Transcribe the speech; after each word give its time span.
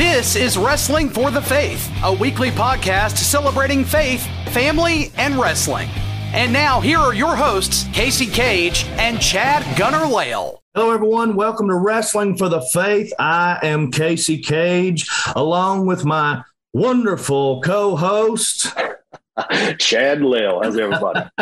This 0.00 0.34
is 0.34 0.56
Wrestling 0.56 1.10
for 1.10 1.30
the 1.30 1.42
Faith, 1.42 1.92
a 2.02 2.10
weekly 2.10 2.48
podcast 2.48 3.18
celebrating 3.18 3.84
faith, 3.84 4.26
family, 4.48 5.12
and 5.18 5.38
wrestling. 5.38 5.90
And 6.32 6.54
now, 6.54 6.80
here 6.80 6.96
are 6.96 7.12
your 7.12 7.36
hosts, 7.36 7.84
Casey 7.92 8.24
Cage 8.24 8.86
and 8.92 9.20
Chad 9.20 9.76
Gunner 9.76 10.06
Lale. 10.06 10.62
Hello, 10.74 10.90
everyone. 10.90 11.36
Welcome 11.36 11.68
to 11.68 11.74
Wrestling 11.74 12.38
for 12.38 12.48
the 12.48 12.62
Faith. 12.62 13.12
I 13.18 13.58
am 13.62 13.90
Casey 13.90 14.38
Cage, 14.38 15.06
along 15.36 15.84
with 15.84 16.06
my 16.06 16.44
wonderful 16.72 17.60
co 17.60 17.94
host, 17.94 18.74
Chad 19.78 20.22
Lale. 20.22 20.62
How's 20.62 20.78
everybody? 20.78 21.28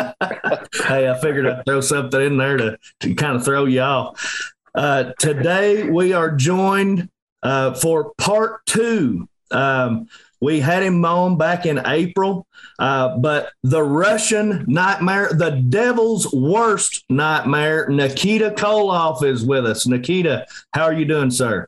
hey, 0.85 1.09
I 1.09 1.17
figured 1.21 1.47
I'd 1.47 1.63
throw 1.63 1.79
something 1.79 2.19
in 2.19 2.35
there 2.35 2.57
to, 2.57 2.77
to 2.99 3.15
kind 3.15 3.37
of 3.37 3.45
throw 3.45 3.63
you 3.63 3.79
off. 3.79 4.51
Uh, 4.75 5.13
today, 5.17 5.89
we 5.89 6.11
are 6.11 6.35
joined 6.35 7.09
uh, 7.43 7.73
for 7.73 8.13
part 8.17 8.65
two. 8.65 9.27
Um, 9.51 10.07
we 10.41 10.59
had 10.61 10.83
him 10.83 11.03
on 11.03 11.37
back 11.37 11.65
in 11.65 11.81
April, 11.85 12.47
uh, 12.79 13.17
but 13.17 13.51
the 13.63 13.83
Russian 13.83 14.63
nightmare, 14.67 15.29
the 15.33 15.63
devil's 15.67 16.31
worst 16.31 17.03
nightmare, 17.09 17.89
Nikita 17.89 18.51
Koloff 18.51 19.23
is 19.23 19.43
with 19.43 19.65
us. 19.65 19.85
Nikita, 19.85 20.45
how 20.73 20.83
are 20.83 20.93
you 20.93 21.05
doing, 21.05 21.29
sir? 21.29 21.67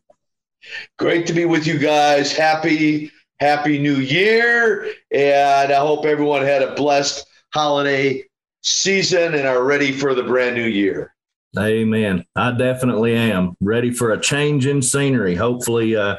Great 0.97 1.27
to 1.27 1.34
be 1.34 1.45
with 1.45 1.67
you 1.67 1.77
guys. 1.77 2.31
Happy, 2.31 3.11
happy 3.39 3.77
new 3.77 3.97
year. 3.97 4.94
And 5.11 5.73
I 5.73 5.80
hope 5.80 6.05
everyone 6.05 6.44
had 6.44 6.61
a 6.61 6.73
blessed 6.75 7.25
holiday 7.53 8.23
season 8.61 9.33
and 9.33 9.47
are 9.47 9.63
ready 9.63 9.91
for 9.91 10.13
the 10.13 10.23
brand 10.23 10.55
new 10.55 10.67
year. 10.67 11.13
Amen. 11.57 12.25
I 12.35 12.51
definitely 12.51 13.15
am 13.15 13.57
ready 13.59 13.91
for 13.91 14.11
a 14.11 14.19
change 14.19 14.65
in 14.65 14.81
scenery. 14.81 15.35
Hopefully, 15.35 15.95
uh, 15.95 16.17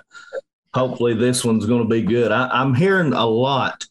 hopefully 0.74 1.14
this 1.14 1.44
one's 1.44 1.64
going 1.64 1.82
to 1.82 1.88
be 1.88 2.02
good. 2.02 2.30
I, 2.30 2.60
am 2.60 2.74
hearing 2.74 3.14
a 3.14 3.26
lot. 3.26 3.86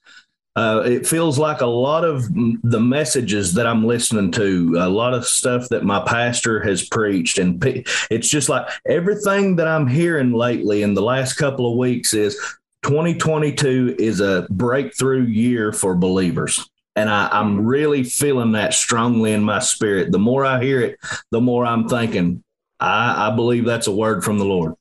Uh, 0.56 0.84
it 0.86 1.08
feels 1.08 1.40
like 1.40 1.62
a 1.62 1.66
lot 1.66 2.04
of 2.04 2.26
the 2.34 2.80
messages 2.80 3.54
that 3.54 3.66
I'm 3.66 3.86
listening 3.86 4.32
to, 4.34 4.76
a 4.80 4.90
lot 4.90 5.14
of 5.14 5.26
stuff 5.26 5.70
that 5.70 5.84
my 5.84 6.02
pastor 6.06 6.62
has 6.62 6.88
preached, 6.88 7.38
and 7.38 7.64
it's 8.10 8.28
just 8.28 8.50
like 8.50 8.68
everything 8.86 9.56
that 9.56 9.68
I'm 9.68 9.88
hearing 9.88 10.34
lately 10.34 10.84
in 10.84 10.94
the 10.94 11.02
last 11.02 11.36
couple 11.36 11.72
of 11.72 11.78
weeks 11.78 12.14
is 12.14 12.36
2022 12.84 13.96
is 13.98 14.20
a 14.20 14.46
breakthrough 14.50 15.24
year 15.24 15.72
for 15.72 15.96
believers. 15.96 16.70
And 16.96 17.10
I, 17.10 17.40
am 17.40 17.66
really 17.66 18.04
feeling 18.04 18.52
that 18.54 18.74
strongly 18.74 19.32
in 19.32 19.44
my 19.44 19.60
spirit. 19.60 20.12
The 20.12 20.20
more 20.20 20.46
I 20.46 20.62
hear 20.62 20.82
it, 20.82 21.00
the 21.32 21.40
more 21.40 21.66
I'm 21.66 21.88
thinking, 21.88 22.44
I, 22.80 23.30
I 23.30 23.36
believe 23.36 23.66
that's 23.66 23.88
a 23.88 23.92
word 23.92 24.24
from 24.24 24.38
the 24.38 24.46
Lord. 24.46 24.76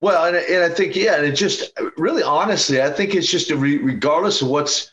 Well, 0.00 0.26
and, 0.26 0.36
and 0.36 0.64
I 0.64 0.68
think, 0.68 0.94
yeah, 0.94 1.16
and 1.16 1.26
it 1.26 1.32
just 1.32 1.72
really 1.96 2.22
honestly, 2.22 2.82
I 2.82 2.90
think 2.90 3.14
it's 3.14 3.30
just 3.30 3.50
re- 3.50 3.78
regardless 3.78 4.42
of 4.42 4.48
what's 4.48 4.90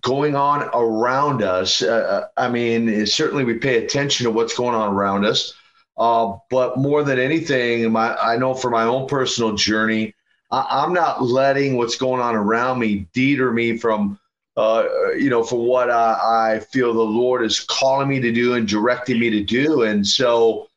going 0.00 0.36
on 0.36 0.70
around 0.72 1.42
us. 1.42 1.82
Uh, 1.82 2.28
I 2.36 2.48
mean, 2.48 3.06
certainly 3.06 3.44
we 3.44 3.54
pay 3.54 3.84
attention 3.84 4.24
to 4.24 4.30
what's 4.30 4.54
going 4.54 4.74
on 4.74 4.94
around 4.94 5.24
us. 5.24 5.52
Uh, 5.98 6.36
but 6.48 6.78
more 6.78 7.02
than 7.02 7.18
anything, 7.18 7.90
my, 7.90 8.14
I 8.16 8.36
know 8.36 8.54
for 8.54 8.70
my 8.70 8.84
own 8.84 9.08
personal 9.08 9.54
journey, 9.54 10.14
I, 10.50 10.84
am 10.84 10.92
not 10.92 11.22
letting 11.22 11.76
what's 11.76 11.96
going 11.96 12.22
on 12.22 12.36
around 12.36 12.78
me 12.78 13.06
deter 13.12 13.50
me 13.50 13.76
from 13.76 14.18
uh, 14.56 15.12
you 15.16 15.30
know, 15.30 15.42
for 15.42 15.64
what 15.64 15.90
I, 15.90 16.54
I 16.54 16.60
feel 16.60 16.92
the 16.92 17.00
Lord 17.00 17.44
is 17.44 17.60
calling 17.60 18.08
me 18.08 18.20
to 18.20 18.32
do 18.32 18.54
and 18.54 18.66
directing 18.66 19.18
me 19.18 19.30
to 19.30 19.42
do. 19.42 19.82
And 19.82 20.06
so 20.06 20.68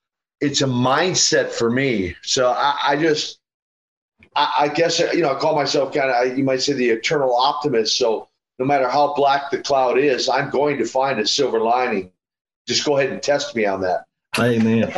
it's 0.42 0.62
a 0.62 0.68
mindset 0.68 1.52
for 1.52 1.70
me. 1.70 2.16
So 2.22 2.50
I, 2.50 2.78
I 2.84 2.96
just, 2.96 3.40
I, 4.36 4.54
I, 4.60 4.68
guess, 4.70 5.00
you 5.00 5.22
know, 5.22 5.36
I 5.36 5.40
call 5.40 5.56
myself 5.56 5.94
kind 5.94 6.12
of, 6.12 6.38
you 6.38 6.44
might 6.44 6.62
say 6.62 6.74
the 6.74 6.90
eternal 6.90 7.36
optimist. 7.36 7.98
So 7.98 8.30
no 8.60 8.66
matter 8.66 8.88
how 8.88 9.14
black 9.16 9.50
the 9.52 9.60
cloud 9.60 9.98
is, 9.98 10.30
I'm 10.30 10.50
going 10.50 10.78
to 10.78 10.86
find 10.86 11.20
a 11.20 11.28
silver 11.28 11.60
lining. 11.60 12.12
Just 12.68 12.86
go 12.86 12.98
ahead 12.98 13.12
and 13.12 13.22
test 13.22 13.56
me 13.56 13.66
on 13.66 13.82
that. 13.82 14.06
Amen. 14.40 14.92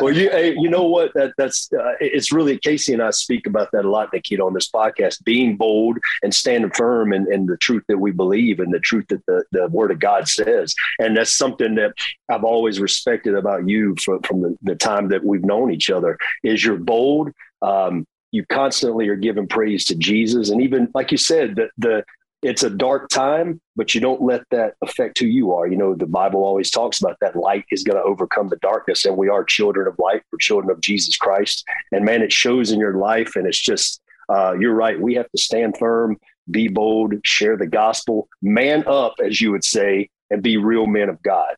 well, 0.00 0.14
you 0.14 0.30
you 0.56 0.68
know 0.68 0.84
what 0.84 1.12
that 1.14 1.32
that's 1.36 1.68
uh, 1.72 1.94
it's 2.00 2.32
really 2.32 2.56
Casey 2.58 2.92
and 2.92 3.02
I 3.02 3.10
speak 3.10 3.46
about 3.46 3.72
that 3.72 3.84
a 3.84 3.90
lot, 3.90 4.12
Nikita, 4.12 4.42
on 4.44 4.54
this 4.54 4.70
podcast. 4.70 5.24
Being 5.24 5.56
bold 5.56 5.98
and 6.22 6.32
standing 6.32 6.70
firm 6.70 7.12
in, 7.12 7.32
in 7.32 7.46
the 7.46 7.56
truth 7.56 7.82
that 7.88 7.98
we 7.98 8.12
believe 8.12 8.60
and 8.60 8.72
the 8.72 8.80
truth 8.80 9.06
that 9.08 9.24
the, 9.26 9.44
the 9.50 9.68
Word 9.68 9.90
of 9.90 9.98
God 9.98 10.28
says, 10.28 10.74
and 11.00 11.16
that's 11.16 11.34
something 11.36 11.74
that 11.76 11.94
I've 12.28 12.44
always 12.44 12.80
respected 12.80 13.34
about 13.34 13.68
you 13.68 13.96
from, 14.02 14.22
from 14.22 14.42
the, 14.42 14.56
the 14.62 14.76
time 14.76 15.08
that 15.08 15.24
we've 15.24 15.44
known 15.44 15.72
each 15.72 15.90
other. 15.90 16.16
Is 16.44 16.64
you're 16.64 16.76
bold. 16.76 17.32
Um, 17.62 18.06
you 18.32 18.46
constantly 18.46 19.08
are 19.08 19.16
giving 19.16 19.48
praise 19.48 19.84
to 19.86 19.96
Jesus, 19.96 20.50
and 20.50 20.62
even 20.62 20.88
like 20.94 21.10
you 21.10 21.18
said, 21.18 21.56
the 21.56 21.70
the 21.78 22.04
it's 22.42 22.62
a 22.62 22.70
dark 22.70 23.08
time, 23.10 23.60
but 23.76 23.94
you 23.94 24.00
don't 24.00 24.22
let 24.22 24.42
that 24.50 24.74
affect 24.82 25.18
who 25.18 25.26
you 25.26 25.52
are. 25.52 25.66
You 25.66 25.76
know, 25.76 25.94
the 25.94 26.06
Bible 26.06 26.42
always 26.42 26.70
talks 26.70 27.00
about 27.00 27.18
that 27.20 27.36
light 27.36 27.64
is 27.70 27.84
going 27.84 27.98
to 27.98 28.02
overcome 28.02 28.48
the 28.48 28.56
darkness, 28.56 29.04
and 29.04 29.16
we 29.16 29.28
are 29.28 29.44
children 29.44 29.86
of 29.86 29.98
light. 29.98 30.22
We're 30.32 30.38
children 30.38 30.70
of 30.70 30.80
Jesus 30.80 31.16
Christ. 31.16 31.64
And 31.92 32.04
man, 32.04 32.22
it 32.22 32.32
shows 32.32 32.70
in 32.70 32.78
your 32.78 32.94
life, 32.94 33.36
and 33.36 33.46
it's 33.46 33.60
just, 33.60 34.00
uh, 34.30 34.54
you're 34.58 34.74
right. 34.74 34.98
We 34.98 35.14
have 35.14 35.30
to 35.30 35.38
stand 35.38 35.76
firm, 35.76 36.18
be 36.50 36.68
bold, 36.68 37.14
share 37.24 37.56
the 37.56 37.66
gospel, 37.66 38.28
man 38.40 38.84
up, 38.86 39.14
as 39.22 39.40
you 39.40 39.52
would 39.52 39.64
say, 39.64 40.08
and 40.30 40.42
be 40.42 40.56
real 40.56 40.86
men 40.86 41.10
of 41.10 41.22
God. 41.22 41.54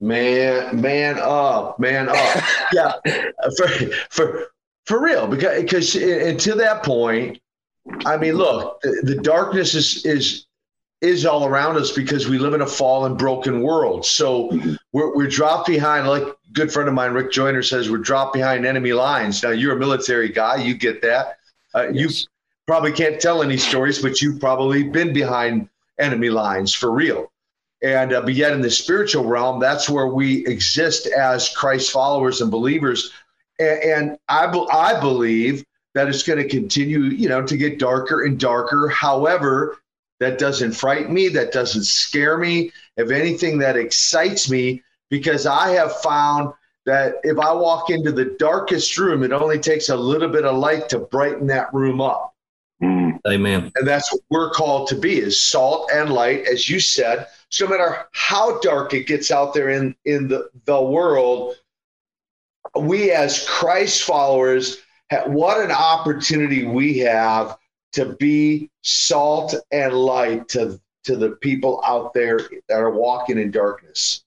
Man, 0.00 0.80
man 0.80 1.18
up, 1.20 1.80
man 1.80 2.08
up. 2.08 2.44
yeah, 2.72 2.92
for 3.56 3.68
for 4.10 4.46
for 4.86 5.02
real, 5.02 5.26
because 5.26 5.60
because 5.60 5.92
to 5.92 6.54
that 6.54 6.84
point 6.84 7.40
I 8.04 8.16
mean, 8.16 8.34
look, 8.34 8.80
the, 8.82 9.00
the 9.02 9.14
darkness 9.16 9.74
is 9.74 10.04
is 10.04 10.46
is 11.00 11.24
all 11.24 11.44
around 11.44 11.76
us 11.76 11.92
because 11.92 12.28
we 12.28 12.38
live 12.38 12.54
in 12.54 12.60
a 12.60 12.66
fallen, 12.66 13.16
broken 13.16 13.62
world. 13.62 14.04
So 14.04 14.50
we're, 14.92 15.14
we're 15.14 15.28
dropped 15.28 15.68
behind, 15.68 16.08
like 16.08 16.24
good 16.52 16.72
friend 16.72 16.88
of 16.88 16.94
mine, 16.94 17.12
Rick 17.12 17.30
Joyner 17.30 17.62
says, 17.62 17.88
we're 17.88 17.98
dropped 17.98 18.32
behind 18.32 18.66
enemy 18.66 18.92
lines. 18.92 19.42
Now, 19.42 19.50
you're 19.50 19.76
a 19.76 19.78
military 19.78 20.28
guy, 20.28 20.56
you 20.56 20.74
get 20.74 21.00
that. 21.02 21.38
Uh, 21.72 21.88
yes. 21.92 22.22
You 22.22 22.26
probably 22.66 22.90
can't 22.90 23.20
tell 23.20 23.42
any 23.42 23.56
stories, 23.56 24.02
but 24.02 24.20
you've 24.20 24.40
probably 24.40 24.82
been 24.82 25.12
behind 25.12 25.68
enemy 26.00 26.30
lines 26.30 26.74
for 26.74 26.90
real. 26.90 27.30
And 27.80 28.12
uh, 28.12 28.22
but 28.22 28.34
yet, 28.34 28.52
in 28.52 28.60
the 28.60 28.70
spiritual 28.70 29.24
realm, 29.24 29.60
that's 29.60 29.88
where 29.88 30.08
we 30.08 30.44
exist 30.48 31.06
as 31.06 31.48
Christ 31.50 31.92
followers 31.92 32.40
and 32.40 32.50
believers. 32.50 33.12
And, 33.60 33.82
and 33.82 34.18
I, 34.28 34.48
be, 34.48 34.66
I 34.72 34.98
believe 34.98 35.64
that 35.98 36.08
it's 36.08 36.22
going 36.22 36.38
to 36.38 36.48
continue, 36.48 37.00
you 37.00 37.28
know, 37.28 37.42
to 37.42 37.56
get 37.56 37.80
darker 37.80 38.22
and 38.24 38.38
darker. 38.38 38.88
However, 38.88 39.78
that 40.20 40.38
doesn't 40.38 40.72
frighten 40.72 41.12
me. 41.12 41.28
That 41.28 41.50
doesn't 41.50 41.86
scare 41.86 42.38
me. 42.38 42.70
If 42.96 43.10
anything, 43.10 43.58
that 43.58 43.76
excites 43.76 44.48
me 44.48 44.84
because 45.10 45.44
I 45.44 45.70
have 45.70 46.00
found 46.00 46.54
that 46.86 47.16
if 47.24 47.36
I 47.40 47.52
walk 47.52 47.90
into 47.90 48.12
the 48.12 48.36
darkest 48.38 48.96
room, 48.96 49.24
it 49.24 49.32
only 49.32 49.58
takes 49.58 49.88
a 49.88 49.96
little 49.96 50.28
bit 50.28 50.44
of 50.44 50.56
light 50.56 50.88
to 50.90 51.00
brighten 51.00 51.48
that 51.48 51.74
room 51.74 52.00
up. 52.00 52.32
Mm. 52.80 53.18
Amen. 53.26 53.72
And 53.74 53.86
that's 53.86 54.12
what 54.12 54.22
we're 54.30 54.50
called 54.50 54.86
to 54.90 54.94
be 54.94 55.18
is 55.18 55.40
salt 55.40 55.90
and 55.92 56.12
light, 56.12 56.46
as 56.46 56.70
you 56.70 56.78
said. 56.78 57.26
So 57.50 57.64
no 57.64 57.72
matter 57.72 58.06
how 58.12 58.60
dark 58.60 58.94
it 58.94 59.08
gets 59.08 59.32
out 59.32 59.52
there 59.52 59.70
in, 59.70 59.96
in 60.04 60.28
the, 60.28 60.48
the 60.64 60.80
world, 60.80 61.56
we 62.78 63.10
as 63.10 63.44
Christ 63.48 64.04
followers 64.04 64.78
what 65.26 65.62
an 65.62 65.70
opportunity 65.70 66.64
we 66.64 66.98
have 66.98 67.56
to 67.92 68.16
be 68.16 68.70
salt 68.82 69.54
and 69.72 69.92
light 69.94 70.48
to 70.48 70.80
to 71.04 71.16
the 71.16 71.30
people 71.40 71.82
out 71.86 72.12
there 72.12 72.38
that 72.68 72.78
are 72.78 72.90
walking 72.90 73.38
in 73.38 73.50
darkness. 73.50 74.24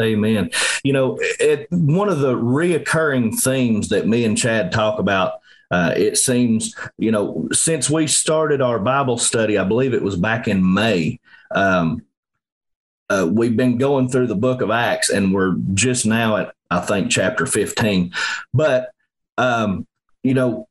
Amen. 0.00 0.50
You 0.82 0.92
know, 0.92 1.18
it, 1.20 1.66
one 1.70 2.08
of 2.08 2.20
the 2.20 2.34
reoccurring 2.34 3.40
themes 3.40 3.88
that 3.88 4.06
me 4.06 4.24
and 4.24 4.38
Chad 4.38 4.70
talk 4.70 4.98
about 4.98 5.40
uh, 5.70 5.92
it 5.96 6.16
seems, 6.16 6.74
you 6.98 7.10
know, 7.10 7.48
since 7.52 7.90
we 7.90 8.06
started 8.06 8.60
our 8.60 8.78
Bible 8.78 9.18
study, 9.18 9.58
I 9.58 9.64
believe 9.64 9.92
it 9.92 10.02
was 10.02 10.16
back 10.16 10.46
in 10.46 10.74
May, 10.74 11.18
um, 11.52 12.02
uh, 13.10 13.28
we've 13.30 13.56
been 13.56 13.76
going 13.76 14.08
through 14.08 14.28
the 14.28 14.36
book 14.36 14.60
of 14.60 14.70
Acts 14.70 15.10
and 15.10 15.34
we're 15.34 15.56
just 15.74 16.06
now 16.06 16.36
at, 16.36 16.54
I 16.70 16.80
think, 16.80 17.10
chapter 17.10 17.46
15. 17.46 18.12
But 18.52 18.92
um, 19.36 19.86
you 20.24 20.34
know, 20.34 20.66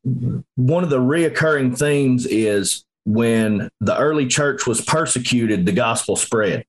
one 0.56 0.84
of 0.84 0.90
the 0.90 1.00
reoccurring 1.00 1.78
themes 1.78 2.26
is 2.26 2.84
when 3.06 3.70
the 3.80 3.98
early 3.98 4.28
church 4.28 4.66
was 4.66 4.82
persecuted, 4.82 5.66
the 5.66 5.72
gospel 5.72 6.16
spread. 6.16 6.66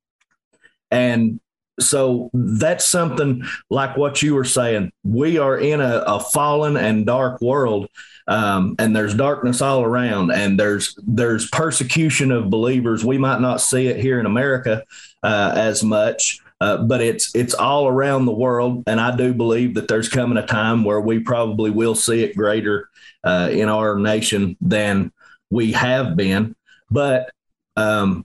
And 0.91 1.41
so 1.81 2.31
that's 2.35 2.85
something 2.85 3.43
like 3.71 3.97
what 3.97 4.23
you 4.23 4.35
were 4.35 4.45
saying. 4.45 4.93
We 5.03 5.39
are 5.39 5.59
in 5.59 5.81
a, 5.81 6.05
a 6.07 6.21
fallen 6.21 6.77
and 6.77 7.07
dark 7.07 7.41
world, 7.41 7.89
um, 8.29 8.77
and 8.79 8.95
there's 8.95 9.15
darkness 9.15 9.61
all 9.61 9.83
around, 9.83 10.31
and 10.31 10.61
there's 10.61 10.97
there's 11.05 11.51
persecution 11.51 12.31
of 12.31 12.51
believers. 12.51 13.05
We 13.05 13.19
might 13.19 13.41
not 13.41 13.61
see 13.61 13.89
it 13.89 13.99
here 13.99 14.21
in 14.21 14.27
America 14.27 14.85
uh, 15.23 15.53
as 15.57 15.83
much, 15.83 16.39
uh, 16.61 16.79
but 16.79 17.01
it's 17.01 17.35
it's 17.35 17.55
all 17.55 17.89
around 17.89 18.27
the 18.27 18.33
world, 18.33 18.85
and 18.87 19.01
I 19.01 19.17
do 19.17 19.35
believe 19.35 19.75
that 19.75 19.89
there's 19.89 20.09
coming 20.09 20.39
a 20.39 20.47
time 20.47 20.85
where 20.85 21.01
we 21.01 21.19
probably 21.19 21.71
will 21.71 21.95
see 21.95 22.23
it 22.23 22.37
greater 22.37 22.89
uh, 23.25 23.49
in 23.51 23.69
our 23.69 23.99
nation 23.99 24.57
than 24.61 25.13
we 25.51 25.73
have 25.73 26.17
been. 26.17 26.55
But 26.91 27.31
um, 27.77 28.25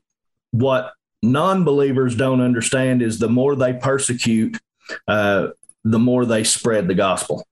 what 0.52 0.94
non-believers 1.22 2.16
don't 2.16 2.42
understand 2.42 3.02
is 3.02 3.20
the 3.20 3.30
more 3.30 3.56
they 3.56 3.74
persecute, 3.74 4.58
uh, 5.08 5.50
the 5.84 6.00
more 6.00 6.25
they 6.25 6.44
spread 6.44 6.88
the 6.88 6.94
gospel. 6.94 7.46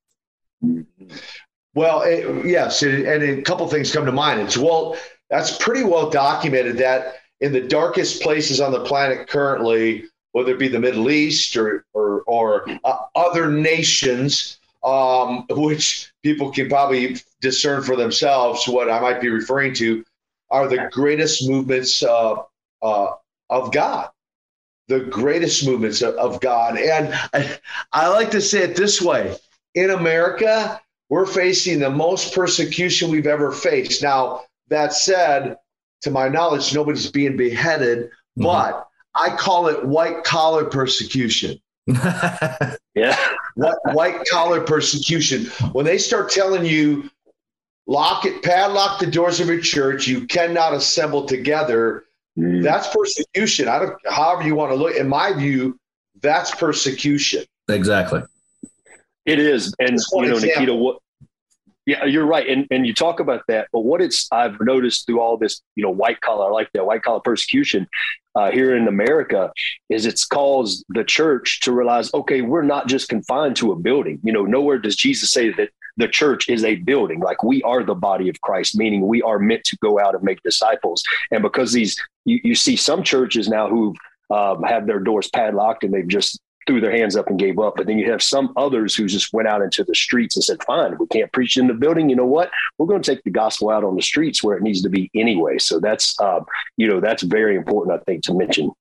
Well, 1.73 2.01
it, 2.01 2.45
yes, 2.45 2.81
and, 2.81 3.05
and 3.05 3.23
a 3.23 3.41
couple 3.41 3.67
things 3.67 3.91
come 3.91 4.05
to 4.05 4.11
mind. 4.11 4.41
It's 4.41 4.57
well, 4.57 4.95
that's 5.29 5.57
pretty 5.57 5.83
well 5.83 6.09
documented 6.09 6.77
that 6.77 7.15
in 7.41 7.51
the 7.51 7.61
darkest 7.61 8.21
places 8.21 8.59
on 8.59 8.71
the 8.71 8.83
planet 8.83 9.27
currently, 9.27 10.05
whether 10.31 10.51
it 10.51 10.59
be 10.59 10.67
the 10.67 10.79
Middle 10.79 11.09
East 11.09 11.55
or 11.57 11.85
or, 11.93 12.21
or 12.27 12.69
uh, 12.83 12.97
other 13.15 13.51
nations, 13.51 14.59
um, 14.83 15.45
which 15.49 16.11
people 16.23 16.51
can 16.51 16.69
probably 16.69 17.17
discern 17.41 17.83
for 17.83 17.95
themselves 17.95 18.67
what 18.67 18.89
I 18.89 18.99
might 18.99 19.21
be 19.21 19.29
referring 19.29 19.73
to, 19.75 20.03
are 20.49 20.67
the 20.67 20.89
greatest 20.91 21.47
movements 21.47 22.03
uh, 22.03 22.35
uh, 22.81 23.07
of 23.49 23.71
God. 23.71 24.09
The 24.87 25.01
greatest 25.01 25.65
movements 25.65 26.01
of, 26.01 26.15
of 26.15 26.39
God. 26.39 26.77
And 26.77 27.13
I, 27.33 27.59
I 27.91 28.07
like 28.07 28.31
to 28.31 28.41
say 28.41 28.63
it 28.63 28.75
this 28.75 29.01
way 29.01 29.37
in 29.75 29.91
America, 29.91 30.81
we're 31.09 31.25
facing 31.25 31.79
the 31.79 31.89
most 31.89 32.33
persecution 32.33 33.11
we've 33.11 33.27
ever 33.27 33.51
faced. 33.51 34.01
Now, 34.01 34.45
that 34.69 34.93
said, 34.93 35.57
to 36.01 36.11
my 36.11 36.27
knowledge, 36.27 36.73
nobody's 36.73 37.11
being 37.11 37.37
beheaded, 37.37 38.05
mm-hmm. 38.07 38.43
but 38.43 38.86
I 39.17 39.35
call 39.35 39.67
it 39.67 39.85
white 39.85 40.23
collar 40.23 40.65
persecution. 40.65 41.59
yeah. 41.87 43.17
What 43.55 43.77
white 43.93 44.25
collar 44.29 44.61
persecution. 44.61 45.45
When 45.71 45.85
they 45.85 45.97
start 45.97 46.29
telling 46.29 46.65
you, 46.65 47.09
lock 47.87 48.25
it, 48.25 48.43
padlock 48.43 48.99
the 48.99 49.07
doors 49.07 49.39
of 49.39 49.47
your 49.47 49.61
church, 49.61 50.07
you 50.07 50.27
cannot 50.27 50.73
assemble 50.73 51.25
together. 51.25 52.05
Mm. 52.37 52.63
That's 52.63 52.87
persecution. 52.93 53.67
I 53.67 53.79
don't 53.79 53.95
however 54.07 54.43
you 54.43 54.55
want 54.55 54.71
to 54.71 54.75
look. 54.75 54.95
In 54.95 55.07
my 55.07 55.33
view, 55.33 55.79
that's 56.21 56.53
persecution. 56.53 57.45
Exactly. 57.69 58.21
It 59.25 59.39
is. 59.39 59.73
And 59.79 59.99
you 60.13 60.21
know, 60.21 60.35
example. 60.35 60.49
Nikita, 60.49 60.73
what 60.73 60.99
yeah, 61.87 62.03
you're 62.03 62.25
right. 62.25 62.47
And 62.47 62.67
and 62.69 62.85
you 62.85 62.93
talk 62.93 63.21
about 63.21 63.43
that, 63.47 63.69
but 63.71 63.79
what 63.79 64.01
it's 64.01 64.27
I've 64.31 64.59
noticed 64.59 65.05
through 65.05 65.21
all 65.21 65.37
this, 65.37 65.61
you 65.75 65.83
know, 65.83 65.89
white 65.89 66.19
collar, 66.19 66.47
I 66.47 66.51
like 66.51 66.69
that 66.73 66.85
white 66.85 67.01
collar 67.01 67.21
persecution 67.21 67.87
uh, 68.35 68.51
here 68.51 68.75
in 68.75 68.89
America 68.89 69.53
is 69.89 70.05
it's 70.05 70.25
caused 70.25 70.83
the 70.89 71.05
church 71.05 71.61
to 71.61 71.71
realize, 71.71 72.13
okay, 72.13 72.41
we're 72.41 72.61
not 72.61 72.87
just 72.87 73.07
confined 73.07 73.55
to 73.55 73.71
a 73.71 73.75
building. 73.77 74.19
You 74.21 74.33
know, 74.33 74.43
nowhere 74.43 74.77
does 74.77 74.97
Jesus 74.97 75.31
say 75.31 75.49
that 75.53 75.69
the 75.95 76.09
church 76.09 76.49
is 76.49 76.65
a 76.65 76.75
building. 76.75 77.21
Like 77.21 77.41
we 77.41 77.63
are 77.63 77.83
the 77.83 77.95
body 77.95 78.27
of 78.27 78.39
Christ, 78.41 78.77
meaning 78.77 79.07
we 79.07 79.21
are 79.21 79.39
meant 79.39 79.63
to 79.63 79.77
go 79.77 79.97
out 79.97 80.13
and 80.13 80.23
make 80.23 80.43
disciples. 80.43 81.03
And 81.31 81.41
because 81.41 81.71
these, 81.71 81.97
you, 82.25 82.41
you 82.43 82.53
see 82.53 82.75
some 82.75 83.01
churches 83.01 83.47
now 83.47 83.69
who 83.69 83.95
um, 84.29 84.61
have 84.63 84.87
their 84.87 84.99
doors 84.99 85.29
padlocked 85.29 85.85
and 85.85 85.93
they've 85.93 86.07
just 86.07 86.39
threw 86.67 86.81
their 86.81 86.91
hands 86.91 87.15
up 87.15 87.27
and 87.27 87.39
gave 87.39 87.57
up. 87.57 87.75
But 87.77 87.87
then 87.87 87.97
you 87.97 88.11
have 88.11 88.21
some 88.21 88.53
others 88.57 88.95
who 88.95 89.07
just 89.07 89.33
went 89.33 89.47
out 89.47 89.61
into 89.61 89.83
the 89.83 89.95
streets 89.95 90.35
and 90.35 90.43
said, 90.43 90.63
fine, 90.63 90.97
we 90.99 91.07
can't 91.07 91.31
preach 91.31 91.57
in 91.57 91.67
the 91.67 91.73
building. 91.73 92.09
You 92.09 92.15
know 92.17 92.25
what? 92.25 92.51
We're 92.77 92.87
going 92.87 93.01
to 93.01 93.15
take 93.15 93.23
the 93.23 93.31
gospel 93.31 93.69
out 93.69 93.83
on 93.83 93.95
the 93.95 94.01
streets 94.01 94.43
where 94.43 94.57
it 94.57 94.63
needs 94.63 94.81
to 94.83 94.89
be 94.89 95.09
anyway. 95.15 95.57
So 95.57 95.79
that's, 95.79 96.19
uh, 96.19 96.41
you 96.75 96.87
know, 96.87 96.99
that's 96.99 97.23
very 97.23 97.55
important, 97.55 97.99
I 97.99 98.03
think, 98.03 98.23
to 98.23 98.33
mention. 98.33 98.71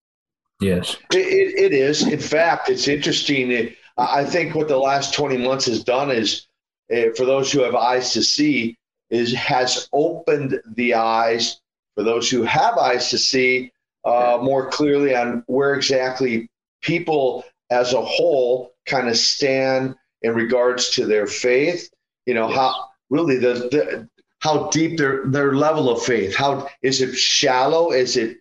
Yes, 0.60 0.96
it, 1.12 1.18
it 1.18 1.72
is. 1.72 2.06
In 2.06 2.18
fact, 2.18 2.70
it's 2.70 2.88
interesting. 2.88 3.50
It, 3.50 3.76
I 3.98 4.24
think 4.24 4.54
what 4.54 4.68
the 4.68 4.78
last 4.78 5.14
20 5.14 5.36
months 5.38 5.66
has 5.66 5.84
done 5.84 6.10
is, 6.10 6.46
uh, 6.90 7.10
for 7.16 7.26
those 7.26 7.52
who 7.52 7.60
have 7.60 7.74
eyes 7.74 8.12
to 8.14 8.22
see, 8.22 8.76
is 9.10 9.34
has 9.34 9.88
opened 9.92 10.60
the 10.74 10.94
eyes 10.94 11.60
for 11.94 12.04
those 12.04 12.30
who 12.30 12.42
have 12.42 12.76
eyes 12.78 13.10
to 13.10 13.18
see 13.18 13.70
uh, 14.04 14.38
more 14.40 14.70
clearly 14.70 15.14
on 15.14 15.42
where 15.46 15.74
exactly 15.74 16.48
people 16.82 17.44
as 17.70 17.92
a 17.92 18.02
whole 18.02 18.74
kind 18.86 19.08
of 19.08 19.16
stand 19.16 19.94
in 20.22 20.34
regards 20.34 20.90
to 20.90 21.06
their 21.06 21.26
faith 21.26 21.90
you 22.26 22.34
know 22.34 22.48
yes. 22.48 22.56
how 22.56 22.88
really 23.10 23.36
the, 23.36 23.54
the 23.70 24.08
how 24.40 24.68
deep 24.68 24.98
their 24.98 25.26
their 25.26 25.54
level 25.54 25.88
of 25.88 26.02
faith 26.02 26.34
how 26.34 26.68
is 26.82 27.00
it 27.00 27.14
shallow? 27.14 27.90
Is 27.90 28.16
it 28.16 28.36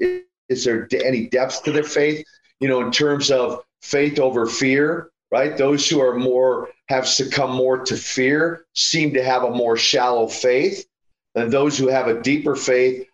is 0.49 0.63
there 0.63 0.87
any 0.91 1.27
depth 1.27 1.63
to 1.63 1.71
their 1.71 1.83
faith? 1.83 2.25
You 2.59 2.67
know 2.67 2.81
in 2.81 2.91
terms 2.91 3.31
of 3.31 3.63
faith 3.81 4.19
over 4.19 4.45
fear 4.45 5.11
right? 5.31 5.57
Those 5.57 5.89
who 5.89 5.99
are 6.01 6.17
more 6.17 6.69
have 6.87 7.07
succumbed 7.07 7.55
more 7.55 7.79
to 7.79 7.97
fear 7.97 8.65
seem 8.73 9.13
to 9.13 9.23
have 9.23 9.43
a 9.43 9.49
more 9.49 9.75
shallow 9.75 10.27
faith. 10.27 10.85
Than 11.33 11.49
those 11.49 11.77
who 11.77 11.87
have 11.87 12.07
a 12.07 12.21
deeper 12.21 12.55
faith 12.55 13.07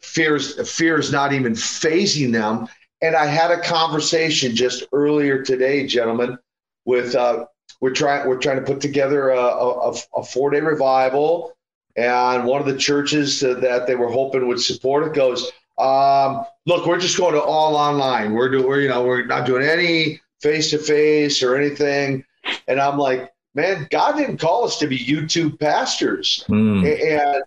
fears 0.00 0.70
fear 0.70 0.98
is 0.98 1.12
not 1.12 1.32
even 1.32 1.54
fazing 1.54 2.32
them 2.32 2.68
and 3.00 3.14
I 3.14 3.26
had 3.26 3.50
a 3.50 3.60
conversation 3.60 4.54
just 4.54 4.84
earlier 4.92 5.42
today, 5.42 5.86
gentlemen, 5.86 6.38
with 6.84 7.14
uh, 7.14 7.46
we're 7.80 7.94
trying 7.94 8.28
we're 8.28 8.38
trying 8.38 8.56
to 8.56 8.64
put 8.64 8.80
together 8.80 9.30
a, 9.30 9.40
a, 9.40 9.94
a 10.16 10.22
four 10.22 10.50
day 10.50 10.60
revival, 10.60 11.56
and 11.96 12.44
one 12.44 12.60
of 12.60 12.66
the 12.66 12.76
churches 12.76 13.40
that 13.40 13.84
they 13.86 13.94
were 13.94 14.10
hoping 14.10 14.48
would 14.48 14.60
support 14.60 15.06
it 15.06 15.14
goes, 15.14 15.50
um, 15.78 16.44
look, 16.66 16.86
we're 16.86 16.98
just 16.98 17.16
going 17.16 17.34
to 17.34 17.42
all 17.42 17.76
online. 17.76 18.32
We're 18.32 18.50
doing, 18.50 18.66
we're, 18.66 18.80
you 18.80 18.88
know, 18.88 19.04
we're 19.04 19.24
not 19.24 19.46
doing 19.46 19.62
any 19.62 20.20
face 20.40 20.70
to 20.70 20.78
face 20.78 21.42
or 21.42 21.56
anything. 21.56 22.24
And 22.66 22.80
I'm 22.80 22.98
like, 22.98 23.32
man, 23.54 23.86
God 23.90 24.16
didn't 24.16 24.38
call 24.38 24.64
us 24.64 24.78
to 24.78 24.86
be 24.86 24.98
YouTube 24.98 25.58
pastors. 25.60 26.44
Mm. 26.48 27.10
And 27.20 27.42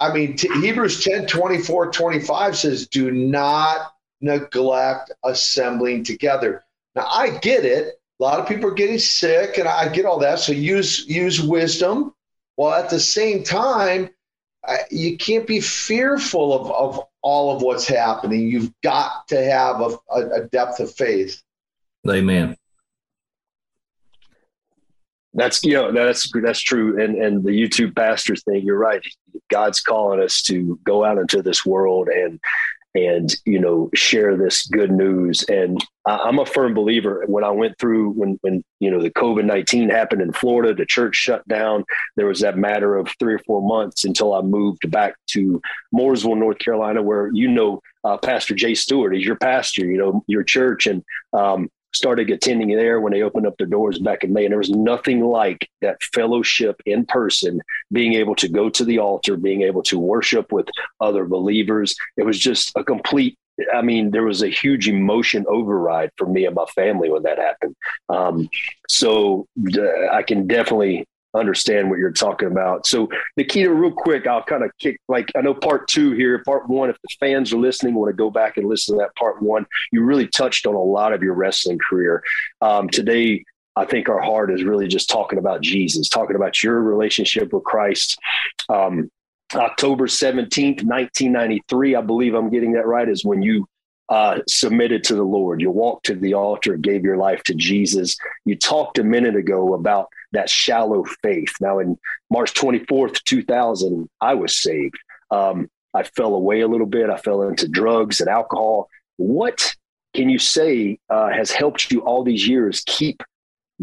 I 0.00 0.12
mean, 0.12 0.36
t- 0.36 0.48
Hebrews 0.60 1.02
10, 1.04 1.26
24, 1.26 1.90
25 1.90 2.56
says, 2.56 2.86
do 2.86 3.10
not 3.10 3.92
neglect 4.20 5.12
assembling 5.24 6.04
together. 6.04 6.64
Now 6.94 7.06
I 7.06 7.38
get 7.38 7.64
it. 7.64 8.00
A 8.20 8.22
lot 8.22 8.40
of 8.40 8.48
people 8.48 8.70
are 8.70 8.74
getting 8.74 8.98
sick, 8.98 9.58
and 9.58 9.68
I 9.68 9.88
get 9.88 10.04
all 10.04 10.18
that. 10.20 10.40
So 10.40 10.52
use 10.52 11.06
use 11.06 11.40
wisdom, 11.40 12.14
while 12.56 12.74
at 12.74 12.90
the 12.90 12.98
same 12.98 13.44
time, 13.44 14.10
you 14.90 15.16
can't 15.16 15.46
be 15.46 15.60
fearful 15.60 16.52
of, 16.52 16.70
of 16.72 17.06
all 17.22 17.54
of 17.54 17.62
what's 17.62 17.86
happening. 17.86 18.48
You've 18.48 18.72
got 18.82 19.28
to 19.28 19.42
have 19.42 19.80
a, 19.80 19.96
a 20.10 20.48
depth 20.50 20.80
of 20.80 20.92
faith. 20.92 21.40
Amen. 22.08 22.56
That's 25.34 25.62
you 25.62 25.74
know 25.74 25.92
that's 25.92 26.32
that's 26.42 26.60
true, 26.60 27.00
and 27.00 27.22
and 27.22 27.44
the 27.44 27.50
YouTube 27.50 27.94
pastor 27.94 28.34
thing. 28.34 28.62
You're 28.64 28.78
right. 28.78 29.02
God's 29.50 29.80
calling 29.80 30.20
us 30.20 30.42
to 30.42 30.80
go 30.82 31.04
out 31.04 31.18
into 31.18 31.42
this 31.42 31.64
world 31.64 32.08
and 32.08 32.40
and 32.94 33.34
you 33.44 33.58
know 33.58 33.90
share 33.94 34.36
this 34.36 34.66
good 34.66 34.90
news. 34.90 35.44
And 35.48 35.84
I, 36.06 36.28
am 36.28 36.38
a 36.38 36.46
firm 36.46 36.74
believer 36.74 37.24
when 37.26 37.44
i 37.44 37.50
went 37.50 37.78
through 37.78 38.10
when 38.10 38.38
when 38.40 38.64
you 38.80 38.90
know 38.90 39.02
the 39.02 39.10
covid-19 39.10 39.90
happened 39.90 40.22
in 40.22 40.32
florida 40.32 40.74
the 40.74 40.86
church 40.86 41.14
shut 41.14 41.46
down 41.48 41.84
there 42.16 42.26
was 42.26 42.40
that 42.40 42.56
matter 42.56 42.96
of 42.96 43.08
three 43.18 43.34
or 43.34 43.40
four 43.40 43.60
months 43.60 44.04
until 44.04 44.32
i 44.32 44.40
moved 44.40 44.90
back 44.90 45.14
to 45.26 45.60
mooresville 45.94 46.38
north 46.38 46.58
carolina 46.58 47.02
where 47.02 47.30
you 47.34 47.48
know 47.48 47.80
uh, 48.04 48.16
pastor 48.16 48.54
jay 48.54 48.74
stewart 48.74 49.14
is 49.14 49.24
your 49.24 49.36
pastor 49.36 49.84
you 49.84 49.98
know 49.98 50.24
your 50.26 50.42
church. 50.42 50.86
And 50.86 51.04
um, 51.32 51.68
started 51.94 52.30
attending 52.30 52.68
there 52.68 53.00
when 53.00 53.12
they 53.12 53.22
opened 53.22 53.46
up 53.46 53.56
their 53.58 53.66
doors 53.66 53.98
back 53.98 54.24
in 54.24 54.32
May. 54.32 54.44
And 54.44 54.52
there 54.52 54.58
was 54.58 54.70
nothing 54.70 55.24
like 55.24 55.68
that 55.80 56.02
fellowship 56.14 56.80
in 56.86 57.06
person, 57.06 57.60
being 57.92 58.14
able 58.14 58.34
to 58.36 58.48
go 58.48 58.68
to 58.70 58.84
the 58.84 58.98
altar, 58.98 59.36
being 59.36 59.62
able 59.62 59.82
to 59.84 59.98
worship 59.98 60.52
with 60.52 60.68
other 61.00 61.24
believers. 61.24 61.96
It 62.16 62.24
was 62.24 62.38
just 62.38 62.72
a 62.76 62.84
complete 62.84 63.36
I 63.74 63.82
mean, 63.82 64.12
there 64.12 64.22
was 64.22 64.42
a 64.42 64.48
huge 64.48 64.88
emotion 64.88 65.44
override 65.48 66.10
for 66.16 66.26
me 66.26 66.46
and 66.46 66.54
my 66.54 66.66
family 66.66 67.10
when 67.10 67.24
that 67.24 67.38
happened. 67.38 67.74
Um, 68.08 68.48
so 68.88 69.48
uh, 69.76 70.08
I 70.12 70.22
can 70.22 70.46
definitely 70.46 71.06
understand 71.34 71.90
what 71.90 71.98
you're 71.98 72.10
talking 72.10 72.48
about. 72.48 72.86
So, 72.86 73.08
Nikita, 73.36 73.72
real 73.72 73.92
quick, 73.92 74.26
I'll 74.26 74.42
kind 74.42 74.64
of 74.64 74.70
kick 74.78 75.00
like 75.08 75.30
I 75.36 75.40
know 75.40 75.54
part 75.54 75.88
two 75.88 76.12
here, 76.12 76.42
part 76.44 76.68
one. 76.68 76.90
If 76.90 76.96
the 77.02 77.08
fans 77.20 77.52
are 77.52 77.58
listening, 77.58 77.94
want 77.94 78.10
to 78.10 78.16
go 78.16 78.30
back 78.30 78.56
and 78.56 78.68
listen 78.68 78.96
to 78.96 79.02
that 79.02 79.14
part 79.16 79.42
one. 79.42 79.66
You 79.92 80.02
really 80.02 80.26
touched 80.28 80.66
on 80.66 80.74
a 80.74 80.82
lot 80.82 81.12
of 81.12 81.22
your 81.22 81.34
wrestling 81.34 81.78
career. 81.78 82.22
Um, 82.60 82.88
today, 82.88 83.44
I 83.76 83.84
think 83.84 84.08
our 84.08 84.20
heart 84.20 84.52
is 84.52 84.64
really 84.64 84.88
just 84.88 85.08
talking 85.08 85.38
about 85.38 85.60
Jesus, 85.60 86.08
talking 86.08 86.36
about 86.36 86.62
your 86.62 86.80
relationship 86.82 87.52
with 87.52 87.64
Christ. 87.64 88.18
Um, 88.68 89.10
October 89.54 90.06
17th, 90.06 90.82
1993, 90.82 91.94
I 91.94 92.00
believe 92.00 92.34
I'm 92.34 92.50
getting 92.50 92.72
that 92.72 92.86
right, 92.86 93.08
is 93.08 93.24
when 93.24 93.40
you 93.40 93.66
uh, 94.08 94.40
submitted 94.48 95.04
to 95.04 95.14
the 95.14 95.22
Lord. 95.22 95.60
You 95.60 95.70
walked 95.70 96.06
to 96.06 96.14
the 96.14 96.34
altar, 96.34 96.76
gave 96.76 97.04
your 97.04 97.16
life 97.16 97.42
to 97.44 97.54
Jesus. 97.54 98.16
You 98.44 98.56
talked 98.56 98.98
a 98.98 99.04
minute 99.04 99.36
ago 99.36 99.74
about 99.74 100.08
that 100.32 100.48
shallow 100.48 101.04
faith. 101.22 101.52
Now, 101.60 101.78
in 101.78 101.98
March 102.30 102.54
24th, 102.54 103.22
2000, 103.24 104.08
I 104.20 104.34
was 104.34 104.60
saved. 104.60 104.98
Um, 105.30 105.70
I 105.94 106.02
fell 106.02 106.34
away 106.34 106.60
a 106.60 106.68
little 106.68 106.86
bit. 106.86 107.10
I 107.10 107.16
fell 107.16 107.42
into 107.42 107.68
drugs 107.68 108.20
and 108.20 108.28
alcohol. 108.28 108.88
What 109.16 109.74
can 110.14 110.28
you 110.28 110.38
say 110.38 110.98
uh, 111.10 111.30
has 111.30 111.50
helped 111.50 111.90
you 111.90 112.00
all 112.00 112.24
these 112.24 112.46
years 112.46 112.82
keep 112.86 113.22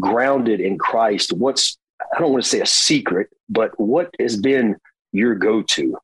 grounded 0.00 0.60
in 0.60 0.78
Christ? 0.78 1.32
What's 1.32 1.78
I 2.14 2.18
don't 2.20 2.32
want 2.32 2.44
to 2.44 2.50
say 2.50 2.60
a 2.60 2.66
secret, 2.66 3.28
but 3.48 3.78
what 3.80 4.14
has 4.20 4.36
been 4.36 4.76
your 5.12 5.34
go-to? 5.34 5.94
Uh, 5.94 5.98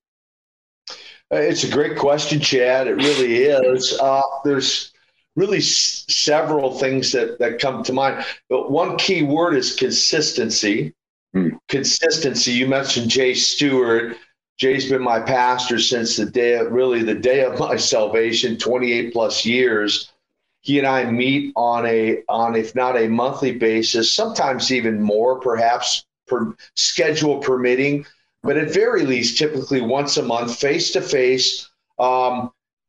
it's 1.33 1.65
a 1.65 1.71
great 1.71 1.97
question, 1.97 2.41
Chad. 2.41 2.87
It 2.87 2.97
really 2.97 3.37
is. 3.37 3.99
Uh, 3.99 4.23
there's 4.45 4.93
really 5.37 5.59
s- 5.59 6.05
several 6.09 6.79
things 6.79 7.13
that, 7.13 7.39
that 7.39 7.59
come 7.59 7.83
to 7.85 7.93
mind, 7.93 8.25
but 8.49 8.71
one 8.71 8.97
key 8.99 9.23
word 9.23 9.55
is 9.55 9.75
consistency. 9.75 10.95
Hmm. 11.33 11.51
Consistency. 11.69 12.53
You 12.53 12.67
mentioned 12.69 13.11
Jay 13.11 13.35
Stewart. 13.35 14.17
Jay's 14.59 14.89
been 14.89 15.03
my 15.03 15.21
pastor 15.21 15.79
since 15.79 16.17
the 16.17 16.27
day, 16.27 16.55
of, 16.55 16.71
really 16.71 17.03
the 17.03 17.15
day 17.15 17.45
of 17.45 17.59
my 17.59 17.77
salvation, 17.93 18.59
28 18.59 19.13
plus 19.13 19.45
years. 19.47 20.13
He 20.61 20.79
and 20.79 20.87
I 20.87 21.05
meet 21.11 21.53
on 21.57 21.87
a 21.87 22.23
on 22.29 22.55
if 22.55 22.75
not 22.75 22.97
a 22.97 23.09
monthly 23.09 23.53
basis, 23.53 24.13
sometimes 24.13 24.71
even 24.71 25.03
more, 25.03 25.41
perhaps 25.41 26.05
per 26.29 26.55
schedule 26.77 27.39
permitting, 27.39 28.07
but 28.43 28.57
at 28.57 28.73
very 28.73 29.05
least, 29.05 29.39
typically 29.39 29.81
once 29.81 30.17
a 30.17 30.23
month, 30.23 30.59
face 30.59 30.91
to 30.93 31.01
face. 31.01 31.69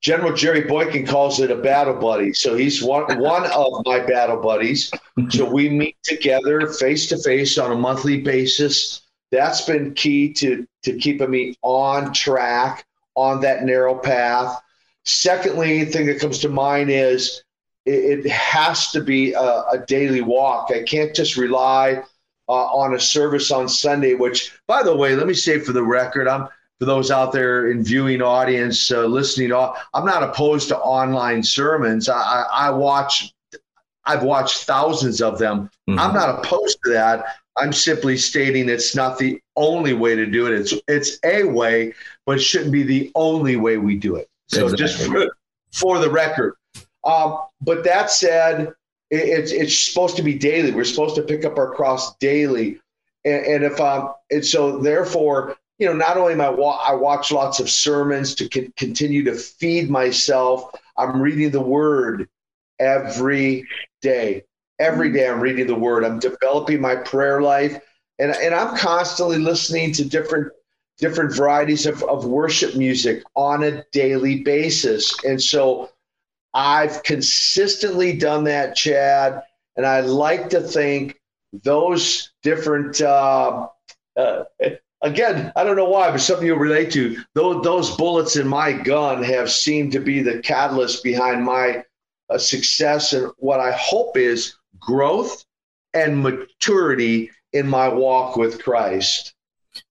General 0.04 0.34
Jerry 0.34 0.62
Boykin 0.62 1.08
calls 1.08 1.40
it 1.40 1.50
a 1.50 1.56
battle 1.56 1.96
buddy. 1.96 2.34
So 2.34 2.56
he's 2.56 2.84
one 2.84 3.18
one 3.20 3.46
of 3.46 3.86
my 3.86 4.00
battle 4.00 4.38
buddies. 4.38 4.92
So 5.30 5.50
we 5.50 5.70
meet 5.70 5.96
together 6.04 6.68
face 6.68 7.08
to 7.08 7.18
face 7.18 7.58
on 7.58 7.72
a 7.72 7.76
monthly 7.76 8.22
basis. 8.22 9.02
That's 9.32 9.62
been 9.62 9.94
key 9.94 10.34
to 10.34 10.68
to 10.84 10.98
keeping 10.98 11.32
me 11.32 11.56
on 11.62 12.14
track 12.14 12.86
on 13.16 13.42
that 13.42 13.64
narrow 13.64 13.96
path. 13.96 14.60
Secondly, 15.06 15.86
thing 15.86 16.06
that 16.08 16.20
comes 16.20 16.40
to 16.40 16.50
mind 16.50 16.90
is 16.90 17.44
it, 17.86 18.26
it 18.26 18.30
has 18.30 18.92
to 18.92 19.02
be 19.02 19.34
a, 19.34 19.64
a, 19.72 19.84
daily 19.88 20.22
walk. 20.22 20.72
I 20.74 20.84
can't 20.84 21.14
just 21.14 21.36
rely 21.36 22.04
uh, 22.50 22.52
on 22.52 22.96
a 22.96 23.00
service 23.00 23.52
on 23.52 23.68
Sunday. 23.68 24.14
Which, 24.14 24.58
by 24.68 24.84
the 24.84 24.96
way, 24.96 25.16
let 25.16 25.28
me 25.28 25.34
say 25.34 25.60
for 25.60 25.74
the 25.74 25.84
record, 25.84 26.28
I'm 26.28 26.48
for 26.80 26.86
those 26.86 27.12
out 27.12 27.32
there 27.32 27.72
in 27.72 27.84
viewing 27.84 28.22
audience, 28.22 28.92
uh, 28.92 29.06
listening. 29.06 29.54
I'm 29.54 30.06
not 30.06 30.24
opposed 30.24 30.68
to 30.70 30.78
online 30.78 31.44
sermons. 31.44 32.10
I, 32.10 32.20
I, 32.20 32.46
I 32.52 32.70
watch. 32.72 33.34
I've 34.06 34.24
watched 34.24 34.66
thousands 34.66 35.22
of 35.22 35.40
them. 35.40 35.70
Mm-hmm. 35.90 35.98
I'm 35.98 36.14
not 36.14 36.40
opposed 36.40 36.78
to 36.84 36.92
that. 36.92 37.26
I'm 37.58 37.72
simply 37.72 38.18
stating 38.18 38.68
it's 38.68 38.96
not 38.96 39.18
the 39.18 39.40
only 39.56 39.94
way 39.94 40.16
to 40.16 40.26
do 40.26 40.48
it. 40.48 40.54
It's 40.54 40.74
it's 40.88 41.20
a 41.24 41.44
way, 41.44 41.94
but 42.26 42.38
it 42.38 42.42
shouldn't 42.42 42.72
be 42.72 42.84
the 42.84 43.12
only 43.16 43.56
way 43.56 43.78
we 43.78 43.96
do 43.96 44.16
it. 44.16 44.30
So 44.48 44.68
exactly. 44.68 44.78
just 44.78 45.08
for, 45.08 45.36
for, 45.72 46.00
the 46.00 46.10
record. 46.10 46.56
Um, 47.04 47.40
but 47.62 47.84
that 47.84 48.12
said, 48.12 48.74
it's 49.14 49.52
it's 49.52 49.78
supposed 49.78 50.16
to 50.18 50.24
be 50.24 50.36
daily. 50.38 50.72
We're 50.72 50.84
supposed 50.86 51.16
to 51.16 51.24
pick 51.24 51.46
up 51.46 51.58
our 51.58 51.72
cross 51.74 52.16
daily, 52.18 52.80
and, 53.26 53.46
and 53.46 53.64
if 53.64 53.80
um 53.80 54.14
and 54.32 54.46
so 54.46 54.80
therefore, 54.80 55.58
you 55.80 55.88
know, 55.88 55.94
not 55.94 56.18
only 56.18 56.34
am 56.34 56.42
I 56.42 56.50
wa- 56.50 56.82
I 56.86 56.94
watch 56.96 57.32
lots 57.32 57.60
of 57.60 57.70
sermons 57.70 58.36
to 58.36 58.50
co- 58.50 58.72
continue 58.78 59.24
to 59.26 59.36
feed 59.36 59.90
myself. 59.90 60.72
I'm 60.98 61.22
reading 61.22 61.52
the 61.52 61.62
Word 61.62 62.30
every 62.80 63.68
day 64.02 64.44
every 64.80 65.12
day 65.12 65.30
I'm 65.30 65.40
reading 65.40 65.68
the 65.68 65.76
word. 65.76 66.04
I'm 66.04 66.20
developing 66.20 66.82
my 66.82 66.96
prayer 66.98 67.42
life. 67.42 67.80
And, 68.20 68.32
and 68.32 68.54
I'm 68.54 68.78
constantly 68.78 69.38
listening 69.38 69.94
to 69.94 70.06
different 70.06 70.52
different 71.00 71.36
varieties 71.36 71.88
of, 71.88 72.04
of 72.04 72.26
worship 72.26 72.76
music 72.76 73.24
on 73.36 73.64
a 73.64 73.84
daily 73.92 74.44
basis. 74.44 75.12
And 75.24 75.42
so 75.42 75.90
I've 76.54 77.04
consistently 77.04 78.14
done 78.18 78.44
that, 78.46 78.76
Chad. 78.76 79.44
And 79.76 79.86
I 79.86 80.02
like 80.02 80.50
to 80.52 80.62
think 80.62 81.20
those 81.64 82.32
different 82.44 83.02
uh, 83.02 83.68
uh, 84.16 84.44
again, 85.04 85.52
I 85.56 85.64
don't 85.64 85.76
know 85.76 85.90
why, 85.90 86.10
but 86.10 86.20
something 86.20 86.48
you'll 86.48 86.58
relate 86.58 86.92
to. 86.92 87.22
Those, 87.36 87.64
those 87.64 87.96
bullets 87.96 88.36
in 88.36 88.48
my 88.48 88.74
gun 88.74 89.22
have 89.24 89.52
seemed 89.52 89.92
to 89.92 90.00
be 90.00 90.22
the 90.22 90.40
catalyst 90.40 91.04
behind 91.04 91.44
my 91.44 91.84
uh, 92.30 92.38
success 92.38 93.14
and 93.14 93.32
what 93.38 93.60
I 93.60 93.72
hope 93.74 94.18
is 94.18 94.56
growth 94.80 95.46
and 95.94 96.24
maturity 96.24 97.30
in 97.52 97.68
my 97.68 97.88
walk 97.88 98.36
with 98.36 98.64
Christ. 98.64 99.36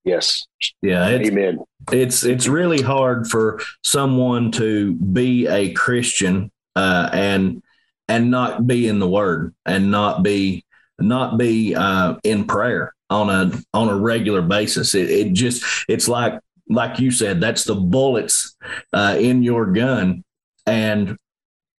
Yes. 0.03 0.47
Yeah. 0.81 1.07
It's, 1.07 1.29
Amen. 1.29 1.59
It's 1.91 2.23
it's 2.23 2.47
really 2.47 2.81
hard 2.81 3.27
for 3.27 3.61
someone 3.83 4.51
to 4.53 4.93
be 4.93 5.47
a 5.47 5.73
Christian 5.73 6.51
uh, 6.75 7.09
and 7.13 7.61
and 8.07 8.31
not 8.31 8.67
be 8.67 8.87
in 8.87 8.99
the 8.99 9.09
Word 9.09 9.53
and 9.65 9.91
not 9.91 10.23
be 10.23 10.65
not 10.99 11.37
be 11.37 11.75
uh, 11.75 12.15
in 12.23 12.45
prayer 12.45 12.93
on 13.09 13.29
a 13.29 13.51
on 13.73 13.89
a 13.89 13.97
regular 13.97 14.41
basis. 14.41 14.95
It, 14.95 15.09
it 15.09 15.33
just 15.33 15.63
it's 15.87 16.07
like 16.07 16.39
like 16.69 16.99
you 16.99 17.11
said, 17.11 17.41
that's 17.41 17.65
the 17.65 17.75
bullets 17.75 18.55
uh, 18.93 19.17
in 19.19 19.43
your 19.43 19.67
gun, 19.67 20.23
and 20.65 21.17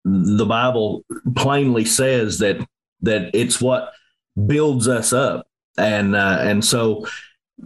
the 0.05 0.45
Bible 0.45 1.03
plainly 1.35 1.85
says 1.85 2.39
that 2.39 2.65
that 3.01 3.31
it's 3.33 3.62
what 3.62 3.93
builds 4.47 4.88
us 4.88 5.13
up 5.13 5.47
and 5.77 6.15
uh, 6.15 6.38
and 6.41 6.63
so 6.63 7.05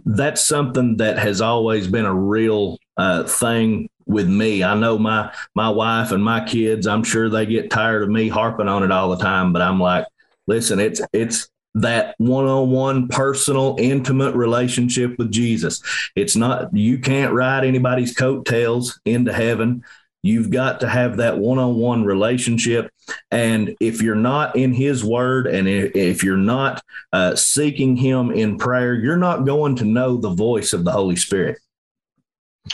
that's 0.04 0.44
something 0.44 0.96
that 0.98 1.18
has 1.18 1.40
always 1.40 1.86
been 1.86 2.04
a 2.04 2.14
real 2.14 2.78
uh, 2.96 3.24
thing 3.24 3.88
with 4.08 4.28
me. 4.28 4.64
I 4.64 4.74
know 4.74 4.98
my 4.98 5.32
my 5.54 5.68
wife 5.68 6.10
and 6.10 6.24
my 6.24 6.44
kids. 6.44 6.86
I'm 6.86 7.04
sure 7.04 7.28
they 7.28 7.46
get 7.46 7.70
tired 7.70 8.02
of 8.02 8.08
me 8.08 8.28
harping 8.28 8.68
on 8.68 8.82
it 8.82 8.90
all 8.90 9.10
the 9.10 9.22
time, 9.22 9.52
but 9.52 9.62
I'm 9.62 9.78
like, 9.78 10.06
listen, 10.46 10.80
it's 10.80 11.00
it's 11.12 11.48
that 11.74 12.14
one-on-one 12.18 13.08
personal 13.08 13.76
intimate 13.78 14.34
relationship 14.34 15.16
with 15.18 15.30
Jesus. 15.30 15.82
It's 16.16 16.34
not 16.34 16.74
you 16.74 16.98
can't 16.98 17.34
ride 17.34 17.64
anybody's 17.64 18.14
coattails 18.14 18.98
into 19.04 19.32
heaven. 19.32 19.84
You've 20.22 20.50
got 20.50 20.80
to 20.80 20.88
have 20.88 21.18
that 21.18 21.38
one 21.38 21.58
on 21.58 21.76
one 21.76 22.04
relationship. 22.04 22.90
And 23.30 23.76
if 23.80 24.02
you're 24.02 24.16
not 24.16 24.56
in 24.56 24.72
His 24.72 25.04
Word 25.04 25.46
and 25.46 25.68
if 25.68 26.24
you're 26.24 26.36
not 26.36 26.82
uh, 27.12 27.36
seeking 27.36 27.96
Him 27.96 28.32
in 28.32 28.58
prayer, 28.58 28.94
you're 28.94 29.16
not 29.16 29.46
going 29.46 29.76
to 29.76 29.84
know 29.84 30.16
the 30.16 30.30
voice 30.30 30.72
of 30.72 30.84
the 30.84 30.90
Holy 30.90 31.14
Spirit. 31.14 31.58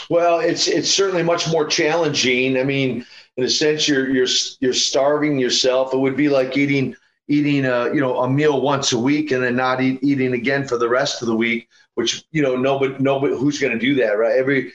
Well, 0.09 0.39
it's 0.39 0.67
it's 0.67 0.93
certainly 0.93 1.23
much 1.23 1.49
more 1.49 1.65
challenging. 1.65 2.57
I 2.57 2.63
mean, 2.63 3.05
in 3.37 3.43
a 3.43 3.49
sense, 3.49 3.87
you're 3.87 4.09
you're 4.09 4.27
you're 4.59 4.73
starving 4.73 5.39
yourself. 5.39 5.93
It 5.93 5.97
would 5.97 6.17
be 6.17 6.29
like 6.29 6.57
eating 6.57 6.95
eating 7.27 7.65
a 7.65 7.93
you 7.93 8.01
know 8.01 8.19
a 8.19 8.29
meal 8.29 8.61
once 8.61 8.93
a 8.93 8.99
week 8.99 9.31
and 9.31 9.43
then 9.43 9.55
not 9.55 9.81
eat, 9.81 9.99
eating 10.03 10.33
again 10.33 10.67
for 10.67 10.77
the 10.77 10.89
rest 10.89 11.21
of 11.21 11.27
the 11.27 11.35
week. 11.35 11.69
Which 11.95 12.23
you 12.31 12.41
know 12.41 12.55
nobody 12.55 12.95
nobody 12.99 13.35
who's 13.35 13.59
going 13.59 13.73
to 13.73 13.79
do 13.79 13.95
that, 13.95 14.17
right? 14.17 14.37
Every 14.37 14.71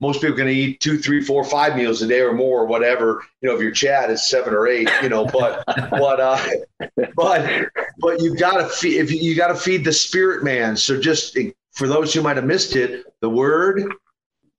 most 0.00 0.20
people 0.20 0.36
can 0.36 0.48
eat 0.48 0.80
two, 0.80 0.98
three, 0.98 1.22
four, 1.22 1.44
five 1.44 1.76
meals 1.76 2.00
a 2.00 2.06
day 2.06 2.20
or 2.20 2.32
more, 2.32 2.62
or 2.62 2.66
whatever. 2.66 3.22
You 3.42 3.48
know, 3.48 3.54
if 3.54 3.60
your 3.60 3.70
Chad 3.70 4.10
is 4.10 4.28
seven 4.28 4.54
or 4.54 4.66
eight, 4.66 4.88
you 5.02 5.08
know, 5.08 5.26
but 5.26 5.62
but 5.90 6.20
uh, 6.20 6.38
but 7.14 7.68
but 7.98 8.20
you 8.20 8.34
got 8.36 8.58
to 8.58 8.68
feed 8.68 8.96
if 8.96 9.12
you 9.12 9.36
got 9.36 9.48
to 9.48 9.54
feed 9.54 9.84
the 9.84 9.92
spirit 9.92 10.42
man. 10.42 10.76
So 10.76 10.98
just 10.98 11.36
for 11.72 11.86
those 11.86 12.14
who 12.14 12.22
might 12.22 12.36
have 12.36 12.46
missed 12.46 12.76
it, 12.76 13.04
the 13.20 13.28
word, 13.28 13.82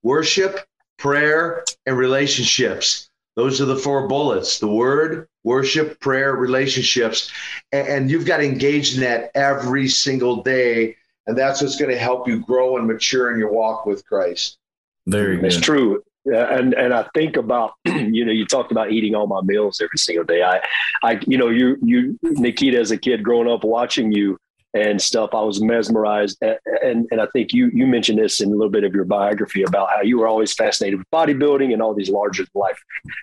worship, 0.02 0.60
prayer, 0.98 1.64
and 1.86 1.96
relationships. 1.96 3.10
Those 3.36 3.60
are 3.60 3.66
the 3.66 3.76
four 3.76 4.08
bullets: 4.08 4.58
the 4.58 4.68
word, 4.68 5.28
worship, 5.44 6.00
prayer, 6.00 6.34
relationships, 6.34 7.30
and, 7.72 7.88
and 7.88 8.10
you've 8.10 8.26
got 8.26 8.38
to 8.38 8.44
engage 8.44 8.94
in 8.94 9.00
that 9.00 9.30
every 9.34 9.88
single 9.88 10.42
day. 10.42 10.96
And 11.26 11.38
that's 11.38 11.62
what's 11.62 11.76
going 11.76 11.90
to 11.90 11.98
help 11.98 12.26
you 12.26 12.40
grow 12.40 12.76
and 12.76 12.86
mature 12.86 13.32
in 13.32 13.38
your 13.38 13.52
walk 13.52 13.86
with 13.86 14.04
Christ. 14.04 14.58
Very 15.06 15.36
good. 15.36 15.46
It's 15.46 15.60
true. 15.60 16.02
And 16.26 16.74
and 16.74 16.92
I 16.92 17.08
think 17.14 17.36
about 17.36 17.72
you 17.84 18.24
know 18.24 18.32
you 18.32 18.44
talked 18.44 18.72
about 18.72 18.92
eating 18.92 19.14
all 19.14 19.26
my 19.26 19.40
meals 19.42 19.80
every 19.80 19.96
single 19.96 20.24
day. 20.24 20.42
I 20.42 20.60
I 21.02 21.20
you 21.26 21.38
know 21.38 21.48
you 21.48 21.78
you 21.82 22.18
Nikita 22.22 22.78
as 22.78 22.90
a 22.90 22.98
kid 22.98 23.22
growing 23.22 23.50
up 23.50 23.64
watching 23.64 24.12
you 24.12 24.38
and 24.74 25.00
stuff 25.00 25.30
I 25.32 25.42
was 25.42 25.60
mesmerized 25.60 26.38
and 26.40 27.06
and 27.10 27.20
I 27.20 27.26
think 27.32 27.52
you 27.52 27.70
you 27.74 27.86
mentioned 27.86 28.18
this 28.18 28.40
in 28.40 28.48
a 28.48 28.52
little 28.52 28.70
bit 28.70 28.84
of 28.84 28.94
your 28.94 29.04
biography 29.04 29.62
about 29.62 29.90
how 29.90 30.02
you 30.02 30.18
were 30.18 30.28
always 30.28 30.52
fascinated 30.52 30.98
with 30.98 31.10
bodybuilding 31.10 31.72
and 31.72 31.82
all 31.82 31.94
these 31.94 32.10
larger 32.10 32.44
life 32.54 32.80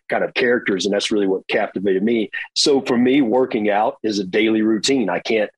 kind 0.10 0.24
of 0.24 0.34
characters 0.34 0.86
and 0.86 0.94
that's 0.94 1.12
really 1.12 1.28
what 1.28 1.48
captivated 1.48 2.04
me. 2.04 2.30
So 2.54 2.82
for 2.82 2.98
me 2.98 3.22
working 3.22 3.70
out 3.70 3.98
is 4.04 4.20
a 4.20 4.26
daily 4.26 4.62
routine. 4.62 5.10
I 5.10 5.20
can't 5.20 5.50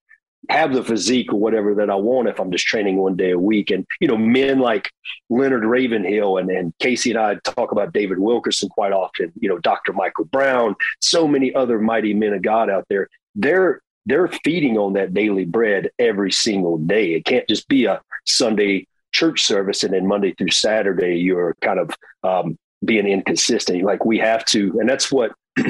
have 0.50 0.74
the 0.74 0.84
physique 0.84 1.34
or 1.34 1.40
whatever 1.40 1.76
that 1.76 1.90
I 1.90 1.96
want 1.96 2.28
if 2.28 2.40
I'm 2.40 2.52
just 2.52 2.66
training 2.66 2.98
one 2.98 3.16
day 3.16 3.32
a 3.32 3.40
week. 3.40 3.72
And, 3.72 3.86
you 4.00 4.08
know, 4.08 4.18
men 4.18 4.60
like 4.60 4.90
Leonard 5.30 5.66
Ravenhill 5.66 6.38
and, 6.38 6.50
and 6.50 6.74
Casey 6.80 7.12
and 7.12 7.20
I 7.20 7.36
talk 7.44 7.72
about 7.72 7.94
David 7.94 8.20
Wilkerson 8.20 8.70
quite 8.70 8.94
often, 8.94 9.32
you 9.40 9.50
know, 9.50 9.60
Dr. 9.60 9.94
Michael 9.94 10.26
Brown, 10.26 10.76
so 11.02 11.28
many 11.28 11.54
other 11.54 11.80
mighty 11.80 12.14
men 12.14 12.34
of 12.34 12.42
God 12.42 12.70
out 12.70 12.86
there. 12.90 13.10
They're 13.36 13.82
they're 14.06 14.28
feeding 14.44 14.78
on 14.78 14.94
that 14.94 15.14
daily 15.14 15.46
bread 15.46 15.90
every 16.00 16.32
single 16.32 16.78
day. 16.78 17.14
It 17.14 17.26
can't 17.26 17.48
just 17.48 17.68
be 17.68 17.86
a 17.86 18.02
Sunday 18.26 18.88
church 19.12 19.42
service 19.42 19.84
and 19.84 19.94
then 19.94 20.08
Monday 20.08 20.34
through 20.34 20.52
Saturday 20.52 21.18
you're 21.18 21.56
kind 21.62 21.80
of 21.80 21.92
um, 22.24 22.58
being 22.84 23.08
inconsistent. 23.08 23.84
Like 23.84 24.06
we 24.06 24.20
have 24.20 24.46
to, 24.46 24.80
and 24.80 24.90
that's 24.90 25.12
what 25.12 25.32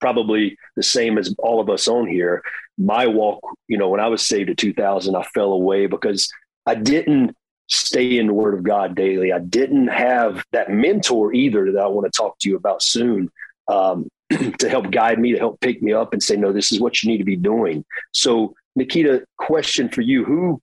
probably 0.00 0.56
the 0.76 0.82
same 0.82 1.18
as 1.18 1.34
all 1.38 1.60
of 1.60 1.70
us 1.70 1.88
on 1.88 2.06
here. 2.06 2.42
My 2.78 3.06
walk, 3.06 3.40
you 3.68 3.78
know, 3.78 3.88
when 3.88 4.00
I 4.00 4.08
was 4.08 4.26
saved 4.26 4.50
in 4.50 4.56
2000, 4.56 5.14
I 5.14 5.22
fell 5.22 5.52
away 5.52 5.86
because 5.86 6.30
I 6.66 6.74
didn't 6.74 7.36
stay 7.68 8.18
in 8.18 8.26
the 8.26 8.34
Word 8.34 8.54
of 8.54 8.62
God 8.62 8.94
daily. 8.94 9.32
I 9.32 9.38
didn't 9.38 9.88
have 9.88 10.44
that 10.52 10.70
mentor 10.70 11.32
either 11.32 11.72
that 11.72 11.80
I 11.80 11.86
want 11.86 12.10
to 12.10 12.16
talk 12.16 12.38
to 12.40 12.48
you 12.48 12.56
about 12.56 12.82
soon 12.82 13.30
um, 13.68 14.08
to 14.58 14.68
help 14.68 14.90
guide 14.90 15.18
me, 15.18 15.32
to 15.32 15.38
help 15.38 15.60
pick 15.60 15.82
me 15.82 15.92
up 15.92 16.12
and 16.12 16.22
say, 16.22 16.36
no, 16.36 16.52
this 16.52 16.72
is 16.72 16.80
what 16.80 17.02
you 17.02 17.10
need 17.10 17.18
to 17.18 17.24
be 17.24 17.36
doing. 17.36 17.84
So, 18.12 18.54
Nikita, 18.76 19.24
question 19.38 19.88
for 19.88 20.00
you: 20.00 20.24
Who 20.24 20.60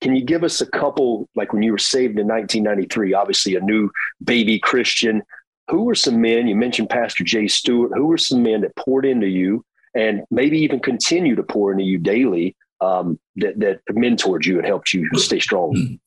can 0.00 0.14
you 0.14 0.24
give 0.24 0.44
us 0.44 0.60
a 0.60 0.66
couple, 0.66 1.28
like 1.34 1.52
when 1.52 1.62
you 1.62 1.72
were 1.72 1.78
saved 1.78 2.18
in 2.18 2.26
1993, 2.26 3.14
obviously 3.14 3.56
a 3.56 3.60
new 3.60 3.90
baby 4.22 4.58
Christian? 4.58 5.22
Who 5.70 5.84
were 5.84 5.94
some 5.94 6.20
men, 6.20 6.46
you 6.46 6.54
mentioned 6.54 6.90
Pastor 6.90 7.24
Jay 7.24 7.48
Stewart, 7.48 7.92
who 7.94 8.06
were 8.06 8.18
some 8.18 8.42
men 8.42 8.60
that 8.60 8.76
poured 8.76 9.06
into 9.06 9.26
you 9.26 9.64
and 9.94 10.22
maybe 10.30 10.58
even 10.58 10.80
continue 10.80 11.34
to 11.36 11.42
pour 11.42 11.72
into 11.72 11.84
you 11.84 11.96
daily 11.98 12.54
um, 12.82 13.18
that, 13.36 13.58
that 13.60 13.80
mentored 13.90 14.44
you 14.44 14.58
and 14.58 14.66
helped 14.66 14.92
you 14.92 15.08
stay 15.14 15.40
strong? 15.40 15.98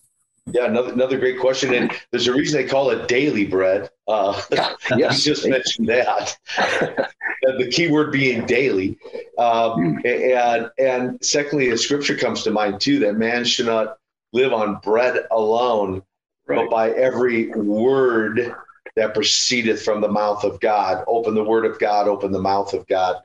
Yeah, 0.51 0.65
another, 0.65 0.93
another 0.93 1.17
great 1.17 1.39
question. 1.39 1.73
And 1.73 1.91
there's 2.11 2.27
a 2.27 2.33
reason 2.33 2.61
they 2.61 2.67
call 2.67 2.89
it 2.91 3.07
daily 3.07 3.45
bread. 3.45 3.89
Uh, 4.07 4.41
yes. 4.95 5.25
you 5.25 5.33
just 5.33 5.47
mentioned 5.47 5.89
that. 5.89 6.37
the 7.57 7.69
key 7.71 7.89
word 7.89 8.11
being 8.11 8.45
daily. 8.45 8.97
Um, 9.37 9.99
and, 10.05 10.69
and 10.79 11.23
secondly, 11.23 11.69
a 11.69 11.77
scripture 11.77 12.15
comes 12.15 12.43
to 12.43 12.51
mind 12.51 12.79
too 12.79 12.99
that 12.99 13.17
man 13.17 13.43
should 13.43 13.65
not 13.65 13.97
live 14.31 14.53
on 14.53 14.79
bread 14.83 15.25
alone, 15.31 16.01
right. 16.47 16.57
but 16.57 16.69
by 16.69 16.91
every 16.91 17.49
word 17.49 18.55
that 18.95 19.13
proceedeth 19.13 19.83
from 19.83 20.01
the 20.01 20.07
mouth 20.07 20.43
of 20.43 20.59
God. 20.59 21.03
Open 21.07 21.35
the 21.35 21.43
word 21.43 21.65
of 21.65 21.77
God, 21.77 22.07
open 22.07 22.31
the 22.31 22.41
mouth 22.41 22.73
of 22.73 22.87
God. 22.87 23.17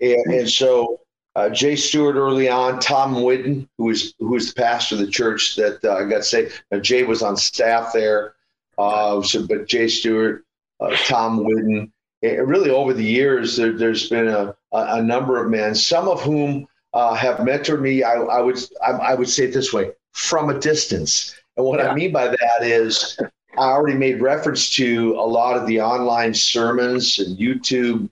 And, 0.00 0.32
and 0.32 0.48
so 0.48 1.00
uh, 1.38 1.48
Jay 1.48 1.76
Stewart 1.76 2.16
early 2.16 2.48
on, 2.48 2.80
Tom 2.80 3.22
Whidden, 3.22 3.68
who 3.78 3.84
was 3.84 4.12
who 4.18 4.30
was 4.30 4.52
the 4.52 4.60
pastor 4.60 4.96
of 4.96 5.00
the 5.00 5.06
church 5.06 5.54
that 5.54 5.78
uh, 5.84 5.94
I 5.94 6.02
got 6.02 6.16
to 6.16 6.22
say, 6.24 6.50
uh, 6.72 6.78
Jay 6.78 7.04
was 7.04 7.22
on 7.22 7.36
staff 7.36 7.92
there. 7.92 8.34
Uh, 8.76 9.22
so, 9.22 9.46
but 9.46 9.68
Jay 9.68 9.86
Stewart, 9.86 10.44
uh, 10.80 10.96
Tom 11.06 11.44
Whidden, 11.44 11.92
it, 12.22 12.44
really 12.44 12.70
over 12.70 12.92
the 12.92 13.04
years, 13.04 13.56
there, 13.56 13.72
has 13.72 14.08
been 14.08 14.26
a, 14.26 14.52
a, 14.72 15.00
number 15.00 15.40
of 15.40 15.48
men, 15.48 15.76
some 15.76 16.08
of 16.08 16.20
whom 16.22 16.66
uh, 16.92 17.14
have 17.14 17.36
mentored 17.36 17.82
me. 17.82 18.02
I, 18.02 18.14
I 18.14 18.40
would 18.40 18.58
I, 18.84 18.90
I, 18.90 19.14
would 19.14 19.28
say 19.28 19.44
it 19.44 19.54
this 19.54 19.72
way, 19.72 19.92
from 20.14 20.50
a 20.50 20.58
distance. 20.58 21.36
And 21.56 21.64
what 21.64 21.78
yeah. 21.78 21.90
I 21.90 21.94
mean 21.94 22.10
by 22.10 22.26
that 22.26 22.62
is, 22.62 23.16
I 23.56 23.62
already 23.62 23.96
made 23.96 24.20
reference 24.20 24.70
to 24.70 25.14
a 25.14 25.26
lot 25.26 25.56
of 25.56 25.68
the 25.68 25.82
online 25.82 26.34
sermons 26.34 27.20
and 27.20 27.38
YouTube 27.38 28.10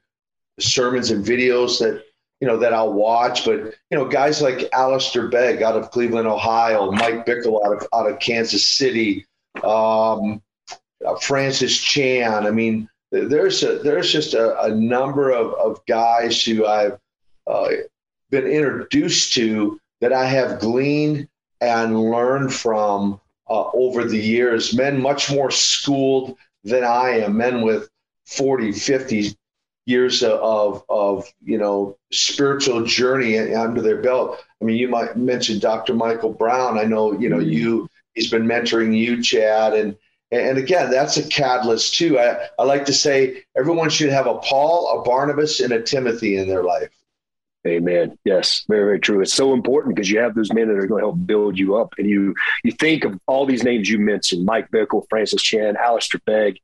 sermons 0.60 1.10
and 1.10 1.24
videos 1.24 1.80
that 1.80 2.05
you 2.40 2.46
know, 2.46 2.58
that 2.58 2.72
I'll 2.72 2.92
watch. 2.92 3.44
But 3.44 3.74
you 3.90 3.98
know, 3.98 4.06
guys 4.06 4.42
like 4.42 4.68
Alistair 4.72 5.28
Begg 5.28 5.62
out 5.62 5.76
of 5.76 5.90
Cleveland, 5.90 6.28
Ohio, 6.28 6.90
Mike 6.90 7.26
Bickle 7.26 7.64
out 7.64 7.76
of 7.76 7.88
out 7.94 8.10
of 8.10 8.18
Kansas 8.18 8.66
City, 8.66 9.26
um, 9.62 10.42
uh, 11.04 11.16
Francis 11.20 11.76
Chan. 11.78 12.46
I 12.46 12.50
mean, 12.50 12.88
there's 13.10 13.62
a, 13.62 13.78
there's 13.78 14.12
just 14.12 14.34
a, 14.34 14.60
a 14.62 14.70
number 14.70 15.30
of, 15.30 15.54
of 15.54 15.84
guys 15.86 16.44
who 16.44 16.66
I've 16.66 16.98
uh, 17.46 17.68
been 18.30 18.46
introduced 18.46 19.34
to 19.34 19.80
that 20.00 20.12
I 20.12 20.26
have 20.26 20.60
gleaned 20.60 21.28
and 21.60 21.98
learned 21.98 22.52
from 22.52 23.20
uh, 23.48 23.70
over 23.72 24.04
the 24.04 24.18
years. 24.18 24.74
Men 24.74 25.00
much 25.00 25.30
more 25.30 25.50
schooled 25.50 26.36
than 26.64 26.84
I 26.84 27.20
am. 27.20 27.36
Men 27.36 27.62
with 27.62 27.88
40, 28.26 28.72
50, 28.72 29.34
years 29.86 30.22
of 30.22 30.84
of 30.88 31.32
you 31.42 31.56
know 31.56 31.96
spiritual 32.12 32.84
journey 32.84 33.38
under 33.54 33.80
their 33.80 34.02
belt. 34.02 34.44
I 34.60 34.64
mean, 34.64 34.76
you 34.76 34.88
might 34.88 35.16
mention 35.16 35.58
Dr. 35.58 35.94
Michael 35.94 36.32
Brown. 36.32 36.78
I 36.78 36.84
know 36.84 37.18
you 37.18 37.28
know 37.28 37.38
you. 37.38 37.88
He's 38.14 38.30
been 38.30 38.46
mentoring 38.46 38.96
you, 38.96 39.22
Chad, 39.22 39.74
and 39.74 39.96
and 40.32 40.58
again, 40.58 40.90
that's 40.90 41.16
a 41.16 41.28
catalyst 41.28 41.94
too. 41.94 42.18
I, 42.18 42.48
I 42.58 42.64
like 42.64 42.84
to 42.86 42.92
say 42.92 43.44
everyone 43.56 43.90
should 43.90 44.10
have 44.10 44.26
a 44.26 44.38
Paul, 44.38 45.00
a 45.00 45.04
Barnabas, 45.04 45.60
and 45.60 45.72
a 45.72 45.82
Timothy 45.82 46.36
in 46.36 46.48
their 46.48 46.64
life. 46.64 46.90
Amen. 47.66 48.16
Yes, 48.24 48.64
very, 48.68 48.84
very 48.84 49.00
true. 49.00 49.20
It's 49.20 49.32
so 49.32 49.52
important 49.52 49.96
because 49.96 50.08
you 50.08 50.20
have 50.20 50.34
those 50.34 50.52
men 50.52 50.68
that 50.68 50.76
are 50.76 50.86
going 50.86 51.02
to 51.02 51.08
help 51.08 51.26
build 51.26 51.58
you 51.58 51.76
up. 51.76 51.94
And 51.98 52.08
you 52.08 52.34
you 52.62 52.72
think 52.72 53.04
of 53.04 53.18
all 53.26 53.44
these 53.44 53.64
names 53.64 53.88
you 53.88 53.98
mentioned, 53.98 54.44
Mike 54.44 54.70
Bickle, 54.70 55.04
Francis 55.10 55.42
Chan, 55.42 55.76
Alistair 55.76 56.20
Begg, 56.26 56.58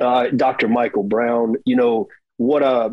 uh, 0.00 0.28
Dr. 0.28 0.68
Michael 0.68 1.02
Brown, 1.02 1.56
you 1.64 1.76
know, 1.76 2.08
what 2.36 2.62
uh 2.62 2.90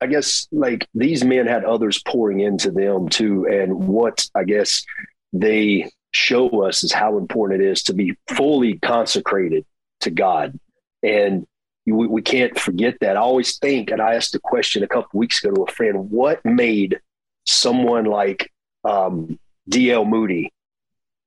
I 0.00 0.06
guess 0.06 0.46
like 0.52 0.86
these 0.94 1.24
men 1.24 1.46
had 1.46 1.64
others 1.64 2.00
pouring 2.06 2.40
into 2.40 2.70
them 2.70 3.08
too, 3.08 3.46
and 3.46 3.88
what 3.88 4.26
I 4.34 4.44
guess 4.44 4.84
they 5.32 5.90
show 6.12 6.64
us 6.64 6.84
is 6.84 6.92
how 6.92 7.18
important 7.18 7.62
it 7.62 7.68
is 7.68 7.82
to 7.84 7.94
be 7.94 8.16
fully 8.28 8.78
consecrated 8.78 9.64
to 10.00 10.10
God, 10.10 10.58
and 11.02 11.46
we, 11.92 12.06
we 12.06 12.22
can't 12.22 12.58
forget 12.58 12.96
that. 13.00 13.16
I 13.16 13.20
always 13.20 13.58
think, 13.58 13.90
and 13.90 14.00
I 14.00 14.14
asked 14.14 14.32
the 14.32 14.40
question 14.40 14.82
a 14.82 14.88
couple 14.88 15.18
weeks 15.18 15.42
ago 15.42 15.54
to 15.54 15.62
a 15.62 15.72
friend, 15.72 16.10
what 16.10 16.44
made 16.44 17.00
someone 17.44 18.04
like 18.04 18.52
um, 18.84 19.38
D.L. 19.68 20.04
Moody 20.04 20.52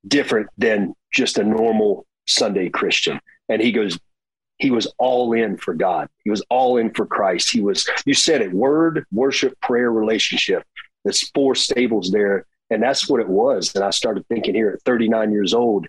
different 0.08 0.50
than 0.58 0.94
just 1.12 1.38
a 1.38 1.44
normal 1.44 2.06
Sunday 2.28 2.70
Christian? 2.70 3.20
And 3.50 3.62
he 3.62 3.72
goes, 3.72 4.00
he 4.62 4.72
was 4.72 4.88
all 5.00 5.34
in 5.34 5.58
for 5.58 5.74
God. 5.74 6.08
He 6.24 6.30
was 6.30 6.44
all 6.50 6.78
in 6.78 6.94
for 6.94 7.06
Christ. 7.06 7.52
He 7.52 7.62
was, 7.62 7.90
you 8.06 8.14
said 8.14 8.42
it, 8.42 8.54
word, 8.54 9.06
worship, 9.12 9.60
prayer, 9.60 9.92
relationship. 9.92 10.64
There's 11.04 11.30
four 11.32 11.56
stables 11.56 12.12
there. 12.12 12.46
And 12.70 12.82
that's 12.82 13.10
what 13.10 13.20
it 13.20 13.28
was. 13.28 13.74
And 13.76 13.84
I 13.84 13.90
started 13.90 14.26
thinking 14.28 14.56
here 14.56 14.70
at 14.70 14.82
39 14.84 15.32
years 15.32 15.54
old, 15.54 15.88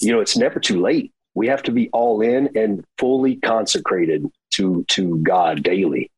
you 0.00 0.12
know, 0.12 0.20
it's 0.20 0.36
never 0.36 0.60
too 0.60 0.80
late. 0.80 1.12
We 1.34 1.48
have 1.48 1.62
to 1.64 1.72
be 1.72 1.90
all 1.92 2.22
in 2.22 2.56
and 2.56 2.84
fully 2.98 3.36
consecrated 3.36 4.30
to 4.54 4.84
to 4.88 5.18
God 5.18 5.62
daily. 5.62 6.10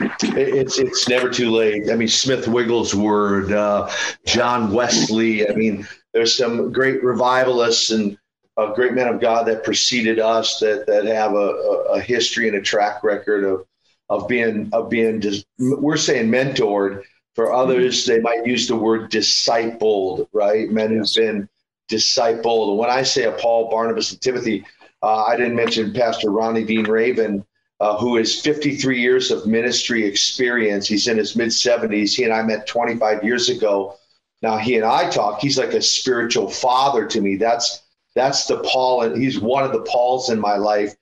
It's 0.00 0.78
it's 0.78 1.08
never 1.08 1.30
too 1.30 1.50
late. 1.50 1.90
I 1.90 1.96
mean, 1.96 2.08
Smith 2.08 2.48
Wigglesworth, 2.48 3.50
uh, 3.50 3.90
John 4.24 4.72
Wesley. 4.72 5.48
I 5.48 5.54
mean, 5.54 5.86
there's 6.12 6.36
some 6.36 6.72
great 6.72 7.02
revivalists 7.02 7.90
and 7.90 8.18
a 8.56 8.72
great 8.74 8.94
men 8.94 9.08
of 9.08 9.20
God 9.20 9.46
that 9.46 9.64
preceded 9.64 10.18
us 10.18 10.58
that 10.60 10.86
that 10.86 11.04
have 11.04 11.32
a, 11.32 11.94
a, 11.94 12.00
history 12.00 12.48
and 12.48 12.56
a 12.56 12.62
track 12.62 13.02
record 13.04 13.44
of 13.44 13.66
of 14.08 14.28
being 14.28 14.70
of 14.72 14.88
being 14.88 15.22
we're 15.58 15.96
saying 15.96 16.30
mentored. 16.30 17.02
For 17.34 17.52
others 17.52 18.04
mm-hmm. 18.04 18.12
they 18.12 18.20
might 18.20 18.46
use 18.46 18.66
the 18.66 18.76
word 18.76 19.10
discipled 19.10 20.26
right? 20.32 20.70
Men 20.70 20.92
yes. 20.92 21.14
who've 21.14 21.26
been 21.26 21.48
discipled. 21.90 22.78
When 22.78 22.88
I 22.88 23.02
say 23.02 23.24
a 23.24 23.32
Paul 23.32 23.70
Barnabas 23.70 24.12
and 24.12 24.20
Timothy 24.20 24.64
uh, 25.02 25.24
I 25.24 25.36
didn't 25.36 25.54
mention 25.54 25.92
Pastor 25.92 26.30
Ronnie 26.30 26.64
Dean 26.64 26.84
Raven 26.84 27.44
uh, 27.80 27.98
who 27.98 28.16
is 28.16 28.40
53 28.40 28.98
years 28.98 29.30
of 29.30 29.46
ministry 29.46 30.02
experience. 30.02 30.88
He's 30.88 31.08
in 31.08 31.18
his 31.18 31.36
mid 31.36 31.48
70s 31.48 32.14
he 32.14 32.24
and 32.24 32.32
I 32.32 32.42
met 32.42 32.66
25 32.66 33.22
years 33.22 33.50
ago. 33.50 33.98
Now 34.40 34.56
he 34.56 34.76
and 34.76 34.84
I 34.84 35.10
talk. 35.10 35.40
He's 35.40 35.58
like 35.58 35.74
a 35.74 35.82
spiritual 35.82 36.48
father 36.48 37.06
to 37.06 37.20
me. 37.20 37.36
That's 37.36 37.82
that's 38.16 38.46
the 38.46 38.58
Paul, 38.60 39.02
and 39.02 39.22
he's 39.22 39.38
one 39.38 39.62
of 39.62 39.72
the 39.72 39.82
Pauls 39.82 40.30
in 40.30 40.40
my 40.40 40.56
life. 40.56 40.96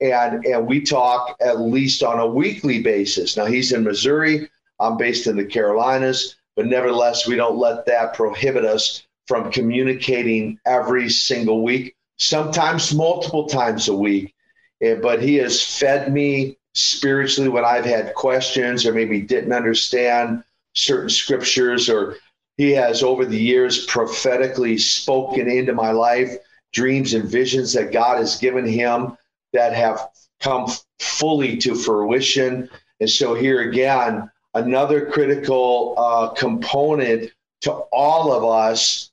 And, 0.00 0.44
and 0.44 0.66
we 0.66 0.82
talk 0.82 1.36
at 1.40 1.60
least 1.60 2.02
on 2.02 2.18
a 2.18 2.26
weekly 2.26 2.82
basis. 2.82 3.36
Now, 3.36 3.46
he's 3.46 3.72
in 3.72 3.84
Missouri. 3.84 4.50
I'm 4.80 4.98
based 4.98 5.28
in 5.28 5.36
the 5.36 5.44
Carolinas, 5.44 6.34
but 6.56 6.66
nevertheless, 6.66 7.26
we 7.26 7.36
don't 7.36 7.56
let 7.56 7.86
that 7.86 8.14
prohibit 8.14 8.64
us 8.64 9.06
from 9.26 9.50
communicating 9.50 10.58
every 10.66 11.08
single 11.08 11.62
week, 11.62 11.96
sometimes 12.18 12.92
multiple 12.92 13.46
times 13.46 13.88
a 13.88 13.94
week. 13.94 14.34
Eh, 14.82 14.96
but 14.96 15.22
he 15.22 15.36
has 15.36 15.62
fed 15.62 16.12
me 16.12 16.58
spiritually 16.74 17.48
when 17.48 17.64
I've 17.64 17.86
had 17.86 18.14
questions 18.14 18.84
or 18.84 18.92
maybe 18.92 19.20
didn't 19.20 19.52
understand 19.52 20.42
certain 20.74 21.08
scriptures, 21.08 21.88
or 21.88 22.16
he 22.58 22.72
has 22.72 23.02
over 23.02 23.24
the 23.24 23.40
years 23.40 23.86
prophetically 23.86 24.76
spoken 24.76 25.48
into 25.48 25.72
my 25.72 25.92
life 25.92 26.36
dreams 26.72 27.14
and 27.14 27.28
visions 27.28 27.72
that 27.72 27.92
God 27.92 28.18
has 28.18 28.36
given 28.38 28.66
him 28.66 29.16
that 29.52 29.72
have 29.72 30.08
come 30.40 30.70
fully 30.98 31.56
to 31.58 31.74
fruition. 31.74 32.68
And 33.00 33.08
so, 33.10 33.34
here 33.34 33.68
again, 33.68 34.30
another 34.54 35.06
critical 35.06 35.94
uh, 35.96 36.28
component 36.30 37.30
to 37.62 37.72
all 37.72 38.32
of 38.32 38.44
us 38.44 39.10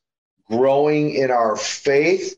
growing 0.50 1.16
in 1.16 1.32
our 1.32 1.56
faith, 1.56 2.36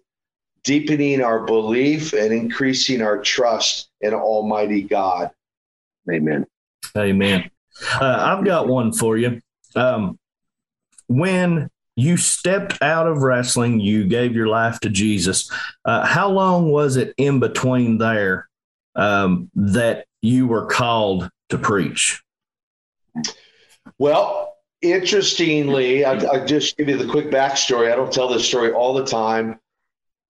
deepening 0.63 1.21
our 1.21 1.45
belief, 1.45 2.13
and 2.13 2.32
increasing 2.32 3.01
our 3.01 3.21
trust 3.21 3.89
in 4.01 4.13
Almighty 4.13 4.82
God. 4.82 5.32
Amen. 6.12 6.45
Amen. 6.97 7.49
Uh, 7.99 8.36
I've 8.38 8.45
got 8.45 8.67
one 8.67 8.93
for 8.93 9.17
you. 9.17 9.41
Um, 9.75 10.17
when 11.08 11.69
you 11.96 12.18
stepped 12.18 12.82
out 12.82 13.08
of 13.08 13.24
wrestling, 13.24 13.80
you 13.80 14.06
gave 14.06 14.36
your 14.36 14.48
life 14.48 14.80
to 14.82 14.90
Jesus. 14.90 15.50
Uh, 15.86 16.06
how 16.06 16.30
long 16.30 16.72
was 16.72 16.98
it 16.98 17.14
in 17.18 17.40
between 17.40 17.98
there 17.98 18.50
um, 18.96 19.50
that 19.56 20.06
you 20.22 20.48
were 20.48 20.66
called 20.66 21.30
to 21.50 21.58
preach? 21.58 22.22
Well, 23.98 24.56
interestingly, 24.82 26.04
I, 26.04 26.14
I 26.14 26.46
just 26.46 26.78
give 26.78 26.90
you 26.90 26.98
the 26.98 27.10
quick 27.10 27.32
backstory. 27.32 27.92
I 27.92 27.96
don't 27.96 28.12
tell 28.12 28.28
this 28.28 28.46
story 28.46 28.72
all 28.72 28.94
the 28.94 29.06
time, 29.06 29.60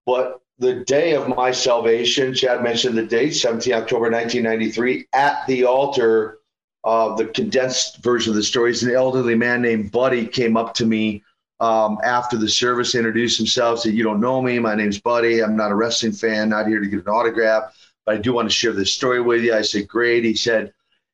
but 0.05 0.41
the 0.59 0.85
day 0.85 1.15
of 1.15 1.27
my 1.27 1.51
salvation, 1.51 2.33
Chad 2.33 2.63
mentioned 2.63 2.97
the 2.97 3.05
date, 3.05 3.31
17 3.31 3.73
October 3.73 4.09
1993, 4.11 5.07
at 5.13 5.45
the 5.47 5.65
altar. 5.65 6.39
Uh, 6.83 7.15
the 7.15 7.25
condensed 7.25 8.03
version 8.03 8.29
of 8.29 8.35
the 8.35 8.43
story 8.43 8.69
is 8.69 8.83
an 8.83 8.93
elderly 8.93 9.33
man 9.33 9.59
named 9.59 9.91
Buddy 9.91 10.27
came 10.27 10.55
up 10.55 10.75
to 10.75 10.85
me 10.85 11.23
um, 11.59 11.97
after 12.03 12.37
the 12.37 12.49
service, 12.49 12.95
introduced 12.95 13.37
himself, 13.37 13.79
said, 13.79 13.93
You 13.93 14.03
don't 14.03 14.19
know 14.19 14.41
me. 14.41 14.59
My 14.59 14.75
name's 14.75 14.99
Buddy. 14.99 15.41
I'm 15.41 15.55
not 15.55 15.71
a 15.71 15.75
wrestling 15.75 16.11
fan, 16.11 16.49
not 16.49 16.67
here 16.67 16.79
to 16.79 16.87
get 16.87 16.99
an 16.99 17.07
autograph, 17.07 17.75
but 18.05 18.15
I 18.15 18.17
do 18.17 18.33
want 18.33 18.49
to 18.49 18.53
share 18.53 18.73
this 18.73 18.93
story 18.93 19.21
with 19.21 19.43
you. 19.43 19.53
I 19.53 19.61
said, 19.61 19.87
Great. 19.87 20.23
He 20.23 20.35
said, 20.35 20.73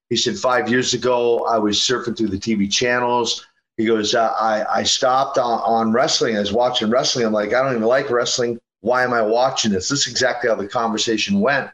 he 0.10 0.18
said, 0.18 0.36
five 0.36 0.70
years 0.70 0.94
ago, 0.94 1.46
I 1.46 1.58
was 1.58 1.78
surfing 1.78 2.18
through 2.18 2.28
the 2.28 2.38
TV 2.38 2.70
channels. 2.70 3.48
He 3.78 3.86
goes, 3.86 4.14
I, 4.14 4.66
I 4.70 4.84
stopped 4.84 5.38
on, 5.38 5.62
on 5.62 5.94
wrestling. 5.94 6.36
I 6.36 6.42
was 6.42 6.52
watching 6.52 6.90
wrestling. 6.90 7.26
I'm 7.26 7.32
like, 7.32 7.54
I 7.54 7.64
don't 7.64 7.76
even 7.76 7.88
like 7.88 8.10
wrestling. 8.10 8.60
Why 8.82 9.06
am 9.06 9.14
I 9.14 9.22
watching 9.22 9.72
this? 9.72 9.88
This 9.88 10.02
is 10.02 10.12
exactly 10.12 10.50
how 10.50 10.56
the 10.58 10.68
conversation 10.68 11.40
went. 11.40 11.70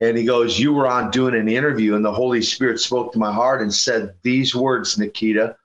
And 0.00 0.16
he 0.16 0.24
goes, 0.24 0.58
You 0.58 0.72
were 0.72 0.86
on 0.86 1.10
doing 1.10 1.34
an 1.34 1.50
interview, 1.50 1.96
and 1.96 2.04
the 2.04 2.12
Holy 2.12 2.40
Spirit 2.40 2.80
spoke 2.80 3.12
to 3.12 3.18
my 3.18 3.32
heart 3.32 3.60
and 3.60 3.72
said 3.72 4.14
these 4.22 4.54
words, 4.54 4.96
Nikita 4.96 5.56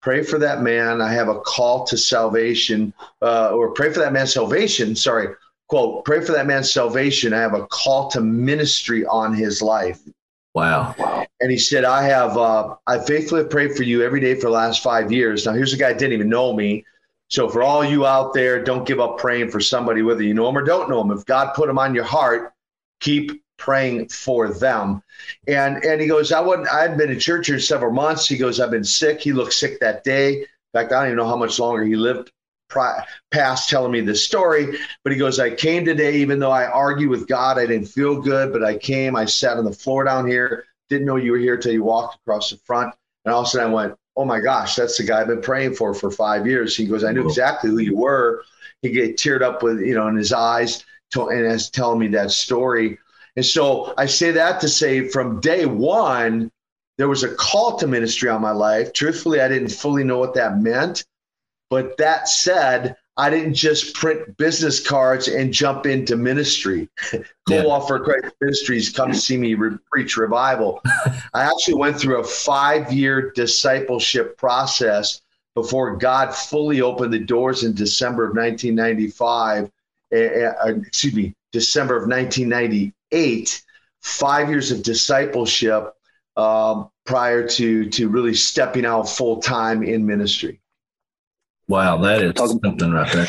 pray 0.00 0.22
for 0.22 0.38
that 0.38 0.62
man. 0.62 1.00
I 1.00 1.12
have 1.12 1.28
a 1.28 1.40
call 1.40 1.86
to 1.86 1.96
salvation, 1.96 2.92
uh, 3.22 3.50
or 3.50 3.72
pray 3.72 3.92
for 3.92 4.00
that 4.00 4.12
man's 4.12 4.32
salvation. 4.32 4.94
Sorry, 4.96 5.28
quote, 5.68 6.04
pray 6.04 6.20
for 6.20 6.32
that 6.32 6.46
man's 6.46 6.72
salvation. 6.72 7.32
I 7.32 7.40
have 7.40 7.54
a 7.54 7.66
call 7.66 8.10
to 8.10 8.20
ministry 8.20 9.06
on 9.06 9.34
his 9.34 9.62
life. 9.62 10.00
Wow. 10.54 10.94
And 11.40 11.50
he 11.50 11.58
said, 11.58 11.84
I 11.84 12.02
have, 12.02 12.36
uh, 12.36 12.74
I 12.86 12.98
faithfully 12.98 13.44
prayed 13.44 13.76
for 13.76 13.84
you 13.84 14.02
every 14.02 14.20
day 14.20 14.34
for 14.34 14.48
the 14.48 14.50
last 14.50 14.82
five 14.82 15.12
years. 15.12 15.46
Now, 15.46 15.52
here's 15.52 15.72
a 15.72 15.76
guy 15.76 15.92
didn't 15.92 16.14
even 16.14 16.28
know 16.28 16.52
me. 16.52 16.84
So, 17.28 17.48
for 17.48 17.62
all 17.62 17.84
you 17.84 18.06
out 18.06 18.32
there, 18.32 18.64
don't 18.64 18.86
give 18.86 19.00
up 19.00 19.18
praying 19.18 19.50
for 19.50 19.60
somebody, 19.60 20.02
whether 20.02 20.22
you 20.22 20.32
know 20.32 20.48
him 20.48 20.56
or 20.56 20.64
don't 20.64 20.88
know 20.88 21.00
him. 21.02 21.10
If 21.10 21.26
God 21.26 21.52
put 21.54 21.68
him 21.68 21.78
on 21.78 21.94
your 21.94 22.04
heart, 22.04 22.54
keep 23.00 23.42
praying 23.58 24.08
for 24.08 24.48
them. 24.48 25.02
And 25.46 25.84
and 25.84 26.00
he 26.00 26.06
goes, 26.06 26.32
I 26.32 26.40
wouldn't 26.40 26.68
I 26.68 26.82
hadn't 26.82 26.98
been 26.98 27.10
in 27.10 27.18
church 27.18 27.48
here 27.48 27.60
several 27.60 27.92
months. 27.92 28.26
He 28.26 28.38
goes, 28.38 28.60
I've 28.60 28.70
been 28.70 28.84
sick. 28.84 29.20
He 29.20 29.32
looked 29.32 29.52
sick 29.52 29.80
that 29.80 30.04
day. 30.04 30.40
In 30.40 30.46
fact, 30.72 30.92
I 30.92 31.00
don't 31.00 31.06
even 31.06 31.16
know 31.16 31.26
how 31.26 31.36
much 31.36 31.58
longer 31.58 31.84
he 31.84 31.96
lived 31.96 32.30
pri- 32.68 33.04
past 33.30 33.68
telling 33.68 33.92
me 33.92 34.00
this 34.00 34.24
story. 34.24 34.78
But 35.02 35.12
he 35.12 35.18
goes, 35.18 35.38
I 35.38 35.50
came 35.50 35.84
today, 35.84 36.16
even 36.16 36.38
though 36.38 36.50
I 36.50 36.66
argue 36.66 37.08
with 37.08 37.26
God, 37.26 37.58
I 37.58 37.66
didn't 37.66 37.88
feel 37.88 38.20
good, 38.20 38.52
but 38.52 38.64
I 38.64 38.76
came, 38.76 39.16
I 39.16 39.24
sat 39.24 39.56
on 39.56 39.64
the 39.64 39.72
floor 39.72 40.04
down 40.04 40.26
here, 40.26 40.64
didn't 40.88 41.06
know 41.06 41.16
you 41.16 41.32
were 41.32 41.38
here 41.38 41.56
till 41.56 41.72
you 41.72 41.84
walked 41.84 42.16
across 42.16 42.50
the 42.50 42.56
front. 42.58 42.94
And 43.24 43.34
all 43.34 43.42
of 43.42 43.46
a 43.46 43.50
sudden 43.50 43.70
I 43.70 43.74
went, 43.74 43.94
Oh 44.16 44.24
my 44.24 44.40
gosh, 44.40 44.74
that's 44.74 44.98
the 44.98 45.04
guy 45.04 45.20
I've 45.20 45.28
been 45.28 45.40
praying 45.40 45.74
for 45.74 45.94
for 45.94 46.10
five 46.10 46.44
years. 46.46 46.76
He 46.76 46.86
goes, 46.86 47.04
I 47.04 47.12
knew 47.12 47.24
exactly 47.24 47.70
who 47.70 47.78
you 47.78 47.96
were. 47.96 48.42
He 48.82 48.90
get 48.90 49.16
teared 49.16 49.42
up 49.42 49.62
with, 49.62 49.80
you 49.80 49.94
know, 49.94 50.08
in 50.08 50.16
his 50.16 50.32
eyes 50.32 50.84
to, 51.12 51.28
and 51.28 51.46
as 51.46 51.70
telling 51.70 52.00
me 52.00 52.08
that 52.08 52.32
story. 52.32 52.98
And 53.38 53.46
so 53.46 53.94
I 53.96 54.06
say 54.06 54.32
that 54.32 54.60
to 54.62 54.68
say 54.68 55.06
from 55.06 55.38
day 55.38 55.64
one, 55.64 56.50
there 56.96 57.06
was 57.06 57.22
a 57.22 57.32
call 57.32 57.78
to 57.78 57.86
ministry 57.86 58.28
on 58.28 58.42
my 58.42 58.50
life. 58.50 58.92
Truthfully, 58.92 59.40
I 59.40 59.46
didn't 59.46 59.68
fully 59.68 60.02
know 60.02 60.18
what 60.18 60.34
that 60.34 60.58
meant. 60.58 61.04
But 61.70 61.98
that 61.98 62.28
said, 62.28 62.96
I 63.16 63.30
didn't 63.30 63.54
just 63.54 63.94
print 63.94 64.36
business 64.38 64.84
cards 64.84 65.28
and 65.28 65.52
jump 65.52 65.86
into 65.86 66.16
ministry. 66.16 66.88
Go 67.12 67.78
yeah. 67.78 67.86
for 67.86 68.00
Christ 68.00 68.34
Ministries, 68.40 68.90
come 68.90 69.14
see 69.14 69.36
me 69.36 69.54
re- 69.54 69.78
preach 69.88 70.16
revival. 70.16 70.80
I 71.32 71.44
actually 71.44 71.74
went 71.74 71.96
through 71.96 72.18
a 72.18 72.24
five 72.24 72.92
year 72.92 73.30
discipleship 73.30 74.36
process 74.36 75.22
before 75.54 75.94
God 75.94 76.34
fully 76.34 76.80
opened 76.80 77.12
the 77.12 77.20
doors 77.20 77.62
in 77.62 77.72
December 77.72 78.24
of 78.24 78.34
1995. 78.34 79.70
Uh, 80.12 80.16
uh, 80.16 80.74
excuse 80.84 81.14
me, 81.14 81.36
December 81.52 81.94
of 81.94 82.08
1990 82.08 82.94
eight, 83.12 83.62
five 84.00 84.48
years 84.48 84.70
of 84.70 84.82
discipleship 84.82 85.94
um, 86.36 86.90
prior 87.04 87.46
to 87.46 87.88
to 87.90 88.08
really 88.08 88.34
stepping 88.34 88.86
out 88.86 89.08
full 89.08 89.40
time 89.40 89.82
in 89.82 90.06
ministry. 90.06 90.60
Wow, 91.68 91.98
that 91.98 92.22
is 92.22 92.34
talk, 92.34 92.48
something 92.62 92.92
right 92.92 93.12
there. 93.12 93.26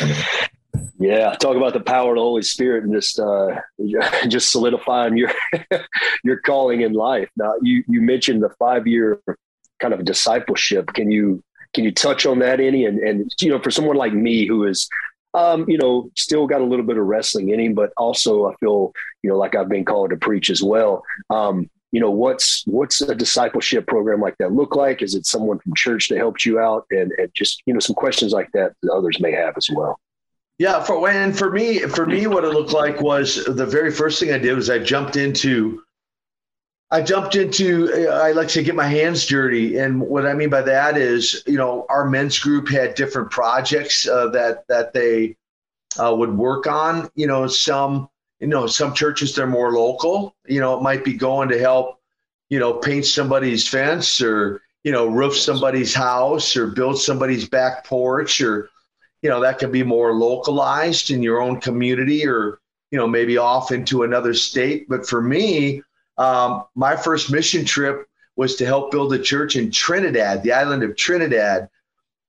Yeah, 1.00 1.34
talk 1.36 1.58
about 1.58 1.74
the 1.74 1.80
power 1.80 2.12
of 2.12 2.18
the 2.18 2.22
Holy 2.22 2.42
Spirit 2.42 2.84
and 2.84 2.94
just 2.94 3.20
uh, 3.20 3.60
just 4.28 4.52
solidifying 4.52 5.18
your 5.18 5.32
your 6.24 6.40
calling 6.42 6.82
in 6.82 6.94
life. 6.94 7.30
Now, 7.36 7.54
you 7.62 7.84
you 7.88 8.02
mentioned 8.02 8.44
the 8.44 8.50
five 8.60 8.86
year 8.86 9.22
kind 9.80 9.94
of 9.94 10.06
discipleship. 10.06 10.88
Can 10.94 11.12
you 11.12 11.44
can 11.74 11.84
you 11.84 11.92
touch 11.92 12.26
on 12.26 12.40
that 12.40 12.60
any? 12.60 12.86
And 12.86 13.00
and 13.00 13.34
you 13.42 13.50
know, 13.50 13.60
for 13.60 13.72
someone 13.72 13.96
like 13.96 14.14
me 14.14 14.46
who 14.46 14.66
is 14.66 14.88
um, 15.40 15.66
you 15.70 15.78
know, 15.78 16.12
still 16.16 16.48
got 16.48 16.60
a 16.60 16.66
little 16.66 16.86
bit 16.86 16.98
of 16.98 17.06
wrestling 17.06 17.50
in 17.50 17.60
him, 17.60 17.74
but 17.74 17.94
also 17.96 18.48
I 18.52 18.56
feel, 18.56 18.92
you 19.24 19.30
know, 19.30 19.38
like 19.38 19.56
I've 19.56 19.70
been 19.70 19.86
called 19.86 20.10
to 20.10 20.18
preach 20.18 20.50
as 20.50 20.62
well. 20.62 21.04
Um, 21.30 21.70
you 21.92 22.02
know, 22.02 22.12
what's 22.12 22.64
what's 22.68 23.02
a 23.02 23.16
discipleship 23.16 23.88
program 23.88 24.20
like 24.20 24.38
that 24.40 24.52
look 24.52 24.76
like? 24.76 25.02
Is 25.02 25.16
it 25.16 25.26
someone 25.26 25.58
from 25.60 25.74
church 25.76 26.10
that 26.10 26.18
helped 26.18 26.46
you 26.46 26.60
out, 26.60 26.86
and, 26.92 27.14
and 27.14 27.32
just 27.34 27.64
you 27.66 27.74
know 27.74 27.80
some 27.80 27.96
questions 27.96 28.34
like 28.34 28.52
that 28.52 28.74
that 28.84 28.92
others 28.92 29.20
may 29.20 29.32
have 29.32 29.56
as 29.58 29.70
well. 29.74 30.00
Yeah, 30.60 30.84
for 30.84 31.10
and 31.10 31.36
for 31.36 31.50
me, 31.52 31.80
for 31.80 32.06
me, 32.06 32.28
what 32.28 32.44
it 32.44 32.50
looked 32.50 32.74
like 32.74 33.02
was 33.02 33.46
the 33.46 33.66
very 33.66 33.92
first 33.92 34.20
thing 34.20 34.34
I 34.34 34.38
did 34.38 34.54
was 34.56 34.70
I 34.70 34.78
jumped 34.78 35.16
into 35.16 35.82
I 36.92 37.02
jumped 37.02 37.36
into, 37.36 38.10
I 38.10 38.32
like 38.32 38.48
to 38.50 38.64
get 38.64 38.74
my 38.74 38.88
hands 38.88 39.28
dirty. 39.28 39.78
And 39.78 40.02
what 40.02 40.26
I 40.26 40.34
mean 40.34 40.50
by 40.50 40.64
that 40.64 40.98
is, 40.98 41.44
you 41.46 41.58
know, 41.58 41.86
our 41.88 42.10
men's 42.10 42.40
group 42.40 42.68
had 42.68 42.96
different 42.96 43.30
projects 43.30 44.08
uh, 44.08 44.30
that, 44.30 44.68
that 44.70 44.94
they 44.94 45.38
uh, 46.02 46.16
would 46.16 46.36
work 46.36 46.66
on. 46.66 47.10
You 47.14 47.28
know, 47.28 47.46
some, 47.46 48.10
you 48.40 48.48
know, 48.48 48.66
some 48.66 48.96
churches, 48.96 49.36
they're 49.36 49.46
more 49.46 49.74
local. 49.74 50.36
You 50.48 50.62
know, 50.62 50.78
it 50.78 50.82
might 50.82 51.06
be 51.06 51.14
going 51.14 51.50
to 51.50 51.60
help, 51.60 52.00
you 52.50 52.58
know, 52.58 52.74
paint 52.74 53.06
somebody's 53.06 53.68
fence 53.68 54.20
or, 54.20 54.62
you 54.84 54.92
know, 54.92 55.06
roof 55.06 55.38
somebody's 55.38 55.94
house 55.94 56.56
or 56.58 56.68
build 56.68 57.00
somebody's 57.00 57.48
back 57.48 57.86
porch 57.86 58.42
or, 58.42 58.72
you 59.22 59.30
know, 59.30 59.42
that 59.42 59.60
can 59.60 59.72
be 59.72 59.84
more 59.84 60.14
localized 60.14 61.12
in 61.12 61.22
your 61.22 61.40
own 61.40 61.62
community 61.62 62.26
or, 62.26 62.60
you 62.90 62.98
know, 62.98 63.06
maybe 63.06 63.38
off 63.38 63.72
into 63.72 64.02
another 64.02 64.34
state. 64.34 64.90
But 64.90 65.06
for 65.06 65.22
me, 65.22 65.84
um, 66.20 66.66
my 66.76 66.96
first 66.96 67.32
mission 67.32 67.66
trip 67.66 68.08
was 68.36 68.56
to 68.58 68.66
help 68.66 68.92
build 68.92 69.14
a 69.14 69.20
church 69.20 69.56
in 69.56 69.72
Trinidad, 69.72 70.44
the 70.44 70.52
island 70.52 70.84
of 70.84 70.96
Trinidad. 70.96 71.70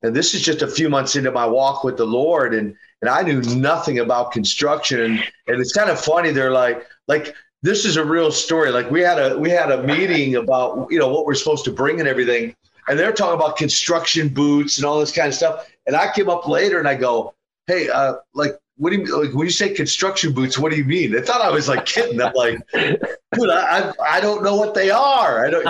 And 0.03 0.17
this 0.17 0.33
is 0.33 0.43
just 0.43 0.63
a 0.63 0.69
few 0.69 0.89
months 0.89 1.17
into 1.17 1.31
my 1.31 1.45
walk 1.45 1.85
with 1.85 1.97
the 1.97 2.07
Lord. 2.07 2.55
And, 2.55 2.75
and 3.03 3.11
I 3.11 3.23
knew 3.23 3.43
nothing 3.43 3.99
about 3.99 4.33
construction. 4.33 5.01
And, 5.01 5.19
and 5.49 5.61
it's 5.61 5.73
kind 5.73 5.91
of 5.91 6.01
funny. 6.01 6.31
They're 6.31 6.53
like, 6.53 6.87
like, 7.07 7.35
this 7.63 7.85
is 7.85 7.97
a 7.97 8.05
real 8.05 8.33
story. 8.33 8.71
Like 8.71 8.91
we 8.91 9.01
had 9.01 9.19
a, 9.19 9.39
we 9.39 9.51
had 9.51 9.71
a 9.71 9.83
meeting 9.83 10.37
about, 10.37 10.87
you 10.91 10.99
know, 10.99 11.09
what 11.09 11.27
we're 11.27 11.35
supposed 11.35 11.65
to 11.67 11.73
bring 11.73 12.01
and 12.01 12.09
everything. 12.09 12.57
And 12.89 12.99
they're 12.99 13.13
talking 13.13 13.35
about 13.35 13.57
construction 13.57 14.29
boots 14.29 14.79
and 14.79 14.87
all 14.87 14.99
this 14.99 15.13
kind 15.13 15.29
of 15.29 15.35
stuff. 15.35 15.71
And 15.87 15.95
I 15.95 16.13
came 16.13 16.31
up 16.31 16.49
later 16.49 16.79
and 16.79 16.89
I 16.89 16.95
go, 16.95 17.35
Hey, 17.67 17.89
uh, 17.89 18.15
like 18.35 18.59
what 18.81 18.91
do 18.91 18.97
you 18.97 19.05
mean 19.05 19.13
like 19.13 19.35
when 19.35 19.47
you 19.47 19.53
say 19.53 19.75
construction 19.75 20.33
boots? 20.33 20.59
What 20.59 20.73
do 20.73 20.79
you 20.79 20.85
mean? 20.85 21.13
They 21.13 21.21
thought 21.21 21.43
I 21.43 21.51
was 21.51 21.69
like 21.69 21.85
kidding. 21.85 22.21
I'm 22.21 22.33
like, 22.33 22.59
dude, 22.73 23.51
I, 23.51 23.91
I, 23.91 23.93
I 24.03 24.21
don't 24.21 24.43
know 24.43 24.57
what 24.57 24.73
they 24.73 24.89
are. 24.89 25.45
I 25.45 25.51
don't, 25.51 25.67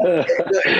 you 0.00 0.08
know. 0.08 0.24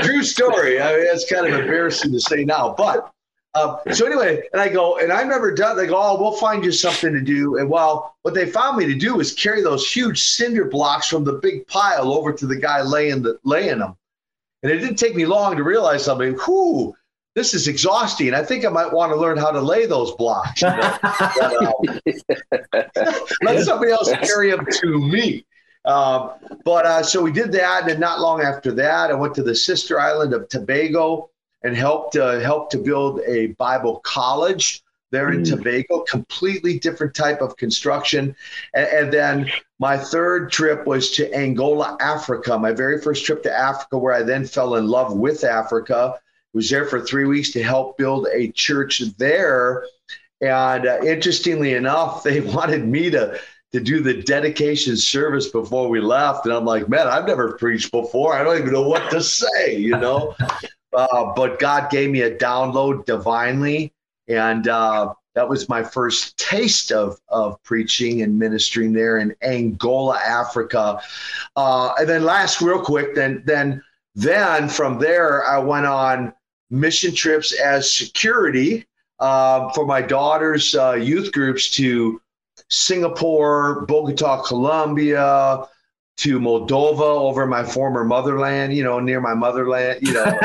True 0.02 0.24
story. 0.24 0.80
I 0.80 0.96
mean, 0.96 1.06
it's 1.06 1.30
kind 1.30 1.46
of 1.46 1.60
embarrassing 1.60 2.10
to 2.10 2.20
say 2.20 2.44
now, 2.44 2.74
but 2.76 3.12
uh, 3.54 3.76
so 3.92 4.06
anyway, 4.06 4.42
and 4.52 4.60
I 4.60 4.68
go, 4.68 4.98
and 4.98 5.12
I've 5.12 5.28
never 5.28 5.54
done. 5.54 5.76
They 5.76 5.86
go, 5.86 5.96
oh, 5.96 6.20
we'll 6.20 6.32
find 6.32 6.64
you 6.64 6.72
something 6.72 7.12
to 7.12 7.20
do. 7.20 7.58
And 7.58 7.70
well, 7.70 8.16
what 8.22 8.34
they 8.34 8.46
found 8.46 8.76
me 8.76 8.86
to 8.86 8.94
do 8.94 9.14
was 9.14 9.32
carry 9.32 9.62
those 9.62 9.88
huge 9.88 10.20
cinder 10.20 10.64
blocks 10.64 11.06
from 11.06 11.22
the 11.22 11.34
big 11.34 11.64
pile 11.68 12.12
over 12.12 12.32
to 12.32 12.46
the 12.46 12.56
guy 12.56 12.82
laying 12.82 13.22
the 13.22 13.38
laying 13.44 13.78
them. 13.78 13.96
And 14.64 14.72
it 14.72 14.78
didn't 14.78 14.96
take 14.96 15.14
me 15.14 15.26
long 15.26 15.56
to 15.56 15.62
realize 15.62 16.04
something. 16.04 16.36
Whoo, 16.48 16.96
this 17.34 17.52
is 17.52 17.66
exhausting. 17.66 18.32
I 18.32 18.42
think 18.42 18.64
I 18.64 18.68
might 18.68 18.92
want 18.92 19.12
to 19.12 19.16
learn 19.16 19.36
how 19.36 19.50
to 19.50 19.60
lay 19.60 19.86
those 19.86 20.12
blocks. 20.12 20.62
You 20.62 20.68
know? 20.68 20.98
but, 21.02 22.96
um, 22.96 23.24
let 23.42 23.64
somebody 23.64 23.90
else 23.90 24.10
carry 24.10 24.50
them 24.50 24.66
to 24.70 24.98
me. 24.98 25.44
Um, 25.84 26.30
but 26.64 26.86
uh, 26.86 27.02
so 27.02 27.20
we 27.20 27.32
did 27.32 27.52
that, 27.52 27.90
and 27.90 28.00
not 28.00 28.20
long 28.20 28.40
after 28.40 28.72
that, 28.72 29.10
I 29.10 29.14
went 29.14 29.34
to 29.34 29.42
the 29.42 29.54
sister 29.54 30.00
island 30.00 30.32
of 30.32 30.48
Tobago 30.48 31.30
and 31.62 31.76
helped 31.76 32.16
uh, 32.16 32.40
helped 32.40 32.72
to 32.72 32.78
build 32.78 33.20
a 33.26 33.48
Bible 33.48 34.00
college 34.00 34.82
there 35.10 35.30
in 35.30 35.42
mm. 35.42 35.50
Tobago. 35.50 36.00
Completely 36.08 36.78
different 36.78 37.14
type 37.14 37.42
of 37.42 37.56
construction, 37.58 38.34
and, 38.74 38.86
and 38.86 39.12
then 39.12 39.50
my 39.78 39.98
third 39.98 40.50
trip 40.50 40.86
was 40.86 41.10
to 41.12 41.30
Angola, 41.34 41.98
Africa. 42.00 42.56
My 42.58 42.72
very 42.72 42.98
first 43.02 43.26
trip 43.26 43.42
to 43.42 43.52
Africa, 43.52 43.98
where 43.98 44.14
I 44.14 44.22
then 44.22 44.46
fell 44.46 44.76
in 44.76 44.86
love 44.86 45.14
with 45.14 45.44
Africa 45.44 46.18
was 46.54 46.70
there 46.70 46.86
for 46.86 47.00
three 47.00 47.24
weeks 47.24 47.50
to 47.52 47.62
help 47.62 47.98
build 47.98 48.28
a 48.32 48.50
church 48.52 49.00
there. 49.18 49.84
And 50.40 50.86
uh, 50.86 51.00
interestingly 51.02 51.74
enough, 51.74 52.22
they 52.24 52.40
wanted 52.40 52.86
me 52.86 53.10
to 53.10 53.38
to 53.72 53.80
do 53.80 54.00
the 54.00 54.22
dedication 54.22 54.96
service 54.96 55.48
before 55.48 55.88
we 55.88 56.00
left, 56.00 56.46
and 56.46 56.54
I'm 56.54 56.64
like, 56.64 56.88
man, 56.88 57.08
I've 57.08 57.26
never 57.26 57.54
preached 57.54 57.90
before. 57.90 58.32
I 58.32 58.44
don't 58.44 58.56
even 58.60 58.72
know 58.72 58.86
what 58.86 59.10
to 59.10 59.20
say, 59.20 59.76
you 59.76 59.96
know. 59.98 60.32
uh, 60.92 61.32
but 61.34 61.58
God 61.58 61.90
gave 61.90 62.08
me 62.08 62.20
a 62.20 62.36
download 62.36 63.04
divinely, 63.04 63.92
and 64.28 64.68
uh, 64.68 65.12
that 65.34 65.48
was 65.48 65.68
my 65.68 65.82
first 65.82 66.36
taste 66.38 66.92
of 66.92 67.20
of 67.28 67.60
preaching 67.64 68.22
and 68.22 68.38
ministering 68.38 68.92
there 68.92 69.18
in 69.18 69.34
Angola, 69.42 70.20
Africa. 70.24 71.00
Uh, 71.56 71.94
and 71.98 72.08
then 72.08 72.22
last, 72.22 72.60
real 72.60 72.80
quick, 72.80 73.16
then 73.16 73.42
then 73.44 73.82
then 74.14 74.68
from 74.68 75.00
there, 75.00 75.44
I 75.44 75.58
went 75.58 75.86
on 75.86 76.32
mission 76.80 77.14
trips 77.14 77.52
as 77.52 77.92
security 77.92 78.86
uh, 79.20 79.70
for 79.70 79.86
my 79.86 80.02
daughter's 80.02 80.74
uh, 80.74 80.92
youth 80.92 81.32
groups 81.32 81.70
to 81.70 82.20
Singapore, 82.68 83.86
Bogota, 83.86 84.42
Colombia, 84.42 85.66
to 86.16 86.38
Moldova 86.38 87.00
over 87.00 87.46
my 87.46 87.64
former 87.64 88.04
motherland, 88.04 88.74
you 88.74 88.84
know, 88.84 89.00
near 89.00 89.20
my 89.20 89.34
motherland, 89.34 89.98
you 90.00 90.12
know. 90.12 90.24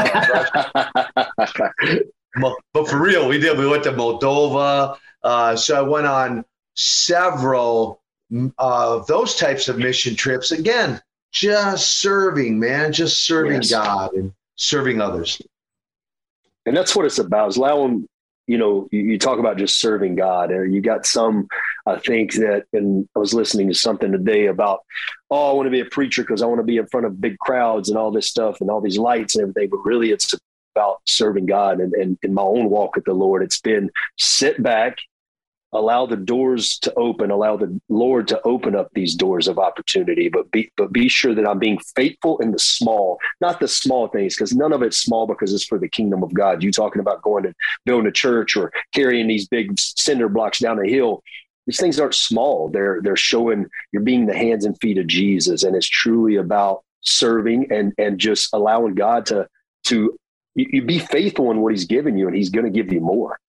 but 2.73 2.87
for 2.87 2.99
real, 2.99 3.27
we 3.27 3.37
did. 3.37 3.57
We 3.57 3.67
went 3.67 3.83
to 3.83 3.91
Moldova. 3.91 4.97
Uh, 5.23 5.55
so 5.55 5.77
I 5.77 5.87
went 5.87 6.07
on 6.07 6.43
several 6.75 8.01
of 8.57 9.07
those 9.07 9.35
types 9.35 9.69
of 9.69 9.77
mission 9.77 10.15
trips. 10.15 10.51
Again, 10.51 11.01
just 11.31 11.99
serving, 11.99 12.59
man, 12.59 12.91
just 12.91 13.25
serving 13.25 13.61
yes. 13.61 13.71
God 13.71 14.13
and 14.13 14.33
serving 14.55 15.01
others. 15.01 15.41
And 16.69 16.77
that's 16.77 16.95
what 16.95 17.05
it's 17.05 17.17
about. 17.17 17.49
Is 17.49 17.57
allowing 17.57 18.07
you 18.45 18.57
know, 18.57 18.87
you, 18.91 19.01
you, 19.01 19.19
talk 19.19 19.37
about 19.37 19.57
just 19.57 19.79
serving 19.79 20.15
God, 20.15 20.51
or 20.51 20.65
you 20.65 20.81
got 20.81 21.05
some, 21.05 21.47
I 21.85 21.99
think 21.99 22.33
that, 22.33 22.63
and 22.73 23.07
I 23.15 23.19
was 23.19 23.31
listening 23.31 23.67
to 23.67 23.75
something 23.75 24.11
today 24.11 24.47
about, 24.47 24.79
oh, 25.29 25.51
I 25.51 25.53
want 25.53 25.67
to 25.67 25.71
be 25.71 25.81
a 25.81 25.85
preacher 25.85 26.23
because 26.23 26.41
I 26.41 26.47
want 26.47 26.57
to 26.57 26.63
be 26.63 26.77
in 26.77 26.87
front 26.87 27.05
of 27.05 27.21
big 27.21 27.37
crowds 27.37 27.89
and 27.89 27.97
all 27.97 28.11
this 28.11 28.27
stuff 28.27 28.59
and 28.59 28.71
all 28.71 28.81
these 28.81 28.97
lights 28.97 29.35
and 29.35 29.43
everything. 29.43 29.69
But 29.69 29.85
really, 29.85 30.09
it's 30.09 30.33
about 30.75 30.97
serving 31.05 31.45
God. 31.45 31.79
And, 31.79 31.93
and 31.93 32.17
in 32.23 32.33
my 32.33 32.41
own 32.41 32.71
walk 32.71 32.95
with 32.95 33.05
the 33.05 33.13
Lord, 33.13 33.43
it's 33.43 33.61
been 33.61 33.91
sit 34.17 34.61
back 34.63 34.97
allow 35.73 36.05
the 36.05 36.17
doors 36.17 36.79
to 36.79 36.93
open 36.95 37.31
allow 37.31 37.55
the 37.55 37.79
lord 37.89 38.27
to 38.27 38.41
open 38.43 38.75
up 38.75 38.89
these 38.93 39.15
doors 39.15 39.47
of 39.47 39.59
opportunity 39.59 40.29
but 40.29 40.49
be 40.51 40.71
but 40.77 40.91
be 40.91 41.07
sure 41.07 41.35
that 41.35 41.47
i'm 41.47 41.59
being 41.59 41.79
faithful 41.95 42.37
in 42.39 42.51
the 42.51 42.59
small 42.59 43.19
not 43.41 43.59
the 43.59 43.67
small 43.67 44.07
things 44.07 44.35
because 44.35 44.53
none 44.53 44.73
of 44.73 44.81
it's 44.81 44.97
small 44.97 45.27
because 45.27 45.53
it's 45.53 45.65
for 45.65 45.77
the 45.77 45.87
kingdom 45.87 46.23
of 46.23 46.33
god. 46.33 46.63
You 46.63 46.71
talking 46.71 46.99
about 46.99 47.21
going 47.21 47.45
and 47.45 47.55
building 47.85 48.07
a 48.07 48.11
church 48.11 48.55
or 48.55 48.71
carrying 48.93 49.27
these 49.27 49.47
big 49.47 49.79
cinder 49.79 50.29
blocks 50.29 50.59
down 50.59 50.83
a 50.83 50.87
hill. 50.87 51.23
These 51.67 51.79
things 51.79 51.99
aren't 51.99 52.15
small. 52.15 52.69
They're 52.69 53.01
they're 53.01 53.15
showing 53.15 53.67
you're 53.91 54.01
being 54.01 54.25
the 54.25 54.35
hands 54.35 54.65
and 54.65 54.79
feet 54.79 54.97
of 54.97 55.07
jesus 55.07 55.63
and 55.63 55.75
it's 55.75 55.87
truly 55.87 56.35
about 56.35 56.83
serving 57.01 57.71
and 57.71 57.93
and 57.97 58.19
just 58.19 58.49
allowing 58.53 58.95
god 58.95 59.25
to 59.27 59.47
to 59.85 60.17
you, 60.55 60.67
you 60.71 60.81
be 60.81 60.99
faithful 60.99 61.51
in 61.51 61.61
what 61.61 61.71
he's 61.71 61.85
given 61.85 62.17
you 62.17 62.27
and 62.27 62.35
he's 62.35 62.49
going 62.49 62.65
to 62.65 62.71
give 62.71 62.91
you 62.91 62.99
more 62.99 63.39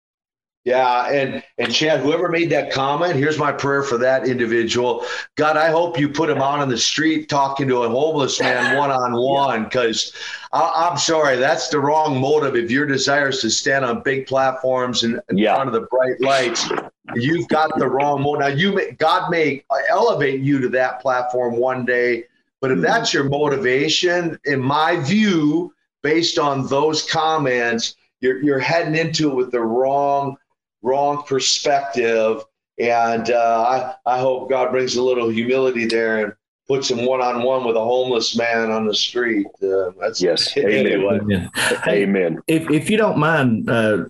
yeah, 0.63 1.09
and 1.09 1.43
and 1.57 1.73
Chad, 1.73 2.01
whoever 2.01 2.29
made 2.29 2.51
that 2.51 2.71
comment, 2.71 3.15
here's 3.15 3.39
my 3.39 3.51
prayer 3.51 3.81
for 3.81 3.97
that 3.97 4.27
individual. 4.27 5.03
God, 5.35 5.57
I 5.57 5.71
hope 5.71 5.99
you 5.99 6.07
put 6.07 6.29
him 6.29 6.37
out 6.37 6.59
on 6.59 6.69
the 6.69 6.77
street 6.77 7.29
talking 7.29 7.67
to 7.67 7.81
a 7.81 7.89
homeless 7.89 8.39
man 8.39 8.77
one 8.77 8.91
on 8.91 9.13
one, 9.13 9.63
because 9.63 10.13
I'm 10.53 10.99
sorry, 10.99 11.37
that's 11.37 11.69
the 11.69 11.79
wrong 11.79 12.21
motive. 12.21 12.55
If 12.55 12.69
your 12.69 12.85
desire 12.85 13.29
is 13.29 13.41
to 13.41 13.49
stand 13.49 13.85
on 13.85 14.03
big 14.03 14.27
platforms 14.27 15.03
and 15.03 15.19
in 15.29 15.39
yeah. 15.39 15.55
front 15.55 15.67
of 15.67 15.73
the 15.73 15.87
bright 15.87 16.21
lights, 16.21 16.69
you've 17.15 17.47
got 17.47 17.71
the 17.79 17.87
wrong 17.87 18.21
motive. 18.21 18.41
Now, 18.41 18.55
you 18.55 18.73
may, 18.73 18.91
God 18.91 19.31
may 19.31 19.63
elevate 19.89 20.41
you 20.41 20.59
to 20.59 20.69
that 20.69 21.01
platform 21.01 21.55
one 21.55 21.85
day, 21.85 22.25
but 22.59 22.69
if 22.69 22.81
that's 22.81 23.15
your 23.15 23.23
motivation, 23.23 24.37
in 24.45 24.61
my 24.61 24.97
view, 24.97 25.73
based 26.03 26.37
on 26.37 26.67
those 26.67 27.09
comments, 27.09 27.95
you're 28.19 28.43
you're 28.43 28.59
heading 28.59 28.95
into 28.95 29.31
it 29.31 29.35
with 29.35 29.51
the 29.51 29.59
wrong 29.59 30.37
wrong 30.81 31.23
perspective. 31.23 32.43
And 32.79 33.29
uh, 33.29 33.95
I, 34.05 34.15
I 34.15 34.19
hope 34.19 34.49
God 34.49 34.71
brings 34.71 34.95
a 34.95 35.03
little 35.03 35.29
humility 35.29 35.85
there 35.85 36.23
and 36.23 36.33
puts 36.67 36.89
him 36.89 37.05
one 37.05 37.21
on 37.21 37.43
one 37.43 37.65
with 37.65 37.75
a 37.75 37.83
homeless 37.83 38.37
man 38.37 38.71
on 38.71 38.87
the 38.87 38.93
street. 38.93 39.45
Uh, 39.61 39.91
that's 39.99 40.21
yes, 40.21 40.55
anyway. 40.57 41.19
amen. 41.19 41.51
Hey, 41.83 42.03
amen. 42.03 42.39
If, 42.47 42.69
if 42.69 42.89
you 42.89 42.97
don't 42.97 43.17
mind, 43.17 43.69
uh, 43.69 44.05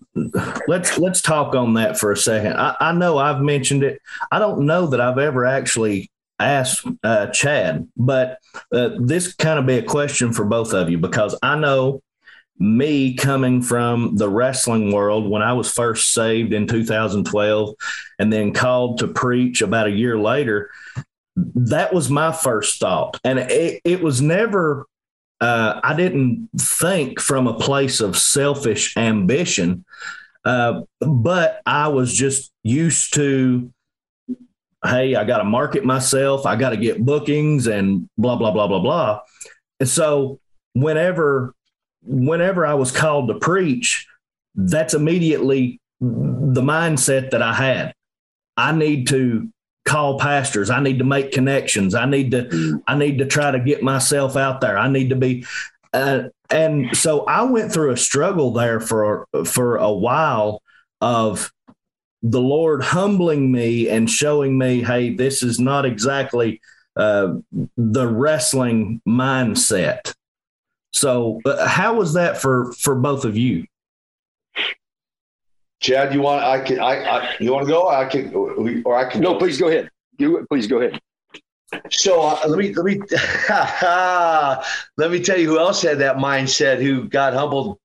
let's 0.68 0.98
let's 0.98 1.22
talk 1.22 1.56
on 1.56 1.74
that 1.74 1.98
for 1.98 2.12
a 2.12 2.18
second. 2.18 2.54
I, 2.54 2.76
I, 2.80 2.92
know 2.94 3.18
I've 3.18 3.42
mentioned 3.42 3.84
it. 3.84 4.00
I 4.32 4.40
don't 4.40 4.66
know 4.66 4.86
that 4.88 5.02
I've 5.02 5.18
ever 5.18 5.46
actually 5.46 6.12
asked 6.40 6.86
uh, 7.04 7.28
Chad, 7.28 7.88
but 7.98 8.38
uh, 8.72 8.92
this 9.00 9.34
kind 9.34 9.58
of 9.58 9.66
be 9.66 9.78
a 9.78 9.84
question 9.84 10.32
for 10.32 10.46
both 10.46 10.74
of 10.74 10.90
you 10.90 10.98
because 11.00 11.36
I 11.42 11.58
know 11.58 12.02
me 12.62 13.16
coming 13.16 13.60
from 13.60 14.16
the 14.18 14.30
wrestling 14.30 14.92
world 14.92 15.28
when 15.28 15.42
I 15.42 15.54
was 15.54 15.74
first 15.74 16.14
saved 16.14 16.54
in 16.54 16.68
2012 16.68 17.76
and 18.20 18.32
then 18.32 18.54
called 18.54 19.00
to 19.00 19.08
preach 19.08 19.64
about 19.64 19.88
a 19.88 19.92
year 19.92 20.18
later, 20.20 20.70
that 21.36 21.92
was 21.92 22.12
my 22.12 22.32
first 22.32 22.80
thought. 22.80 23.20
And 23.24 23.40
it, 23.40 23.82
it 23.84 24.04
was 24.04 24.22
never, 24.22 24.86
uh, 25.40 25.82
I 25.84 25.96
didn't 25.96 26.50
think 26.56 27.20
from 27.20 27.48
a 27.48 27.58
place 27.58 28.00
of 28.00 28.16
selfish 28.16 28.96
ambition, 28.96 29.84
uh, 30.46 30.82
but 31.00 31.62
I 31.66 31.88
was 31.88 32.14
just 32.14 32.52
used 32.62 33.16
to, 33.16 33.74
hey, 34.86 35.16
I 35.16 35.24
got 35.24 35.40
to 35.40 35.46
market 35.46 35.84
myself, 35.84 36.46
I 36.46 36.58
got 36.58 36.70
to 36.70 36.78
get 36.78 37.04
bookings 37.04 37.66
and 37.66 38.08
blah, 38.20 38.36
blah, 38.36 38.52
blah, 38.52 38.68
blah, 38.68 38.82
blah. 38.82 39.22
And 39.80 39.90
so 39.90 40.40
whenever 40.74 41.56
whenever 42.04 42.66
I 42.66 42.74
was 42.74 42.92
called 42.92 43.28
to 43.30 43.36
preach, 43.36 44.08
that's 44.56 44.94
immediately 44.94 45.80
the 46.00 46.62
mindset 46.62 47.32
that 47.32 47.42
I 47.42 47.54
had. 47.54 47.94
I 48.58 48.72
need 48.72 49.08
to 49.08 49.50
call 49.86 50.20
pastors. 50.20 50.70
I 50.70 50.80
need 50.80 51.00
to 51.00 51.06
make 51.06 51.32
connections. 51.32 51.96
I 51.96 52.06
need 52.06 52.32
to 52.32 52.82
I 52.88 52.96
need 52.96 53.18
to 53.20 53.26
try 53.26 53.52
to 53.52 53.60
get 53.60 53.84
myself 53.84 54.36
out 54.36 54.62
there. 54.62 54.78
I 54.78 54.88
need 54.90 55.10
to 55.10 55.16
be 55.16 55.46
uh, 55.94 56.24
and 56.50 56.96
so 56.96 57.26
I 57.26 57.44
went 57.44 57.72
through 57.72 57.92
a 57.92 57.98
struggle 57.98 58.52
there 58.52 58.80
for 58.80 59.28
for 59.46 59.78
a 59.78 59.92
while 59.92 60.62
of 61.00 61.52
the 62.24 62.42
Lord 62.42 62.84
humbling 62.84 63.52
me 63.52 63.90
and 63.90 64.10
showing 64.10 64.58
me, 64.58 64.84
hey, 64.84 65.16
this 65.16 65.42
is 65.42 65.60
not 65.60 65.86
exactly 65.86 66.62
uh, 66.96 67.36
the 67.78 68.08
wrestling 68.08 69.02
mindset. 69.08 70.14
So, 70.94 71.40
uh, 71.46 71.68
how 71.68 71.96
was 71.96 72.14
that 72.14 72.42
for 72.42 72.74
for 72.74 72.96
both 72.96 73.26
of 73.26 73.38
you? 73.38 73.66
Chad, 75.80 76.14
you 76.14 76.22
want 76.22 76.44
I 76.44 76.60
can 76.60 76.80
I, 76.80 77.04
I 77.04 77.36
you 77.40 77.52
want 77.52 77.66
to 77.66 77.72
go? 77.72 77.90
I 77.90 78.06
can 78.06 78.34
or 78.34 78.96
I 78.96 79.10
can. 79.10 79.22
No, 79.22 79.34
go. 79.34 79.40
please 79.40 79.60
go 79.60 79.68
ahead. 79.68 79.90
You 80.18 80.46
please 80.50 80.68
go 80.68 80.80
ahead. 80.82 81.02
So 81.90 82.22
uh, 82.22 82.40
let 82.48 82.60
me 82.60 82.74
let 82.74 82.86
me 82.86 83.00
let 84.98 85.12
me 85.12 85.24
tell 85.24 85.40
you 85.40 85.48
who 85.48 85.60
else 85.60 85.82
had 85.82 86.00
that 86.00 86.18
mindset 86.18 86.82
who 86.82 87.08
got 87.08 87.34
humbled 87.34 87.80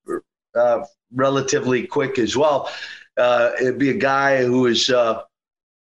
uh, 0.54 0.84
relatively 1.14 1.86
quick 1.86 2.18
as 2.18 2.36
well. 2.36 2.70
Uh, 3.16 3.52
it'd 3.60 3.78
be 3.78 3.90
a 3.90 3.94
guy 3.94 4.44
who 4.44 4.66
is 4.66 4.90
uh, 4.90 5.22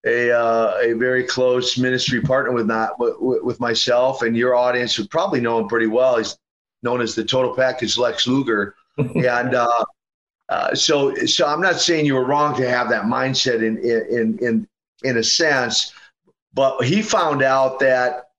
a 0.05 0.31
uh, 0.31 0.77
a 0.81 0.93
very 0.93 1.23
close 1.23 1.77
ministry 1.77 2.21
partner 2.21 2.53
with 2.53 2.67
not 2.67 2.99
with, 2.99 3.41
with 3.43 3.59
myself 3.59 4.21
and 4.21 4.37
your 4.37 4.55
audience 4.55 4.97
would 4.97 5.09
probably 5.09 5.41
know 5.41 5.59
him 5.59 5.67
pretty 5.67 5.87
well. 5.87 6.17
He's 6.17 6.37
known 6.85 7.01
as 7.01 7.15
the 7.15 7.25
total 7.25 7.53
package 7.53 7.97
Lex 7.97 8.27
Luger. 8.27 8.75
and 8.97 9.55
uh, 9.55 9.85
uh, 10.47 10.73
so, 10.73 11.13
so 11.25 11.45
I'm 11.45 11.59
not 11.59 11.81
saying 11.81 12.05
you 12.05 12.15
were 12.15 12.23
wrong 12.23 12.55
to 12.55 12.69
have 12.69 12.89
that 12.89 13.03
mindset 13.03 13.57
in, 13.57 13.77
in, 13.79 14.37
in, 14.39 14.67
in 15.03 15.17
a 15.17 15.23
sense, 15.23 15.93
but 16.53 16.85
he 16.85 17.01
found 17.01 17.41
out 17.41 17.79
that 17.79 18.29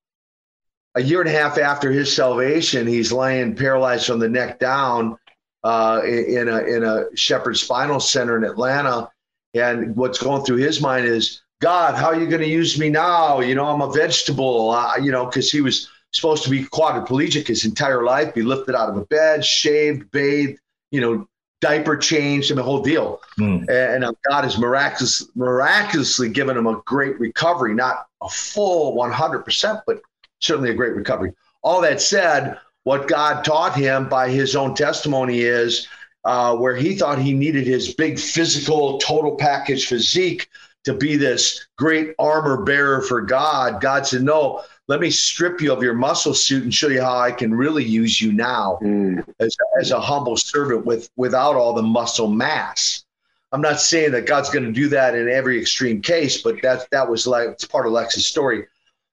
a 0.94 1.02
year 1.02 1.20
and 1.20 1.28
a 1.28 1.32
half 1.32 1.58
after 1.58 1.92
his 1.92 2.14
salvation, 2.14 2.86
he's 2.86 3.12
laying 3.12 3.54
paralyzed 3.54 4.06
from 4.06 4.18
the 4.18 4.28
neck 4.28 4.58
down 4.58 5.18
uh, 5.62 6.00
in, 6.06 6.48
a, 6.48 6.58
in 6.60 6.84
a 6.84 7.04
Shepherd 7.14 7.58
Spinal 7.58 8.00
Center 8.00 8.38
in 8.38 8.44
Atlanta. 8.44 9.10
And 9.52 9.94
what's 9.94 10.18
going 10.18 10.44
through 10.44 10.56
his 10.56 10.80
mind 10.80 11.06
is, 11.06 11.42
God, 11.60 11.96
how 11.96 12.06
are 12.06 12.20
you 12.20 12.26
going 12.26 12.42
to 12.42 12.48
use 12.48 12.78
me 12.78 12.88
now? 12.88 13.40
You 13.40 13.54
know, 13.54 13.66
I'm 13.66 13.82
a 13.82 13.92
vegetable, 13.92 14.70
uh, 14.70 14.96
you 14.96 15.10
know, 15.10 15.26
because 15.26 15.50
he 15.50 15.60
was 15.60 15.90
supposed 16.16 16.44
to 16.44 16.50
be 16.50 16.64
quadriplegic 16.64 17.46
his 17.46 17.64
entire 17.64 18.02
life, 18.02 18.34
be 18.34 18.42
lifted 18.42 18.74
out 18.74 18.88
of 18.88 18.96
a 18.96 19.04
bed, 19.06 19.44
shaved, 19.44 20.10
bathed, 20.10 20.58
you 20.90 21.00
know, 21.00 21.28
diaper 21.60 21.96
changed, 21.96 22.50
and 22.50 22.58
the 22.58 22.62
whole 22.62 22.82
deal. 22.82 23.20
Mm. 23.38 23.68
And, 23.68 24.04
and 24.04 24.16
God 24.28 24.44
has 24.44 24.58
miraculous, 24.58 25.28
miraculously 25.34 26.28
given 26.28 26.56
him 26.56 26.66
a 26.66 26.82
great 26.84 27.18
recovery, 27.18 27.74
not 27.74 28.06
a 28.22 28.28
full 28.28 28.96
100%, 28.96 29.82
but 29.86 30.00
certainly 30.40 30.70
a 30.70 30.74
great 30.74 30.94
recovery. 30.94 31.32
All 31.62 31.80
that 31.82 32.00
said, 32.00 32.58
what 32.84 33.08
God 33.08 33.44
taught 33.44 33.74
him 33.74 34.08
by 34.08 34.30
his 34.30 34.54
own 34.54 34.74
testimony 34.74 35.40
is 35.40 35.88
uh, 36.24 36.56
where 36.56 36.76
he 36.76 36.96
thought 36.96 37.18
he 37.18 37.32
needed 37.32 37.66
his 37.66 37.94
big 37.94 38.18
physical 38.18 38.98
total 38.98 39.36
package 39.36 39.86
physique 39.86 40.48
to 40.84 40.94
be 40.94 41.16
this 41.16 41.66
great 41.76 42.14
armor 42.18 42.62
bearer 42.62 43.02
for 43.02 43.20
God. 43.20 43.80
God 43.80 44.06
said, 44.06 44.22
No, 44.22 44.62
let 44.88 45.00
me 45.00 45.10
strip 45.10 45.60
you 45.60 45.72
of 45.72 45.82
your 45.82 45.94
muscle 45.94 46.34
suit 46.34 46.62
and 46.62 46.72
show 46.72 46.88
you 46.88 47.00
how 47.00 47.18
I 47.18 47.32
can 47.32 47.54
really 47.54 47.84
use 47.84 48.20
you 48.20 48.32
now 48.32 48.78
mm. 48.82 49.24
as, 49.40 49.56
as 49.80 49.90
a 49.90 50.00
humble 50.00 50.36
servant 50.36 50.86
with 50.86 51.10
without 51.16 51.56
all 51.56 51.74
the 51.74 51.82
muscle 51.82 52.28
mass. 52.28 53.04
I'm 53.52 53.60
not 53.60 53.80
saying 53.80 54.12
that 54.12 54.26
God's 54.26 54.50
going 54.50 54.64
to 54.64 54.72
do 54.72 54.88
that 54.88 55.14
in 55.14 55.28
every 55.28 55.60
extreme 55.60 56.02
case, 56.02 56.42
but 56.42 56.60
that 56.62 56.88
that 56.90 57.08
was 57.08 57.26
like 57.26 57.48
it's 57.48 57.64
part 57.64 57.86
of 57.86 57.92
Lex's 57.92 58.26
story. 58.26 58.66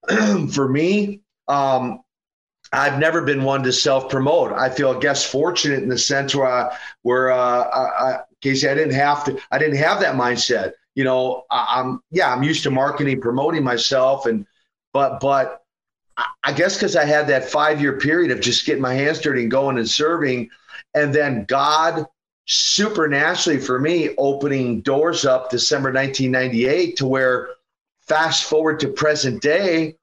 For 0.52 0.68
me, 0.68 1.22
um, 1.48 2.04
I've 2.72 3.00
never 3.00 3.22
been 3.22 3.44
one 3.44 3.64
to 3.64 3.72
self 3.72 4.10
promote. 4.10 4.52
I 4.52 4.70
feel, 4.70 4.92
I 4.92 5.00
guess, 5.00 5.26
fortunate 5.26 5.84
in 5.84 5.90
the 5.90 5.98
sense 5.98 6.36
where, 6.36 6.48
I, 6.48 6.76
where 7.04 7.32
uh, 7.32 7.38
I, 7.38 8.10
I, 8.10 8.20
Casey, 8.42 8.68
I 8.68 8.74
didn't 8.74 8.96
have 8.96 9.24
to, 9.26 9.40
I 9.52 9.60
didn't 9.60 9.78
have 9.78 10.00
that 10.02 10.16
mindset. 10.16 10.74
You 10.96 11.04
know, 11.04 11.44
I, 11.50 11.80
I'm 11.80 12.02
yeah, 12.12 12.34
I'm 12.34 12.44
used 12.44 12.64
to 12.64 12.72
marketing, 12.72 13.22
promoting 13.22 13.64
myself, 13.64 14.26
and 14.26 14.46
but 14.92 15.20
but 15.20 15.63
I 16.44 16.52
guess 16.52 16.76
because 16.76 16.96
I 16.96 17.06
had 17.06 17.28
that 17.28 17.50
five 17.50 17.82
year 17.82 17.98
period 17.98 18.32
of 18.32 18.42
just 18.42 18.66
getting 18.66 18.82
my 18.82 18.94
hands 18.94 19.20
dirty 19.20 19.44
and 19.44 19.52
going 19.52 19.78
and 19.78 19.90
serving. 19.90 20.50
And 20.94 21.14
then 21.14 21.46
God 21.46 22.06
supernaturally 22.46 23.60
for 23.60 23.80
me 23.80 24.10
opening 24.18 24.82
doors 24.82 25.26
up 25.26 25.50
December 25.50 25.92
1998 25.92 26.98
to 26.98 27.08
where 27.08 27.50
fast 28.02 28.44
forward 28.44 28.80
to 28.82 28.90
present 28.90 29.42
day. 29.42 29.96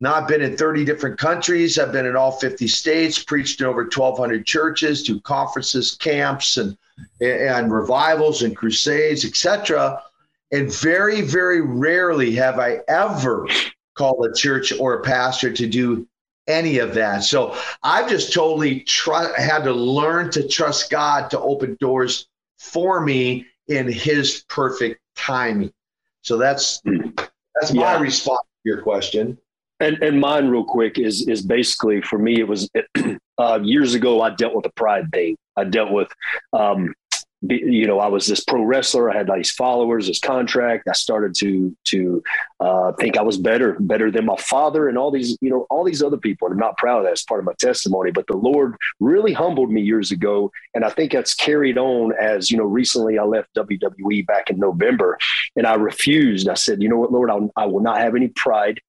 Now 0.00 0.14
I've 0.14 0.28
been 0.28 0.42
in 0.42 0.56
30 0.56 0.84
different 0.84 1.18
countries. 1.18 1.78
I've 1.78 1.92
been 1.92 2.06
in 2.06 2.16
all 2.16 2.32
50 2.32 2.68
states, 2.68 3.22
preached 3.22 3.60
in 3.60 3.66
over 3.66 3.82
1,200 3.82 4.44
churches, 4.44 5.02
to 5.04 5.20
conferences, 5.20 5.94
camps, 5.94 6.56
and 6.56 6.76
and 7.20 7.72
revivals 7.72 8.42
and 8.42 8.56
crusades, 8.56 9.24
etc. 9.24 10.02
And 10.52 10.72
very, 10.72 11.20
very 11.20 11.60
rarely 11.60 12.34
have 12.36 12.58
I 12.58 12.80
ever 12.88 13.46
call 13.96 14.24
a 14.24 14.34
church 14.34 14.72
or 14.78 14.94
a 14.94 15.02
pastor 15.02 15.52
to 15.52 15.66
do 15.66 16.06
any 16.46 16.78
of 16.78 16.94
that. 16.94 17.24
So 17.24 17.56
I've 17.82 18.08
just 18.08 18.32
totally 18.32 18.80
tr- 18.80 19.34
had 19.36 19.64
to 19.64 19.72
learn 19.72 20.30
to 20.32 20.46
trust 20.46 20.90
God 20.90 21.30
to 21.30 21.40
open 21.40 21.76
doors 21.80 22.28
for 22.58 23.00
me 23.00 23.46
in 23.68 23.90
His 23.90 24.44
perfect 24.48 25.00
timing. 25.16 25.72
So 26.22 26.36
that's 26.36 26.80
that's 26.84 27.72
my 27.72 27.94
yeah. 27.94 28.00
response 28.00 28.42
to 28.42 28.68
your 28.70 28.82
question. 28.82 29.38
And 29.80 30.02
and 30.02 30.20
mine, 30.20 30.48
real 30.48 30.64
quick, 30.64 30.98
is 30.98 31.28
is 31.28 31.42
basically 31.42 32.00
for 32.00 32.18
me. 32.18 32.40
It 32.40 32.48
was 32.48 32.70
uh, 33.38 33.60
years 33.62 33.94
ago. 33.94 34.22
I 34.22 34.30
dealt 34.30 34.54
with 34.54 34.66
a 34.66 34.72
pride 34.72 35.10
thing. 35.12 35.36
I 35.56 35.64
dealt 35.64 35.90
with 35.90 36.08
um, 36.52 36.94
you 37.42 37.86
know, 37.86 38.00
I 38.00 38.06
was 38.06 38.26
this 38.26 38.42
pro 38.42 38.62
wrestler. 38.62 39.10
I 39.10 39.16
had 39.16 39.28
these 39.28 39.50
followers, 39.50 40.06
this 40.06 40.20
contract. 40.20 40.88
I 40.88 40.92
started 40.92 41.34
to 41.36 41.76
to 41.84 42.22
uh, 42.60 42.92
think 42.92 43.18
I 43.18 43.22
was 43.22 43.36
better, 43.36 43.76
better 43.78 44.10
than 44.10 44.24
my 44.24 44.36
father, 44.36 44.88
and 44.88 44.96
all 44.96 45.10
these, 45.10 45.36
you 45.40 45.50
know, 45.50 45.66
all 45.68 45.84
these 45.84 46.02
other 46.02 46.16
people. 46.16 46.46
And 46.46 46.54
I'm 46.54 46.58
not 46.58 46.78
proud 46.78 46.98
of 46.98 47.04
that 47.04 47.12
as 47.12 47.24
part 47.24 47.40
of 47.40 47.46
my 47.46 47.52
testimony. 47.58 48.10
But 48.10 48.26
the 48.26 48.36
Lord 48.36 48.76
really 49.00 49.32
humbled 49.32 49.70
me 49.70 49.82
years 49.82 50.10
ago, 50.10 50.50
and 50.74 50.84
I 50.84 50.90
think 50.90 51.12
that's 51.12 51.34
carried 51.34 51.78
on 51.78 52.12
as 52.18 52.50
you 52.50 52.56
know. 52.56 52.64
Recently, 52.64 53.18
I 53.18 53.24
left 53.24 53.54
WWE 53.54 54.26
back 54.26 54.48
in 54.48 54.58
November, 54.58 55.18
and 55.56 55.66
I 55.66 55.74
refused. 55.74 56.48
I 56.48 56.54
said, 56.54 56.82
you 56.82 56.88
know 56.88 56.96
what, 56.96 57.12
Lord, 57.12 57.30
I'll, 57.30 57.50
I 57.56 57.66
will 57.66 57.80
not 57.80 57.98
have 57.98 58.14
any 58.14 58.28
pride. 58.28 58.80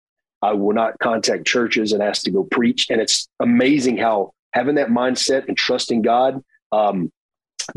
I 0.42 0.54
will 0.54 0.74
not 0.74 1.00
contact 1.00 1.46
churches 1.46 1.92
and 1.92 2.02
ask 2.02 2.24
to 2.24 2.32
go 2.32 2.44
preach. 2.44 2.88
And 2.90 3.02
it's 3.02 3.28
amazing 3.40 3.98
how 3.98 4.34
having 4.54 4.76
that 4.76 4.90
mindset 4.90 5.48
and 5.48 5.58
trusting 5.58 6.02
God. 6.02 6.44
Um, 6.72 7.12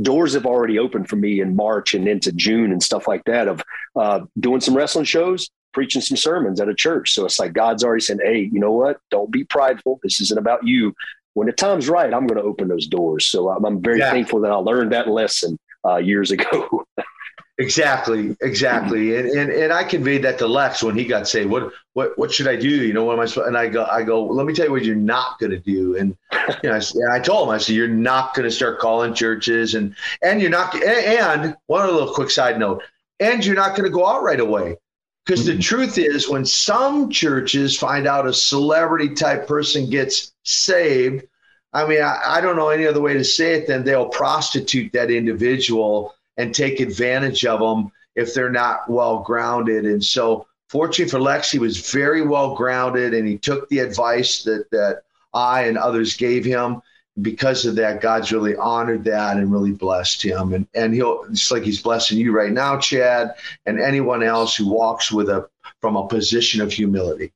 doors 0.01 0.35
have 0.35 0.47
already 0.47 0.79
opened 0.79 1.09
for 1.09 1.17
me 1.17 1.41
in 1.41 1.57
March 1.57 1.95
and 1.95 2.09
into 2.09 2.33
June 2.33 2.73
and 2.73 2.83
stuff 2.83 3.09
like 3.09 3.25
that 3.25 3.49
of 3.49 3.63
uh, 3.97 4.21
doing 4.39 4.61
some 4.61 4.77
wrestling 4.77 5.05
shows, 5.05 5.51
preaching 5.73 6.03
some 6.03 6.17
sermons 6.17 6.61
at 6.61 6.69
a 6.69 6.75
church. 6.75 7.13
So 7.13 7.25
it's 7.25 7.39
like 7.39 7.53
God's 7.53 7.85
already 7.85 8.03
saying, 8.03 8.21
hey, 8.23 8.49
you 8.53 8.61
know 8.61 8.73
what? 8.73 9.01
Don't 9.11 9.31
be 9.31 9.45
prideful. 9.45 10.01
This 10.03 10.21
isn't 10.21 10.39
about 10.39 10.67
you. 10.67 10.95
When 11.35 11.47
the 11.47 11.53
time's 11.53 11.89
right, 11.89 12.13
I'm 12.13 12.27
going 12.27 12.41
to 12.41 12.49
open 12.49 12.69
those 12.69 12.87
doors. 12.87 13.27
So 13.27 13.49
I'm, 13.51 13.65
I'm 13.65 13.81
very 13.81 14.01
yeah. 14.01 14.11
thankful 14.11 14.41
that 14.41 14.51
I 14.51 14.57
learned 14.57 14.93
that 14.93 15.09
lesson 15.09 15.59
uh, 15.85 15.97
years 15.97 16.31
ago. 16.31 16.85
Exactly, 17.61 18.35
exactly, 18.41 19.19
and, 19.19 19.29
and 19.29 19.51
and 19.51 19.71
I 19.71 19.85
conveyed 19.85 20.25
that 20.25 20.39
to 20.39 20.47
Lex 20.47 20.83
when 20.83 20.97
he 20.97 21.05
got 21.05 21.29
saved. 21.29 21.51
What 21.51 21.71
what 21.93 22.17
what 22.17 22.33
should 22.33 22.49
I 22.49 22.57
do? 22.57 22.71
You 22.71 22.95
know, 22.95 23.05
what 23.05 23.13
am 23.13 23.21
I 23.21 23.27
supposed? 23.27 23.49
And 23.49 23.59
I 23.59 23.69
go, 23.69 23.85
I 23.85 24.03
go. 24.03 24.25
Let 24.25 24.47
me 24.47 24.55
tell 24.55 24.65
you 24.65 24.73
what 24.73 24.83
you're 24.83 24.97
not 24.97 25.39
going 25.39 25.51
to 25.51 25.59
do. 25.59 25.95
And 25.95 26.17
you 26.63 26.71
know, 26.71 26.81
I, 26.81 27.17
I 27.17 27.21
told 27.21 27.47
him, 27.47 27.55
I 27.55 27.59
said, 27.59 27.77
you're 27.77 27.87
not 27.87 28.33
going 28.33 28.49
to 28.49 28.51
start 28.51 28.79
calling 28.79 29.13
churches, 29.13 29.75
and 29.75 29.95
and 30.23 30.41
you're 30.41 30.49
not. 30.49 30.75
And 30.83 31.55
one 31.67 31.83
other 31.83 31.93
little 31.93 32.15
quick 32.15 32.31
side 32.31 32.59
note, 32.59 32.83
and 33.21 33.45
you're 33.45 33.57
not 33.57 33.77
going 33.77 33.85
to 33.85 33.95
go 33.95 34.07
out 34.07 34.23
right 34.23 34.41
away. 34.41 34.79
Because 35.27 35.45
the 35.45 35.53
mm-hmm. 35.53 35.61
truth 35.61 35.99
is, 35.99 36.31
when 36.31 36.47
some 36.47 37.11
churches 37.11 37.77
find 37.77 38.07
out 38.07 38.27
a 38.27 38.33
celebrity 38.33 39.15
type 39.15 39.47
person 39.47 39.91
gets 39.91 40.33
saved, 40.45 41.27
I 41.75 41.87
mean, 41.87 42.01
I, 42.01 42.19
I 42.25 42.41
don't 42.41 42.57
know 42.57 42.71
any 42.71 42.87
other 42.87 43.03
way 43.03 43.13
to 43.13 43.25
say 43.25 43.53
it 43.53 43.67
than 43.67 43.85
they'll 43.85 44.09
prostitute 44.09 44.95
that 44.95 45.11
individual 45.11 46.15
and 46.41 46.55
take 46.55 46.81
advantage 46.81 47.45
of 47.45 47.61
them 47.61 47.93
if 48.17 48.33
they're 48.33 48.51
not 48.51 48.89
well 48.89 49.19
grounded. 49.19 49.85
And 49.85 50.03
so, 50.03 50.47
fortunately 50.71 51.11
for 51.11 51.21
Lex, 51.21 51.51
he 51.51 51.59
was 51.59 51.91
very 51.91 52.23
well 52.23 52.55
grounded 52.55 53.13
and 53.13 53.29
he 53.29 53.37
took 53.37 53.69
the 53.69 53.81
advice 53.81 54.43
that, 54.45 54.71
that 54.71 55.03
I 55.35 55.65
and 55.65 55.77
others 55.77 56.17
gave 56.17 56.45
him. 56.45 56.81
Because 57.21 57.67
of 57.67 57.75
that, 57.75 58.01
God's 58.01 58.33
really 58.33 58.57
honored 58.57 59.05
that 59.05 59.37
and 59.37 59.53
really 59.53 59.73
blessed 59.73 60.23
him. 60.23 60.55
And, 60.55 60.67
and 60.75 60.95
he'll, 60.95 61.29
just 61.29 61.51
like 61.51 61.65
he's 61.65 61.83
blessing 61.83 62.19
you 62.19 62.33
right 62.33 62.53
now, 62.53 62.79
Chad, 62.79 63.35
and 63.67 63.79
anyone 63.79 64.23
else 64.23 64.57
who 64.57 64.69
walks 64.69 65.13
with 65.13 65.29
a 65.29 65.49
from 65.83 65.97
a 65.97 66.07
position 66.07 66.63
of 66.63 66.73
humility. 66.73 67.33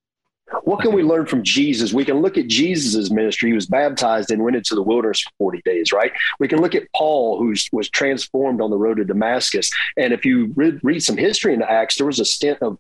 What 0.63 0.81
can 0.81 0.93
we 0.93 1.03
learn 1.03 1.27
from 1.27 1.43
Jesus? 1.43 1.93
We 1.93 2.05
can 2.05 2.21
look 2.21 2.39
at 2.39 2.47
Jesus's 2.47 3.11
ministry. 3.11 3.51
He 3.51 3.55
was 3.55 3.67
baptized 3.67 4.31
and 4.31 4.43
went 4.43 4.57
into 4.57 4.75
the 4.75 4.83
wilderness 4.83 5.23
for 5.23 5.31
40 5.39 5.63
days, 5.65 5.93
right? 5.93 6.13
We 6.39 6.49
can 6.49 6.61
look 6.61 6.75
at 6.75 6.85
Paul, 6.95 7.39
who 7.39 7.55
was 7.73 7.89
transformed 7.91 8.61
on 8.61 8.71
the 8.71 8.77
road 8.77 8.99
to 8.99 9.05
Damascus. 9.05 9.71
And 9.97 10.13
if 10.13 10.25
you 10.25 10.53
read, 10.57 10.81
read 10.83 11.03
some 11.03 11.17
history 11.17 11.53
in 11.53 11.61
the 11.61 11.71
Acts, 11.71 11.97
there 11.97 12.07
was 12.07 12.21
a 12.21 12.25
stint 12.25 12.59
of, 12.63 12.79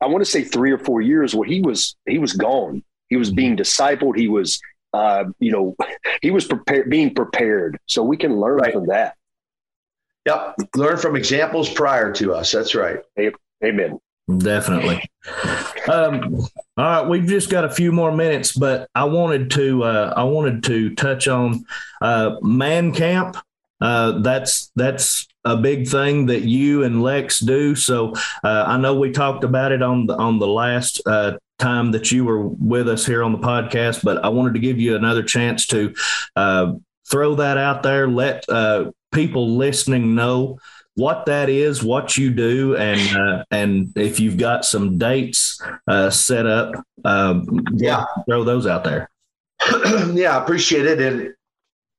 I 0.00 0.06
want 0.06 0.24
to 0.24 0.30
say 0.30 0.44
three 0.44 0.70
or 0.70 0.78
four 0.78 1.00
years 1.00 1.34
where 1.34 1.48
he 1.48 1.60
was, 1.60 1.96
he 2.06 2.18
was 2.18 2.32
gone. 2.32 2.82
He 3.08 3.16
was 3.16 3.30
being 3.30 3.56
discipled. 3.56 4.16
He 4.16 4.28
was, 4.28 4.60
uh, 4.92 5.24
you 5.38 5.52
know, 5.52 5.76
he 6.22 6.30
was 6.30 6.46
prepared, 6.46 6.90
being 6.90 7.14
prepared. 7.14 7.78
So 7.86 8.02
we 8.02 8.16
can 8.16 8.38
learn 8.38 8.58
right. 8.58 8.72
from 8.72 8.86
that. 8.86 9.16
Yep. 10.26 10.56
Learn 10.76 10.96
from 10.96 11.16
examples 11.16 11.68
prior 11.68 12.12
to 12.12 12.34
us. 12.34 12.50
That's 12.50 12.74
right. 12.74 12.98
Amen. 13.62 13.98
Definitely. 14.38 15.02
Um, 15.88 16.46
all 16.76 16.84
right, 16.84 17.08
we've 17.08 17.26
just 17.26 17.50
got 17.50 17.64
a 17.64 17.70
few 17.70 17.92
more 17.92 18.10
minutes, 18.10 18.52
but 18.52 18.88
I 18.96 19.04
wanted 19.04 19.50
to 19.52 19.84
uh, 19.84 20.12
I 20.16 20.24
wanted 20.24 20.64
to 20.64 20.94
touch 20.96 21.28
on 21.28 21.64
uh, 22.00 22.36
Man 22.42 22.92
Camp. 22.92 23.36
Uh, 23.80 24.18
that's 24.20 24.72
that's 24.74 25.28
a 25.44 25.56
big 25.56 25.86
thing 25.86 26.26
that 26.26 26.42
you 26.42 26.82
and 26.82 27.00
Lex 27.00 27.38
do. 27.38 27.76
So 27.76 28.12
uh, 28.42 28.64
I 28.66 28.76
know 28.76 28.98
we 28.98 29.12
talked 29.12 29.44
about 29.44 29.70
it 29.70 29.82
on 29.82 30.06
the 30.06 30.16
on 30.16 30.40
the 30.40 30.48
last 30.48 31.00
uh, 31.06 31.36
time 31.60 31.92
that 31.92 32.10
you 32.10 32.24
were 32.24 32.40
with 32.44 32.88
us 32.88 33.06
here 33.06 33.22
on 33.22 33.30
the 33.30 33.38
podcast, 33.38 34.02
but 34.02 34.24
I 34.24 34.28
wanted 34.28 34.54
to 34.54 34.60
give 34.60 34.80
you 34.80 34.96
another 34.96 35.22
chance 35.22 35.68
to 35.68 35.94
uh, 36.34 36.72
throw 37.08 37.36
that 37.36 37.56
out 37.56 37.84
there. 37.84 38.08
Let 38.08 38.46
people 39.12 39.56
listening 39.56 40.16
know 40.16 40.58
what 40.96 41.26
that 41.26 41.48
is, 41.48 41.82
what 41.82 42.16
you 42.16 42.30
do, 42.30 42.76
and 42.76 43.16
uh, 43.16 43.44
and 43.50 43.92
if 43.96 44.20
you've 44.20 44.36
got 44.36 44.64
some 44.64 44.96
dates 44.98 45.60
uh, 45.88 46.10
set 46.10 46.46
up, 46.46 46.72
uh, 47.04 47.40
yeah, 47.72 48.04
throw 48.28 48.44
those 48.44 48.66
out 48.66 48.84
there. 48.84 49.10
yeah, 50.12 50.40
appreciate 50.42 50.86
it. 50.86 51.00
And, 51.00 51.34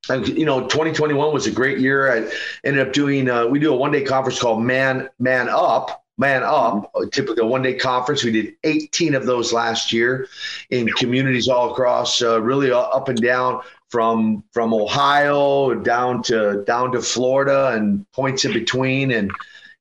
and 0.10 0.38
you 0.38 0.46
know, 0.46 0.62
2021 0.62 1.34
was 1.34 1.48
a 1.48 1.52
great 1.52 1.80
year. 1.80 2.12
I 2.12 2.32
ended 2.64 2.88
up 2.88 2.94
doing 2.94 3.30
uh, 3.30 3.48
we 3.48 3.60
do 3.60 3.74
a 3.74 3.78
one 3.78 3.92
day 3.92 4.04
conference 4.04 4.40
called 4.40 4.64
Man 4.64 5.10
Man 5.20 5.50
Up. 5.50 6.02
Man 6.18 6.44
Up, 6.44 6.94
mm-hmm. 6.94 7.10
typically 7.10 7.44
a 7.44 7.46
one 7.46 7.62
day 7.62 7.74
conference. 7.74 8.24
We 8.24 8.32
did 8.32 8.56
18 8.64 9.16
of 9.16 9.26
those 9.26 9.52
last 9.52 9.92
year 9.92 10.28
in 10.70 10.88
communities 10.88 11.50
all 11.50 11.74
across, 11.74 12.22
uh, 12.22 12.42
really 12.42 12.72
up 12.72 13.10
and 13.10 13.22
down 13.22 13.62
from 13.96 14.44
from 14.52 14.74
Ohio 14.74 15.74
down 15.74 16.22
to 16.24 16.66
down 16.68 16.92
to 16.92 17.02
Florida 17.02 17.70
and 17.70 18.06
points 18.12 18.44
in 18.44 18.52
between, 18.52 19.12
and 19.12 19.32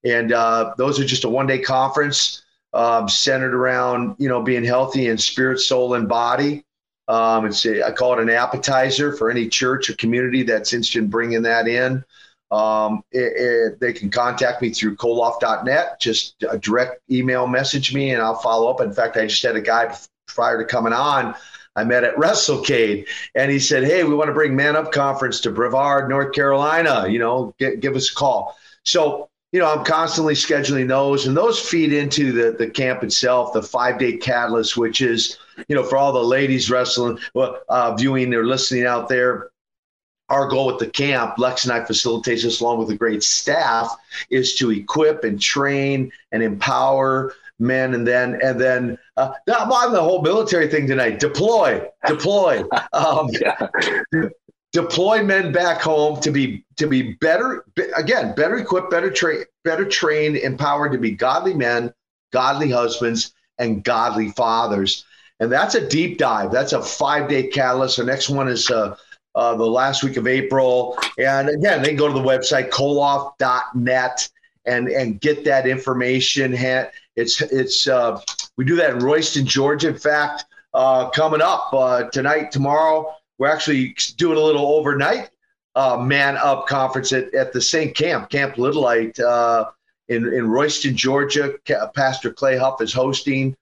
and 0.04 0.32
uh, 0.32 0.72
those 0.78 1.00
are 1.00 1.04
just 1.04 1.24
a 1.24 1.28
one 1.28 1.48
day 1.48 1.58
conference 1.58 2.44
um, 2.74 3.08
centered 3.08 3.52
around 3.52 4.14
you 4.20 4.28
know 4.28 4.40
being 4.40 4.62
healthy 4.62 5.08
in 5.08 5.18
spirit, 5.18 5.58
soul, 5.58 5.94
and 5.94 6.08
body. 6.08 6.62
Um, 7.08 7.46
it's 7.46 7.66
a, 7.66 7.84
I 7.84 7.90
call 7.90 8.16
it 8.16 8.22
an 8.22 8.30
appetizer 8.30 9.16
for 9.16 9.32
any 9.32 9.48
church 9.48 9.90
or 9.90 9.94
community 9.94 10.44
that's 10.44 10.72
interested 10.72 11.02
in 11.02 11.10
bringing 11.10 11.42
that 11.42 11.66
in. 11.66 12.04
Um, 12.52 13.02
it, 13.10 13.32
it, 13.36 13.80
they 13.80 13.92
can 13.92 14.12
contact 14.12 14.62
me 14.62 14.70
through 14.70 14.94
koloff.net. 14.94 16.00
Just 16.00 16.36
a 16.48 16.56
direct 16.56 17.00
email 17.10 17.48
message 17.48 17.92
me 17.92 18.12
and 18.12 18.22
I'll 18.22 18.36
follow 18.36 18.70
up. 18.70 18.80
In 18.80 18.92
fact, 18.92 19.16
I 19.16 19.26
just 19.26 19.42
had 19.42 19.56
a 19.56 19.60
guy 19.60 19.92
prior 20.28 20.58
to 20.58 20.64
coming 20.64 20.92
on 20.92 21.34
I 21.76 21.84
met 21.84 22.04
at 22.04 22.16
WrestleCade, 22.16 23.06
and 23.34 23.50
he 23.50 23.58
said, 23.58 23.84
"Hey, 23.84 24.04
we 24.04 24.14
want 24.14 24.28
to 24.28 24.34
bring 24.34 24.54
Man 24.54 24.76
Up 24.76 24.92
Conference 24.92 25.40
to 25.40 25.50
Brevard, 25.50 26.08
North 26.08 26.32
Carolina. 26.32 27.06
You 27.08 27.18
know, 27.18 27.54
get, 27.58 27.80
give 27.80 27.96
us 27.96 28.10
a 28.10 28.14
call." 28.14 28.56
So 28.84 29.28
you 29.54 29.60
know, 29.60 29.72
I'm 29.72 29.84
constantly 29.84 30.34
scheduling 30.34 30.88
those, 30.88 31.28
and 31.28 31.36
those 31.36 31.60
feed 31.60 31.92
into 31.92 32.32
the 32.32 32.56
the 32.58 32.68
camp 32.68 33.04
itself, 33.04 33.52
the 33.52 33.62
five 33.62 34.00
day 34.00 34.16
catalyst, 34.16 34.76
which 34.76 35.00
is, 35.00 35.38
you 35.68 35.76
know, 35.76 35.84
for 35.84 35.96
all 35.96 36.12
the 36.12 36.20
ladies 36.20 36.72
wrestling, 36.72 37.20
uh, 37.36 37.94
viewing 37.94 38.34
or 38.34 38.44
listening 38.44 38.84
out 38.84 39.08
there. 39.08 39.50
Our 40.28 40.48
goal 40.48 40.66
with 40.66 40.78
the 40.78 40.88
camp, 40.88 41.38
Lex 41.38 41.64
and 41.64 41.72
I 41.72 41.84
facilitate 41.84 42.42
this 42.42 42.60
along 42.60 42.78
with 42.78 42.90
a 42.90 42.96
great 42.96 43.22
staff, 43.22 43.94
is 44.28 44.56
to 44.56 44.72
equip 44.72 45.22
and 45.22 45.40
train 45.40 46.10
and 46.32 46.42
empower 46.42 47.34
men, 47.60 47.94
and 47.94 48.04
then 48.04 48.40
and 48.42 48.60
then 48.60 48.98
uh, 49.16 49.32
I'm 49.48 49.70
on 49.70 49.92
the 49.92 50.00
whole 50.02 50.22
military 50.22 50.68
thing 50.68 50.86
tonight. 50.86 51.18
Deploy, 51.18 51.86
deploy. 52.06 52.64
Um, 52.92 53.28
yeah. 53.32 53.68
Deploy 54.72 55.22
men 55.22 55.52
back 55.52 55.80
home 55.80 56.20
to 56.20 56.30
be 56.32 56.64
to 56.76 56.88
be 56.88 57.12
better 57.14 57.64
again 57.96 58.34
better 58.34 58.56
equipped 58.56 58.90
better 58.90 59.10
trained 59.10 59.46
better 59.62 59.84
trained 59.84 60.36
empowered 60.36 60.90
to 60.92 60.98
be 60.98 61.12
godly 61.12 61.54
men 61.54 61.92
godly 62.32 62.70
husbands 62.70 63.32
and 63.58 63.84
godly 63.84 64.30
fathers. 64.30 65.04
And 65.38 65.50
that's 65.50 65.76
a 65.76 65.88
deep 65.88 66.18
dive. 66.18 66.50
That's 66.50 66.72
a 66.72 66.82
five 66.82 67.28
day 67.28 67.46
catalyst. 67.46 67.98
The 67.98 68.04
next 68.04 68.28
one 68.28 68.48
is 68.48 68.68
uh, 68.68 68.96
uh, 69.36 69.54
the 69.54 69.64
last 69.64 70.02
week 70.02 70.16
of 70.16 70.26
april. 70.26 70.98
And 71.18 71.48
again 71.48 71.80
they 71.82 71.88
can 71.88 71.96
go 71.96 72.08
to 72.08 72.14
the 72.14 72.20
website 72.20 72.70
koloff.net 72.70 74.28
and 74.66 74.88
and 74.88 75.20
get 75.20 75.44
that 75.44 75.66
information 75.66 76.54
it's 77.16 77.40
it's 77.40 77.86
uh, 77.86 78.20
we 78.56 78.64
do 78.64 78.76
that 78.76 78.90
in 78.90 78.98
royston 78.98 79.46
georgia 79.46 79.88
in 79.88 79.98
fact 79.98 80.44
uh, 80.74 81.08
coming 81.10 81.42
up 81.42 81.72
uh, 81.72 82.04
tonight 82.10 82.50
tomorrow 82.50 83.14
we're 83.38 83.48
actually 83.48 83.94
doing 84.16 84.38
a 84.38 84.40
little 84.40 84.66
overnight 84.66 85.30
uh, 85.74 85.96
man 85.96 86.36
up 86.36 86.66
conference 86.66 87.12
at, 87.12 87.32
at 87.34 87.52
the 87.52 87.60
same 87.60 87.92
camp, 87.92 88.30
Camp 88.30 88.58
Little 88.58 88.82
Light 88.82 89.18
uh, 89.18 89.70
in, 90.08 90.32
in 90.32 90.48
Royston, 90.48 90.96
Georgia. 90.96 91.54
Pastor 91.94 92.32
Clay 92.32 92.56
Huff 92.56 92.80
is 92.80 92.92
hosting. 92.92 93.56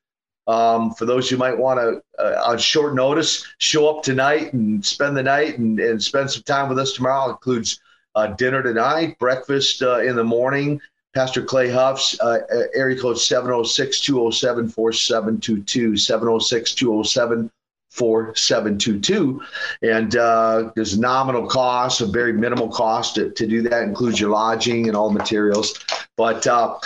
Um, 0.48 0.92
for 0.94 1.04
those 1.04 1.30
who 1.30 1.36
might 1.36 1.56
want 1.56 1.78
to, 1.78 2.02
uh, 2.22 2.42
on 2.44 2.58
short 2.58 2.94
notice, 2.94 3.46
show 3.58 3.88
up 3.88 4.02
tonight 4.02 4.52
and 4.52 4.84
spend 4.84 5.16
the 5.16 5.22
night 5.22 5.58
and, 5.58 5.78
and 5.78 6.02
spend 6.02 6.32
some 6.32 6.42
time 6.42 6.68
with 6.68 6.80
us 6.80 6.92
tomorrow. 6.94 7.28
It 7.28 7.32
includes 7.34 7.80
uh, 8.16 8.26
dinner 8.26 8.60
tonight, 8.60 9.18
breakfast 9.20 9.82
uh, 9.82 10.00
in 10.00 10.16
the 10.16 10.24
morning. 10.24 10.80
Pastor 11.14 11.42
Clay 11.42 11.70
Huff's 11.70 12.18
uh, 12.20 12.38
area 12.74 12.98
code 12.98 13.18
706 13.18 14.00
207 14.00 14.68
4722, 14.68 15.96
706 15.96 16.74
207 16.74 17.50
4722. 17.90 19.42
And 19.82 20.16
uh, 20.16 20.70
there's 20.74 20.98
nominal 20.98 21.46
cost, 21.46 22.00
a 22.00 22.06
very 22.06 22.32
minimal 22.32 22.68
cost 22.68 23.16
to, 23.16 23.30
to 23.30 23.46
do 23.46 23.60
that, 23.62 23.82
includes 23.82 24.18
your 24.18 24.30
lodging 24.30 24.88
and 24.88 24.96
all 24.96 25.10
materials. 25.10 25.78
But 26.16 26.46
uh, 26.46 26.78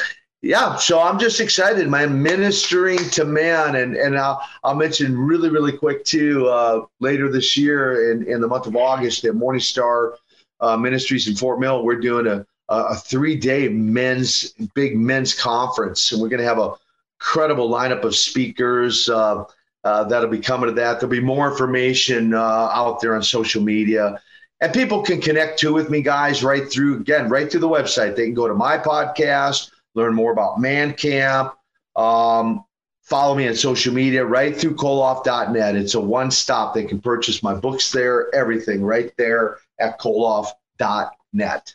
yeah, 0.42 0.76
so 0.76 1.00
I'm 1.00 1.18
just 1.18 1.40
excited, 1.40 1.88
man. 1.88 2.20
Ministering 2.22 2.98
to 3.10 3.24
man, 3.24 3.76
and 3.76 3.96
and 3.96 4.18
I'll, 4.18 4.42
I'll 4.64 4.74
mention 4.74 5.16
really, 5.16 5.48
really 5.48 5.72
quick 5.72 6.04
too. 6.04 6.46
Uh, 6.48 6.86
later 7.00 7.30
this 7.30 7.56
year, 7.56 8.12
in, 8.12 8.26
in 8.28 8.40
the 8.40 8.48
month 8.48 8.66
of 8.66 8.76
August, 8.76 9.24
at 9.24 9.34
MorningStar 9.34 10.16
uh, 10.60 10.76
Ministries 10.76 11.28
in 11.28 11.36
Fort 11.36 11.58
Mill, 11.58 11.84
we're 11.84 12.00
doing 12.00 12.26
a 12.26 12.44
a 12.68 12.94
three 12.94 13.36
day 13.36 13.68
men's 13.68 14.50
big 14.74 14.96
men's 14.96 15.34
conference, 15.34 16.12
and 16.12 16.20
we're 16.20 16.28
going 16.28 16.40
to 16.40 16.46
have 16.46 16.58
a 16.58 16.74
credible 17.18 17.70
lineup 17.70 18.04
of 18.04 18.14
speakers. 18.14 19.08
Uh, 19.08 19.44
uh, 19.84 20.04
that'll 20.04 20.28
be 20.28 20.40
coming 20.40 20.68
to 20.68 20.74
that. 20.74 20.98
There'll 20.98 21.10
be 21.10 21.20
more 21.20 21.48
information 21.48 22.34
uh, 22.34 22.40
out 22.40 23.00
there 23.00 23.14
on 23.14 23.22
social 23.22 23.62
media. 23.62 24.20
And 24.60 24.72
people 24.72 25.02
can 25.02 25.20
connect 25.20 25.60
too 25.60 25.72
with 25.72 25.90
me, 25.90 26.02
guys, 26.02 26.42
right 26.42 26.68
through, 26.68 26.96
again, 26.96 27.28
right 27.28 27.50
through 27.50 27.60
the 27.60 27.68
website. 27.68 28.16
They 28.16 28.24
can 28.24 28.34
go 28.34 28.48
to 28.48 28.54
my 28.54 28.78
podcast, 28.78 29.70
learn 29.94 30.14
more 30.14 30.32
about 30.32 30.60
Man 30.60 30.94
Camp, 30.94 31.54
um, 31.94 32.64
follow 33.02 33.36
me 33.36 33.46
on 33.46 33.54
social 33.54 33.94
media 33.94 34.24
right 34.24 34.56
through 34.56 34.74
koloff.net. 34.74 35.76
It's 35.76 35.94
a 35.94 36.00
one 36.00 36.30
stop. 36.30 36.74
They 36.74 36.84
can 36.84 37.00
purchase 37.00 37.42
my 37.42 37.54
books 37.54 37.92
there, 37.92 38.34
everything 38.34 38.82
right 38.82 39.12
there 39.16 39.58
at 39.78 40.00
koloff.net. 40.00 41.72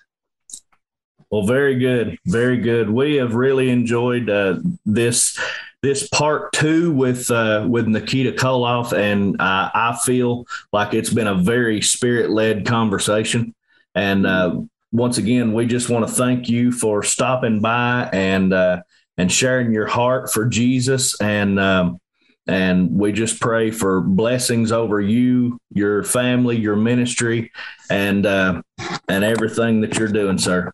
Well, 1.31 1.43
very 1.43 1.75
good. 1.75 2.17
Very 2.25 2.57
good. 2.57 2.89
We 2.89 3.15
have 3.15 3.35
really 3.35 3.69
enjoyed 3.69 4.29
uh, 4.29 4.59
this 4.85 5.39
this 5.81 6.07
part 6.09 6.51
two 6.51 6.91
with 6.91 7.31
uh, 7.31 7.65
with 7.69 7.87
Nikita 7.87 8.33
Koloff, 8.33 8.91
and 8.91 9.39
uh, 9.39 9.71
I 9.73 9.97
feel 10.03 10.45
like 10.73 10.93
it's 10.93 11.09
been 11.09 11.27
a 11.27 11.35
very 11.35 11.81
spirit 11.81 12.31
led 12.31 12.65
conversation. 12.65 13.55
And 13.95 14.27
uh, 14.27 14.61
once 14.91 15.17
again, 15.17 15.53
we 15.53 15.65
just 15.67 15.89
want 15.89 16.05
to 16.05 16.13
thank 16.13 16.49
you 16.49 16.71
for 16.71 17.01
stopping 17.01 17.61
by 17.61 18.09
and 18.11 18.51
uh, 18.51 18.81
and 19.17 19.31
sharing 19.31 19.71
your 19.71 19.87
heart 19.87 20.33
for 20.33 20.45
Jesus. 20.45 21.19
And 21.21 21.57
um, 21.57 22.01
and 22.45 22.91
we 22.91 23.13
just 23.13 23.39
pray 23.39 23.71
for 23.71 24.01
blessings 24.01 24.73
over 24.73 24.99
you, 24.99 25.59
your 25.73 26.03
family, 26.03 26.57
your 26.57 26.75
ministry, 26.75 27.53
and 27.89 28.25
uh, 28.25 28.61
and 29.07 29.23
everything 29.23 29.79
that 29.79 29.97
you're 29.97 30.09
doing, 30.09 30.37
sir. 30.37 30.73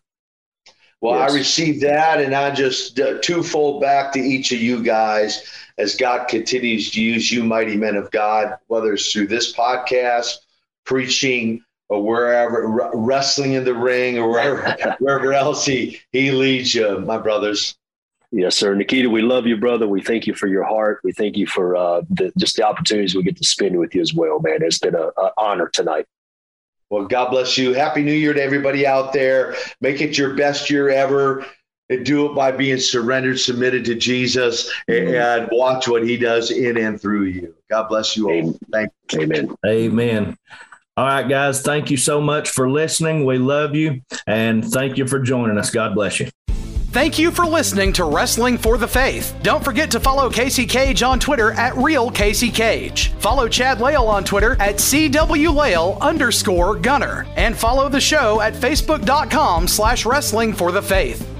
Well, 1.00 1.18
yes. 1.18 1.30
I 1.30 1.34
received 1.34 1.82
that, 1.82 2.20
and 2.20 2.34
I 2.34 2.50
just 2.50 2.98
uh, 2.98 3.18
twofold 3.20 3.80
back 3.80 4.12
to 4.12 4.18
each 4.18 4.50
of 4.52 4.60
you 4.60 4.82
guys 4.82 5.48
as 5.78 5.94
God 5.94 6.26
continues 6.26 6.90
to 6.90 7.00
use 7.00 7.30
you, 7.30 7.44
mighty 7.44 7.76
men 7.76 7.94
of 7.94 8.10
God, 8.10 8.56
whether 8.66 8.92
it's 8.92 9.12
through 9.12 9.28
this 9.28 9.54
podcast, 9.54 10.34
preaching, 10.84 11.62
or 11.88 12.02
wherever, 12.02 12.90
wrestling 12.94 13.52
in 13.52 13.64
the 13.64 13.74
ring, 13.74 14.18
or 14.18 14.28
wherever, 14.28 14.96
wherever 14.98 15.32
else 15.32 15.64
he, 15.64 16.00
he 16.10 16.32
leads 16.32 16.74
you, 16.74 16.98
my 17.00 17.16
brothers. 17.16 17.76
Yes, 18.30 18.56
sir. 18.56 18.74
Nikita, 18.74 19.08
we 19.08 19.22
love 19.22 19.46
you, 19.46 19.56
brother. 19.56 19.88
We 19.88 20.02
thank 20.02 20.26
you 20.26 20.34
for 20.34 20.48
your 20.48 20.64
heart. 20.64 21.00
We 21.02 21.12
thank 21.12 21.36
you 21.36 21.46
for 21.46 21.76
uh, 21.76 22.02
the, 22.10 22.30
just 22.36 22.56
the 22.56 22.66
opportunities 22.66 23.14
we 23.14 23.22
get 23.22 23.36
to 23.38 23.46
spend 23.46 23.78
with 23.78 23.94
you 23.94 24.02
as 24.02 24.12
well, 24.12 24.40
man. 24.40 24.58
It's 24.60 24.78
been 24.78 24.96
an 24.96 25.10
honor 25.38 25.70
tonight. 25.72 26.06
Well, 26.90 27.06
God 27.06 27.30
bless 27.30 27.58
you. 27.58 27.74
Happy 27.74 28.02
New 28.02 28.12
Year 28.12 28.32
to 28.32 28.42
everybody 28.42 28.86
out 28.86 29.12
there. 29.12 29.54
Make 29.80 30.00
it 30.00 30.16
your 30.16 30.34
best 30.34 30.70
year 30.70 30.88
ever. 30.88 31.44
And 31.90 32.04
do 32.04 32.26
it 32.26 32.34
by 32.34 32.52
being 32.52 32.76
surrendered, 32.78 33.40
submitted 33.40 33.82
to 33.86 33.94
Jesus, 33.94 34.70
and 34.88 35.48
watch 35.50 35.88
what 35.88 36.06
He 36.06 36.18
does 36.18 36.50
in 36.50 36.76
and 36.76 37.00
through 37.00 37.24
you. 37.24 37.54
God 37.70 37.88
bless 37.88 38.14
you 38.14 38.28
all. 38.28 38.34
Amen. 38.34 38.58
Thank 38.70 38.92
you. 39.12 39.20
Amen. 39.22 39.56
Amen. 39.64 40.38
All 40.98 41.06
right, 41.06 41.26
guys. 41.26 41.62
Thank 41.62 41.90
you 41.90 41.96
so 41.96 42.20
much 42.20 42.50
for 42.50 42.68
listening. 42.68 43.24
We 43.24 43.38
love 43.38 43.74
you, 43.74 44.02
and 44.26 44.62
thank 44.62 44.98
you 44.98 45.06
for 45.06 45.18
joining 45.18 45.56
us. 45.56 45.70
God 45.70 45.94
bless 45.94 46.20
you. 46.20 46.28
Thank 46.90 47.18
you 47.18 47.30
for 47.30 47.44
listening 47.44 47.92
to 47.94 48.06
Wrestling 48.06 48.56
for 48.56 48.78
the 48.78 48.88
Faith. 48.88 49.36
Don't 49.42 49.62
forget 49.62 49.90
to 49.90 50.00
follow 50.00 50.30
Casey 50.30 50.64
Cage 50.64 51.02
on 51.02 51.20
Twitter 51.20 51.52
at 51.52 51.76
Real 51.76 52.10
Casey 52.10 52.50
Cage. 52.50 53.12
Follow 53.18 53.46
Chad 53.46 53.78
Lail 53.78 54.04
on 54.04 54.24
Twitter 54.24 54.52
at 54.58 54.76
CWLail 54.76 56.00
underscore 56.00 56.76
Gunner. 56.76 57.26
And 57.36 57.54
follow 57.54 57.90
the 57.90 58.00
show 58.00 58.40
at 58.40 58.54
Facebook.com 58.54 59.68
slash 59.68 60.06
Wrestling 60.06 60.54
for 60.54 60.72
the 60.72 60.80
Faith. 60.80 61.37